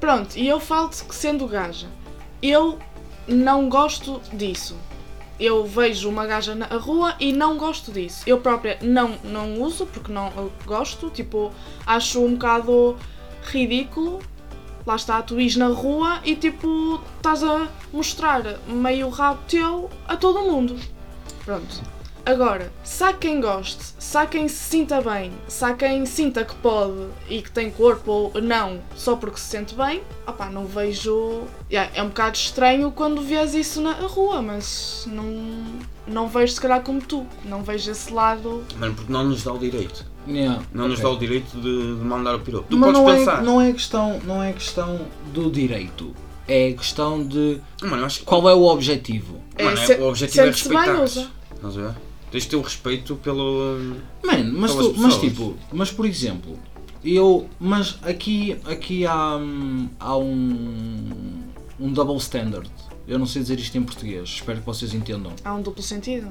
Pronto, 0.00 0.36
e 0.36 0.48
eu 0.48 0.58
falo-te 0.58 1.04
que 1.04 1.14
sendo 1.14 1.46
gaja, 1.46 1.86
eu 2.42 2.78
não 3.28 3.68
gosto 3.68 4.20
disso. 4.32 4.76
Eu 5.38 5.64
vejo 5.64 6.08
uma 6.08 6.26
gaja 6.26 6.54
na 6.54 6.66
rua 6.66 7.14
e 7.18 7.32
não 7.32 7.56
gosto 7.56 7.90
disso. 7.90 8.22
Eu 8.26 8.40
própria 8.40 8.78
não, 8.82 9.16
não 9.24 9.62
uso 9.62 9.86
porque 9.86 10.12
não 10.12 10.50
gosto, 10.66 11.08
tipo, 11.08 11.50
acho 11.86 12.22
um 12.22 12.32
bocado 12.32 12.96
ridículo. 13.44 14.20
Lá 14.86 14.96
está, 14.96 15.22
tu 15.22 15.40
ires 15.40 15.56
na 15.56 15.68
rua 15.68 16.20
e 16.24 16.34
tipo, 16.34 17.00
estás 17.16 17.42
a 17.42 17.68
mostrar 17.92 18.58
meio 18.66 19.08
rabo 19.08 19.40
teu 19.48 19.90
a 20.06 20.16
todo 20.16 20.40
mundo. 20.40 20.76
Pronto. 21.44 21.99
Agora, 22.24 22.72
se 22.84 23.02
há 23.02 23.12
quem 23.12 23.40
goste, 23.40 23.82
se 23.98 24.16
há 24.16 24.26
quem 24.26 24.46
se 24.48 24.56
sinta 24.56 25.00
bem, 25.00 25.32
se 25.48 25.64
há 25.64 25.72
quem 25.74 26.04
sinta 26.06 26.44
que 26.44 26.54
pode 26.56 27.06
e 27.28 27.42
que 27.42 27.50
tem 27.50 27.70
corpo 27.70 28.30
ou 28.32 28.42
não 28.42 28.80
só 28.94 29.16
porque 29.16 29.38
se 29.38 29.46
sente 29.46 29.74
bem, 29.74 30.02
opá, 30.26 30.48
não 30.50 30.66
vejo. 30.66 31.42
Yeah, 31.70 31.90
é 31.94 32.02
um 32.02 32.08
bocado 32.08 32.36
estranho 32.36 32.90
quando 32.92 33.20
vês 33.22 33.54
isso 33.54 33.80
na 33.80 33.92
rua, 33.92 34.40
mas 34.42 35.04
não, 35.10 35.24
não 36.06 36.28
vejo 36.28 36.52
se 36.54 36.60
calhar 36.60 36.82
como 36.82 37.00
tu. 37.00 37.26
Não 37.44 37.62
vejo 37.62 37.90
esse 37.90 38.12
lado. 38.12 38.64
Mano, 38.78 38.94
porque 38.94 39.12
não 39.12 39.24
nos 39.24 39.42
dá 39.44 39.52
o 39.52 39.58
direito. 39.58 40.04
Yeah, 40.28 40.62
Não 40.74 40.86
nos 40.86 40.98
ok. 41.00 41.10
dá 41.10 41.16
o 41.16 41.18
direito 41.18 41.56
de, 41.60 41.96
de 41.96 42.04
mandar 42.04 42.34
o 42.36 42.40
piropo. 42.40 42.66
Tu 42.68 42.76
Mas 42.76 42.92
podes 42.92 43.02
não 43.08 43.16
pensar. 43.16 43.38
É, 43.40 43.42
não, 43.44 43.60
é 43.60 43.72
questão, 43.72 44.20
não 44.24 44.42
é 44.42 44.52
questão 44.52 45.00
do 45.32 45.50
direito, 45.50 46.14
é 46.46 46.72
questão 46.74 47.26
de 47.26 47.58
Mano, 47.82 48.06
que. 48.06 48.20
qual 48.24 48.48
é 48.48 48.54
o 48.54 48.64
objetivo. 48.64 49.40
Mano, 49.58 49.78
É, 49.78 49.82
é- 49.82 49.86
se- 49.86 49.94
o 49.94 50.08
objetivo 50.08 50.40
é 50.40 50.42
bem, 50.44 50.52
respeitar. 50.52 51.02
usa. 51.02 51.30
Estás 51.54 51.78
a 51.78 51.80
ver? 51.80 51.94
Tens 52.30 52.44
de 52.44 52.48
ter 52.50 52.56
o 52.56 52.60
respeito 52.60 53.16
pelo. 53.16 53.96
Mano, 54.24 54.58
mas, 54.58 54.74
tu- 54.74 54.94
mas 54.96 55.16
tipo, 55.18 55.56
mas 55.72 55.90
por 55.90 56.06
exemplo, 56.06 56.56
eu, 57.04 57.48
mas 57.58 57.98
aqui, 58.02 58.56
aqui 58.64 59.04
há, 59.06 59.36
hum, 59.36 59.88
há 59.98 60.16
um, 60.16 61.42
um 61.80 61.92
double 61.92 62.16
standard. 62.18 62.70
Eu 63.08 63.18
não 63.18 63.26
sei 63.26 63.42
dizer 63.42 63.58
isto 63.58 63.76
em 63.76 63.82
português, 63.82 64.28
espero 64.28 64.60
que 64.60 64.66
vocês 64.66 64.94
entendam. 64.94 65.32
Há 65.44 65.52
um 65.54 65.62
duplo 65.62 65.82
sentido. 65.82 66.28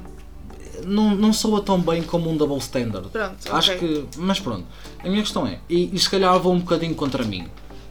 Não, 0.85 1.13
não 1.13 1.33
soa 1.33 1.61
tão 1.61 1.81
bem 1.81 2.01
como 2.01 2.29
um 2.29 2.37
double 2.37 2.57
standard. 2.59 3.09
Pronto, 3.09 3.53
Acho 3.53 3.73
ok. 3.73 4.07
que, 4.07 4.17
mas 4.19 4.39
pronto, 4.39 4.65
a 5.03 5.09
minha 5.09 5.21
questão 5.21 5.45
é, 5.45 5.59
e, 5.69 5.93
e 5.93 5.99
se 5.99 6.09
calhar 6.09 6.39
vou 6.39 6.53
um 6.53 6.59
bocadinho 6.59 6.95
contra 6.95 7.25
mim, 7.25 7.47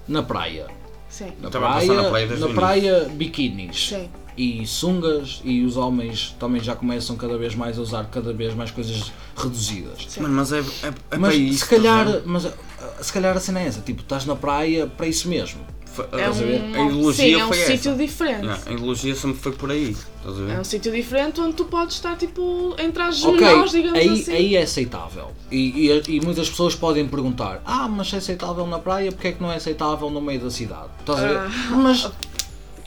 na 0.07 0.23
praia. 0.23 0.69
Sim. 1.11 1.33
Na 1.41 1.49
Estava 1.49 1.67
a 1.67 1.71
praia, 1.73 1.89
passar 1.89 2.03
na 2.03 2.09
praia 2.09 2.37
na 2.37 2.49
praia, 2.49 3.09
biquinis. 3.11 3.89
Sim. 3.91 4.09
E 4.41 4.65
sungas, 4.67 5.41
e 5.45 5.65
os 5.65 5.77
homens 5.77 6.37
também 6.39 6.63
já 6.63 6.77
começam 6.77 7.17
cada 7.17 7.37
vez 7.37 7.57
mais 7.57 7.77
a 7.77 7.83
usar 7.83 8.05
cada 8.05 8.33
vez 8.33 8.55
mais 8.55 8.71
coisas 8.71 9.11
reduzidas. 9.37 10.07
Sim. 10.09 10.21
Mano, 10.23 10.35
mas 10.35 10.53
é, 10.53 10.61
é, 10.61 10.63
é 11.11 11.17
mas 11.19 11.21
para 11.21 11.35
isso. 11.35 11.65
se 11.65 11.69
calhar, 11.71 12.23
mas 12.25 12.45
uh, 12.45 12.53
se 13.01 13.13
calhar 13.13 13.37
a 13.37 13.41
cena 13.41 13.61
é 13.61 13.67
essa, 13.67 13.81
tipo, 13.81 14.03
estás 14.03 14.25
na 14.27 14.37
praia 14.37 14.87
para 14.87 15.09
isso 15.09 15.29
mesmo. 15.29 15.61
É 15.99 16.03
estás 16.03 16.41
a 16.41 16.45
ver? 16.45 16.61
um, 16.63 16.75
A 16.77 16.87
ideologia 16.87 17.25
sim, 17.25 17.33
é 17.41 17.45
um 17.45 17.49
foi 17.49 17.59
essa. 17.61 17.73
sítio 17.73 17.97
diferente. 17.97 18.45
Yeah, 18.45 18.63
a 18.67 18.73
ideologia 18.73 19.15
sempre 19.17 19.39
foi 19.41 19.51
por 19.53 19.69
aí. 19.73 19.97
Estás 20.19 20.39
a 20.39 20.43
ver? 20.45 20.53
É 20.55 20.61
um 20.61 20.65
sítio 20.65 20.93
diferente 20.93 21.41
onde 21.41 21.55
tu 21.55 21.65
podes 21.65 21.97
estar 21.97 22.17
tipo 22.17 22.77
entre 22.79 23.03
as 23.03 23.25
Ok, 23.25 23.41
menores, 23.41 23.73
digamos 23.73 23.99
aí, 23.99 24.09
assim. 24.21 24.33
aí 24.33 24.55
é 24.55 24.63
aceitável. 24.63 25.33
E, 25.51 25.89
e- 25.89 26.03
e 26.17 26.21
muitas 26.21 26.49
pessoas 26.49 26.77
podem 26.77 27.09
perguntar: 27.09 27.61
Ah, 27.67 27.89
mas 27.89 28.11
se 28.11 28.15
é 28.15 28.19
aceitável 28.19 28.65
na 28.69 28.79
praia, 28.79 29.11
porque 29.11 29.27
é 29.29 29.33
que 29.33 29.43
não 29.43 29.51
é 29.51 29.57
aceitável 29.57 30.09
no 30.09 30.21
meio 30.21 30.39
da 30.41 30.51
cidade? 30.51 30.89
Estás 31.01 31.19
a 31.19 31.27
ver? 31.27 31.37
Ah. 31.39 31.51
Mas 31.73 32.09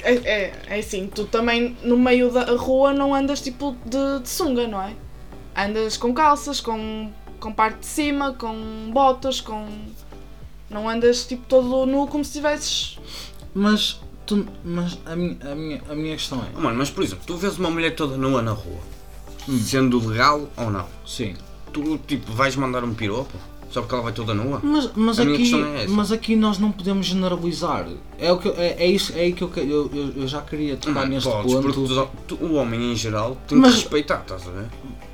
É, 0.03 0.13
é, 0.15 0.53
é 0.67 0.79
assim, 0.79 1.07
tu 1.13 1.25
também 1.25 1.77
no 1.83 1.97
meio 1.97 2.31
da 2.31 2.43
rua 2.55 2.93
não 2.93 3.13
andas 3.13 3.41
tipo 3.41 3.75
de, 3.85 4.19
de 4.19 4.29
sunga, 4.29 4.67
não 4.67 4.81
é? 4.81 4.95
Andas 5.55 5.97
com 5.97 6.13
calças, 6.13 6.59
com, 6.59 7.11
com 7.39 7.51
parte 7.51 7.79
de 7.79 7.85
cima, 7.85 8.33
com 8.33 8.89
botas, 8.91 9.39
com. 9.41 9.67
Não 10.69 10.87
andas 10.87 11.25
tipo 11.25 11.45
todo 11.47 11.85
nu 11.85 12.07
como 12.07 12.23
se 12.23 12.33
tivesses. 12.33 12.97
Mas, 13.53 13.99
tu, 14.25 14.47
mas 14.63 14.97
a, 15.05 15.15
minha, 15.15 15.37
a, 15.51 15.55
minha, 15.55 15.81
a 15.89 15.95
minha 15.95 16.15
questão 16.15 16.41
Oh, 16.55 16.59
é: 16.59 16.61
mano, 16.61 16.77
mas 16.77 16.89
por 16.89 17.03
exemplo, 17.03 17.23
tu 17.27 17.35
vês 17.35 17.57
uma 17.57 17.69
mulher 17.69 17.93
toda 17.95 18.17
nua 18.17 18.41
na 18.41 18.51
rua, 18.51 18.79
Hum. 19.49 19.59
sendo 19.59 19.99
legal 20.07 20.47
ou 20.55 20.69
não, 20.69 20.87
sim. 21.05 21.35
tu 21.73 21.97
tipo 22.07 22.31
vais 22.31 22.55
mandar 22.55 22.83
um 22.83 22.93
piropo 22.93 23.37
só 23.71 23.81
porque 23.81 23.95
ela 23.95 24.03
vai 24.03 24.13
toda 24.13 24.33
nua? 24.33 24.59
Mas, 24.61 24.91
mas, 24.95 25.19
aqui, 25.19 25.53
é 25.55 25.87
mas 25.87 26.11
aqui 26.11 26.35
nós 26.35 26.59
não 26.59 26.71
podemos 26.71 27.05
generalizar. 27.07 27.87
É, 28.19 28.31
o 28.31 28.37
que, 28.37 28.49
é, 28.49 28.75
é 28.83 28.85
isso 28.87 29.13
é 29.15 29.21
aí 29.21 29.33
que 29.33 29.41
eu, 29.43 29.51
eu, 29.55 30.11
eu, 30.17 30.27
já 30.27 30.41
queria 30.41 30.75
tocar 30.77 31.01
Mano, 31.01 31.13
neste 31.13 31.29
podes, 31.29 31.53
ponto. 31.53 31.73
porque 31.73 32.07
tu- 32.27 32.35
o 32.43 32.53
homem 32.55 32.91
em 32.91 32.95
geral 32.95 33.37
tem 33.47 33.57
Mas- 33.57 33.75
que 33.75 33.79
respeitar, 33.81 34.21
estás 34.21 34.47
a 34.47 34.51
ver? 34.51 34.65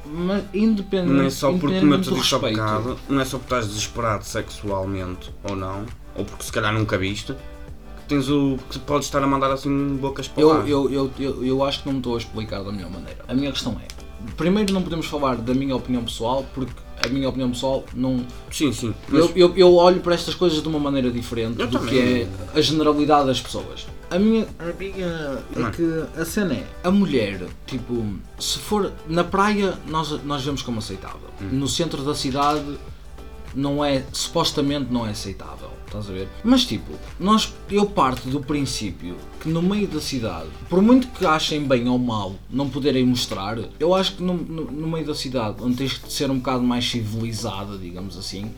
Mas 0.10 0.44
independente, 0.54 1.14
Não 1.14 1.24
é 1.26 1.30
só 1.30 1.52
porque, 1.52 1.80
como 1.80 1.94
eu 1.94 2.02
te 2.02 2.14
disse 2.14 2.34
há 2.34 2.40
bocado, 2.40 2.98
não 3.10 3.20
é 3.22 3.26
só 3.26 3.38
porque 3.38 3.54
estás 3.54 3.68
desesperado 3.68 4.24
sexualmente 4.26 5.32
ou 5.44 5.56
não, 5.56 5.86
ou 6.16 6.26
porque 6.26 6.44
se 6.44 6.52
calhar 6.52 6.74
nunca 6.74 6.98
viste, 6.98 7.34
que 7.34 8.08
tens 8.08 8.30
o. 8.30 8.58
que 8.70 8.80
podes 8.80 9.08
estar 9.08 9.22
a 9.22 9.28
mandar 9.28 9.52
assim 9.52 9.98
bocas 9.98 10.28
para 10.28 10.42
Eu, 10.42 10.48
lá. 10.50 10.60
eu, 10.68 10.90
eu, 10.90 11.12
eu, 11.20 11.46
eu 11.46 11.64
acho 11.64 11.82
que 11.82 11.88
não 11.88 11.94
me 11.94 12.00
estou 12.00 12.16
a 12.16 12.18
explicar 12.18 12.64
da 12.64 12.72
melhor 12.72 12.90
maneira. 12.90 13.20
A 13.28 13.34
minha 13.34 13.52
questão 13.52 13.74
é: 13.74 13.88
primeiro, 14.36 14.74
não 14.74 14.82
podemos 14.82 15.06
falar 15.06 15.36
da 15.38 15.54
minha 15.54 15.76
opinião 15.76 16.04
pessoal, 16.04 16.46
porque 16.54 16.72
a 17.04 17.08
minha 17.08 17.30
opinião 17.30 17.52
pessoal 17.52 17.84
não. 17.94 18.26
Sim, 18.52 18.72
sim. 18.74 18.94
Mas, 19.08 19.26
Eu, 19.26 19.32
eu, 19.36 19.54
eu 19.58 19.76
olho 19.76 20.00
para 20.02 20.16
estas 20.16 20.34
coisas 20.34 20.62
de 20.62 20.68
uma 20.68 20.80
maneira 20.80 21.12
diferente 21.12 21.60
Eu 21.60 21.68
do 21.68 21.80
também. 21.80 21.94
que 21.94 22.00
é 22.54 22.58
a 22.58 22.62
generalidade 22.62 23.28
das 23.28 23.40
pessoas. 23.40 23.86
A 24.10 24.18
minha, 24.18 24.48
a 24.60 24.66
minha 24.80 25.06
é 25.56 25.60
Mano. 25.60 25.72
que 25.74 26.20
a 26.20 26.26
cena 26.26 26.54
é 26.54 26.66
a 26.84 26.90
mulher, 26.90 27.46
tipo, 27.66 28.06
se 28.40 28.58
for 28.60 28.92
na 29.08 29.24
praia, 29.24 29.78
nós, 29.88 30.12
nós 30.24 30.44
vemos 30.44 30.62
como 30.62 30.80
aceitável. 30.80 31.20
Hum. 31.42 31.50
No 31.52 31.68
centro 31.68 32.02
da 32.04 32.16
cidade 32.16 32.64
não 33.54 33.84
é, 33.84 34.04
supostamente 34.14 34.92
não 34.92 35.06
é 35.06 35.12
aceitável. 35.12 35.67
Estás 35.88 36.10
a 36.10 36.14
ver? 36.14 36.28
Mas 36.44 36.66
tipo, 36.66 36.92
nós, 37.20 37.54
eu 37.72 37.86
parto 37.86 38.30
do 38.30 38.42
princípio 38.42 39.16
que 39.40 39.48
no 39.48 39.62
meio 39.62 39.88
da 39.88 40.02
cidade, 40.02 40.50
por 40.70 40.82
muito 40.82 41.08
que 41.08 41.26
achem 41.26 41.64
bem 41.64 41.88
ou 41.88 41.98
mal 41.98 42.36
não 42.50 42.70
poderem 42.70 43.06
mostrar, 43.06 43.58
eu 43.80 43.96
acho 43.96 44.18
que 44.18 44.24
no, 44.24 44.34
no, 44.34 44.66
no 44.66 44.88
meio 44.88 45.06
da 45.06 45.16
cidade, 45.16 45.58
onde 45.62 45.78
tens 45.78 46.00
de 46.00 46.12
ser 46.12 46.30
um 46.30 46.38
bocado 46.38 46.62
mais 46.62 46.90
civilizada, 46.90 47.78
digamos 47.78 48.18
assim, 48.18 48.52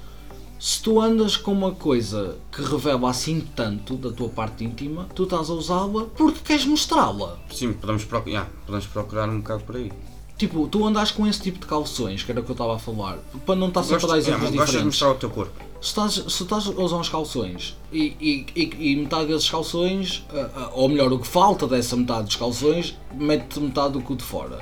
se 0.60 0.82
tu 0.82 1.00
andas 1.00 1.38
com 1.38 1.54
uma 1.54 1.72
coisa 1.72 2.36
que 2.52 2.62
revela 2.62 3.10
assim 3.10 3.40
tanto 3.56 3.96
da 3.96 4.12
tua 4.12 4.28
parte 4.28 4.66
íntima, 4.66 5.08
tu 5.16 5.24
estás 5.24 5.50
a 5.50 5.54
usá-la 5.54 6.06
porque 6.18 6.40
queres 6.44 6.66
mostrá-la. 6.66 7.40
sim, 7.50 7.72
podemos 7.72 8.04
procurar, 8.04 8.32
yeah, 8.32 8.52
podemos 8.66 8.88
procurar 8.88 9.30
um 9.30 9.38
bocado 9.38 9.64
por 9.64 9.78
aí. 9.78 9.92
Tipo, 10.38 10.68
tu 10.68 10.86
andas 10.86 11.12
com 11.12 11.28
esse 11.28 11.42
tipo 11.42 11.60
de 11.60 11.66
calções, 11.66 12.24
que 12.24 12.32
era 12.32 12.42
o 12.42 12.44
que 12.44 12.50
eu 12.50 12.54
estava 12.54 12.76
a 12.76 12.80
falar, 12.80 13.20
para 13.46 13.56
não 13.56 13.68
estar 13.68 13.84
sempre 13.84 14.06
a 14.06 14.08
dar 14.08 14.18
exemplos 14.18 14.50
yeah, 14.50 14.58
gostas 14.58 14.58
de 14.58 14.66
diferentes. 14.66 14.86
mostrar 14.86 15.12
o 15.12 15.16
teu 15.16 15.30
corpo. 15.30 15.69
Se 15.82 15.88
estás, 15.88 16.14
se 16.14 16.44
estás 16.44 16.68
a 16.68 16.72
usar 16.72 16.98
uns 16.98 17.08
calções 17.10 17.78
e, 17.92 18.14
e, 18.20 18.46
e, 18.56 18.92
e 18.92 18.96
metade 18.98 19.28
desses 19.28 19.50
calções, 19.50 20.26
ou 20.74 20.90
melhor, 20.90 21.12
o 21.14 21.20
que 21.20 21.28
falta 21.28 21.66
dessa 21.68 21.96
metade 21.96 22.26
dos 22.26 22.36
calções, 22.36 22.98
mete 23.14 23.60
metade 23.62 23.94
do 23.94 24.02
cu 24.02 24.16
de 24.16 24.24
fora. 24.24 24.60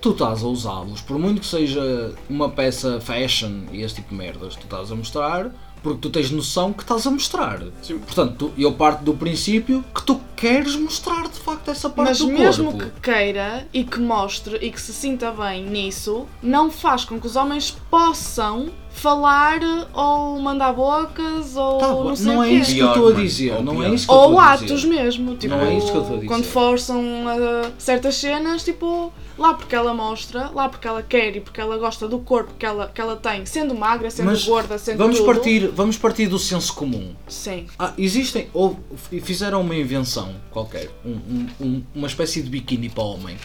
Tu 0.00 0.10
estás 0.10 0.42
a 0.44 0.46
usá-los, 0.46 1.00
por 1.00 1.18
muito 1.18 1.40
que 1.40 1.46
seja 1.46 2.14
uma 2.28 2.50
peça 2.50 3.00
fashion 3.00 3.62
e 3.72 3.80
esse 3.82 3.94
tipo 3.96 4.10
de 4.10 4.14
merdas, 4.14 4.54
tu 4.54 4.64
estás 4.64 4.92
a 4.92 4.94
mostrar 4.94 5.50
porque 5.82 6.00
tu 6.00 6.10
tens 6.10 6.30
noção 6.32 6.72
que 6.72 6.82
estás 6.82 7.06
a 7.06 7.10
mostrar. 7.10 7.62
Sim. 7.82 7.98
Portanto, 8.00 8.34
tu- 8.36 8.52
eu 8.60 8.72
parto 8.72 9.04
do 9.04 9.14
princípio 9.14 9.84
que 9.94 10.02
tu 10.02 10.20
queres 10.34 10.74
mostrar 10.74 11.28
de 11.28 11.38
facto 11.38 11.70
essa 11.70 11.88
parte 11.88 12.08
Mas 12.08 12.18
do 12.18 12.26
mesmo 12.28 12.72
corpo. 12.72 12.90
que 12.90 13.00
queira 13.00 13.66
e 13.72 13.84
que 13.84 14.00
mostre 14.00 14.56
e 14.60 14.70
que 14.72 14.80
se 14.80 14.92
sinta 14.92 15.30
bem 15.30 15.64
nisso, 15.64 16.26
não 16.42 16.70
faz 16.70 17.04
com 17.04 17.20
que 17.20 17.26
os 17.26 17.36
homens 17.36 17.70
possam 17.88 18.68
falar 18.96 19.60
ou 19.92 20.40
mandar 20.40 20.72
bocas 20.72 21.54
ou 21.56 21.78
Tá, 21.78 21.88
não 21.88 22.16
sei 22.16 22.26
não 22.26 22.38
o 22.38 22.44
é 22.44 22.48
quê. 22.48 22.54
isso 22.54 22.74
que 22.74 22.78
eu 22.80 22.88
estou 22.88 23.08
a 23.08 23.12
dizer. 23.12 23.52
ou 23.54 23.62
Não 23.62 23.82
é 23.82 23.94
isso 23.94 24.06
que 24.06 24.12
Ou 24.12 24.40
atos 24.40 24.80
dizer. 24.82 24.86
mesmo, 24.88 25.36
tipo, 25.36 25.54
Não 25.54 25.62
é 25.62 25.74
isso 25.76 25.90
que 25.90 25.96
eu 25.96 26.00
estou 26.00 26.14
a 26.16 26.20
dizer. 26.20 26.28
quando 26.28 26.44
forçam 26.44 27.02
a 27.28 27.70
certas 27.78 28.14
cenas, 28.16 28.64
tipo, 28.64 29.12
lá 29.38 29.52
porque 29.54 29.74
ela 29.74 29.92
mostra, 29.92 30.50
lá 30.54 30.68
porque 30.68 30.88
ela 30.88 31.02
quer 31.02 31.36
e 31.36 31.40
porque 31.40 31.60
ela 31.60 31.76
gosta 31.76 32.08
do 32.08 32.18
corpo 32.20 32.54
que 32.58 32.64
ela, 32.64 32.88
que 32.92 33.00
ela 33.00 33.16
tem, 33.16 33.44
sendo 33.44 33.74
magra, 33.74 34.10
sendo 34.10 34.26
Mas 34.26 34.44
gorda, 34.44 34.78
sendo 34.78 34.98
vamos 34.98 35.18
tudo. 35.18 35.26
partir, 35.26 35.68
vamos 35.68 35.98
partir 35.98 36.26
do 36.26 36.38
senso 36.38 36.72
comum. 36.74 37.14
Sim. 37.28 37.66
Ah, 37.78 37.92
existem, 37.98 38.48
ou 38.54 38.78
fizeram 39.22 39.60
uma 39.60 39.74
invenção 39.76 40.30
qualquer, 40.50 40.88
um- 41.04 41.10
um- 41.10 41.48
um- 41.60 41.82
uma 41.94 42.06
espécie 42.06 42.42
de 42.42 42.48
biquíni 42.48 42.88
para 42.88 43.04
homem. 43.04 43.36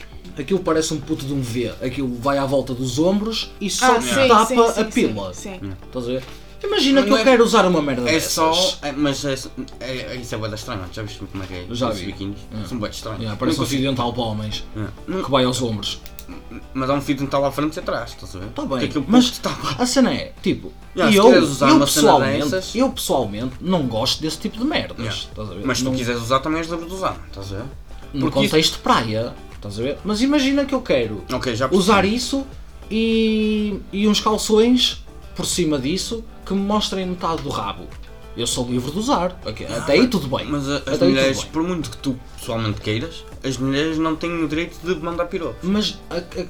Aquilo 0.41 0.59
parece 0.59 0.93
um 0.93 0.99
puto 0.99 1.25
de 1.25 1.33
um 1.33 1.41
V, 1.41 1.71
aquilo 1.81 2.13
vai 2.19 2.37
à 2.37 2.45
volta 2.45 2.73
dos 2.73 2.97
ombros 2.99 3.51
e 3.61 3.69
só 3.69 3.95
Ah, 3.97 4.01
se 4.01 4.09
sim, 4.13 4.27
tapa 4.27 4.45
sim, 4.45 4.55
sim, 4.73 4.81
a 4.81 4.85
pila. 4.85 5.33
Sim, 5.33 5.49
sim. 5.53 5.59
Hum. 5.67 5.71
Estás 5.87 6.05
a 6.05 6.07
ver? 6.09 6.23
Imagina 6.63 7.01
que 7.01 7.09
Não 7.09 7.17
eu 7.17 7.21
é- 7.21 7.23
quero 7.25 7.43
usar 7.43 7.65
uma 7.65 7.81
merda 7.81 8.07
É 8.07 8.13
dessas. 8.13 8.33
só. 8.33 8.77
É, 8.83 8.91
mas 8.91 9.25
é, 9.25 9.33
é, 9.79 9.91
é, 10.13 10.15
isso 10.17 10.35
é 10.35 10.37
bué 10.37 10.47
da 10.47 10.55
estranho, 10.55 10.81
já 10.93 11.01
viste 11.01 11.19
como 11.31 11.43
é 11.43 11.47
que 11.47 11.53
é? 11.55 11.65
Já 11.71 11.89
vi. 11.89 12.05
biquínis? 12.05 12.37
É. 12.53 12.67
São 12.67 12.77
de 12.77 12.87
estranhos. 12.89 13.19
Yeah, 13.19 13.37
parece 13.39 13.57
Não 13.57 13.65
um 13.65 13.67
fio 13.67 13.81
dental 13.81 14.13
para 14.13 14.21
homens 14.23 14.63
é. 14.77 14.85
Não- 15.07 15.23
que 15.23 15.31
vai 15.31 15.43
aos 15.43 15.61
ombros. 15.61 15.99
Mas 16.73 16.89
há 16.89 16.93
um 16.93 17.01
fio 17.01 17.15
dental 17.15 17.43
à 17.43 17.51
frente 17.51 17.75
e 17.75 17.79
atrás, 17.79 18.11
estás 18.11 18.35
a 18.35 18.39
ver? 18.39 18.47
Está 18.47 18.61
Que 18.61 18.87
bem, 18.87 19.05
mas 19.07 19.25
está 19.25 19.57
a 19.77 19.85
cena 19.85 20.13
é, 20.13 20.33
tipo, 20.41 20.71
Yeah, 20.95 21.15
eu, 21.15 21.29
eu, 21.33 21.43
uma 21.45 21.55
cena 21.55 21.79
pessoalmente, 21.85 22.49
dessas- 22.49 22.75
eu 22.75 22.89
pessoalmente 22.91 23.55
não 23.59 23.87
gosto 23.87 24.21
desse 24.21 24.37
tipo 24.37 24.57
de 24.57 24.63
merdas. 24.63 24.97
Yeah. 24.99 25.19
Estás 25.29 25.49
a 25.49 25.53
ver? 25.55 25.65
Mas 25.65 25.77
se 25.79 25.83
não, 25.83 25.91
tu 25.91 25.97
quiseres 25.97 26.21
usar 26.21 26.39
também 26.41 26.59
és 26.59 26.69
livre 26.69 26.85
de 26.85 26.93
usar, 26.93 27.17
estás 27.27 27.51
a 27.53 27.57
ver? 27.57 27.63
no 28.13 28.21
porque 28.21 28.39
isso- 28.39 28.49
contexto 28.51 28.73
de 28.73 28.79
praia, 28.79 29.33
estás 29.61 29.79
a 29.79 29.83
ver? 29.83 29.97
Mas 30.03 30.21
imagina 30.21 30.65
que 30.65 30.73
eu 30.73 30.81
quero 30.81 31.23
Ok, 31.31 31.55
já 31.55 31.67
percebi. 31.67 31.75
usar 31.91 32.05
isso 32.05 32.45
e, 32.89 33.79
e 33.93 34.07
uns 34.07 34.19
calções 34.19 35.03
por 35.35 35.45
cima 35.45 35.77
disso 35.79 36.23
que 36.45 36.53
me 36.53 36.59
mostrem 36.61 37.05
metade 37.05 37.41
do 37.43 37.49
rabo. 37.49 37.83
Eu 38.35 38.47
sou 38.47 38.65
livre 38.67 38.91
de 38.91 38.97
usar. 38.99 39.39
Ok, 39.45 39.65
Até 39.67 39.93
aí 39.93 40.07
tudo 40.07 40.27
bem. 40.35 40.45
Mas 40.47 40.67
a- 40.69 40.77
as 40.77 40.87
Até 40.95 41.05
mulheres, 41.05 41.43
por 41.43 41.63
muito 41.63 41.89
que 41.89 41.97
tu 41.97 42.17
pessoalmente 42.39 42.79
queiras, 42.81 43.23
as 43.43 43.57
mulheres 43.57 43.97
não 43.97 44.15
têm 44.15 44.43
o 44.43 44.47
direito 44.47 44.77
de 44.83 44.95
mandar 45.03 45.25
piropo. 45.25 45.55
Mas 45.63 45.99
a- 46.09 46.15
a- 46.17 46.45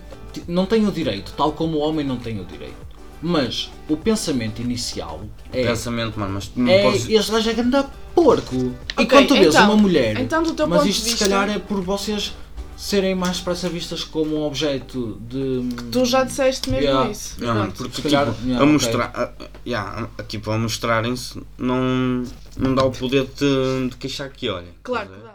não 0.48 0.66
tem 0.66 0.88
o 0.88 0.92
direito, 0.92 1.34
tal 1.36 1.52
como 1.52 1.78
o 1.78 1.82
homem 1.82 2.06
não 2.06 2.18
tem 2.18 2.40
o 2.40 2.46
direito. 2.46 2.76
Mas 3.24 3.70
o 3.90 3.96
pensamento 3.98 4.62
inicial 4.62 5.22
é. 5.54 5.64
Pensamento, 5.66 6.20
mano, 6.20 6.34
mas 6.34 6.48
tu 6.48 6.60
não 6.60 6.72
É, 6.72 6.84
podes. 6.84 7.08
este 7.10 7.32
gajo 7.32 7.50
é 7.50 7.54
grande 7.54 7.84
porco. 8.16 8.56
E 8.56 8.74
Ok, 8.94 9.06
quando 9.08 9.28
tu 9.28 9.34
vês 9.36 9.48
então- 9.48 9.66
uma 9.66 9.76
mulher, 9.78 10.20
então 10.20 10.42
do 10.44 10.54
teu 10.54 10.68
mas 10.68 10.80
ponto 10.80 10.90
isto 10.90 11.00
de 11.04 11.06
se 11.06 11.10
vista- 11.12 11.26
calhar 11.30 11.50
é 11.50 11.60
por 11.60 11.82
vocês 11.82 12.34
serem 12.82 13.14
mais 13.14 13.38
depressa 13.38 13.70
vistas 13.70 14.04
como 14.04 14.38
um 14.38 14.42
objeto 14.44 15.22
de. 15.22 15.70
Tu 15.92 16.04
já 16.06 16.24
disseste 16.24 16.70
mesmo 16.70 16.86
Yeah. 16.86 17.12
isso. 17.12 17.36
Pronto. 17.36 17.74
porque 17.76 17.96
Se 17.98 18.02
calhar, 18.02 18.26
tipo, 18.34 18.48
yeah, 18.48 18.64
a 18.64 18.66
mostrar, 18.66 19.12
a, 19.14 19.32
yeah, 19.66 20.10
a- 20.18 20.24
tipo, 20.24 20.50
a 20.52 20.58
mostrarem-se 20.58 21.40
não, 21.58 22.24
não 22.58 22.74
dá 22.74 22.84
o 22.84 22.92
poder 22.92 23.26
de, 23.38 23.90
de 23.90 23.96
queixar 23.98 24.30
que 24.32 24.50
olhem. 24.50 24.74
Claro 24.84 25.10
estás 25.14 25.31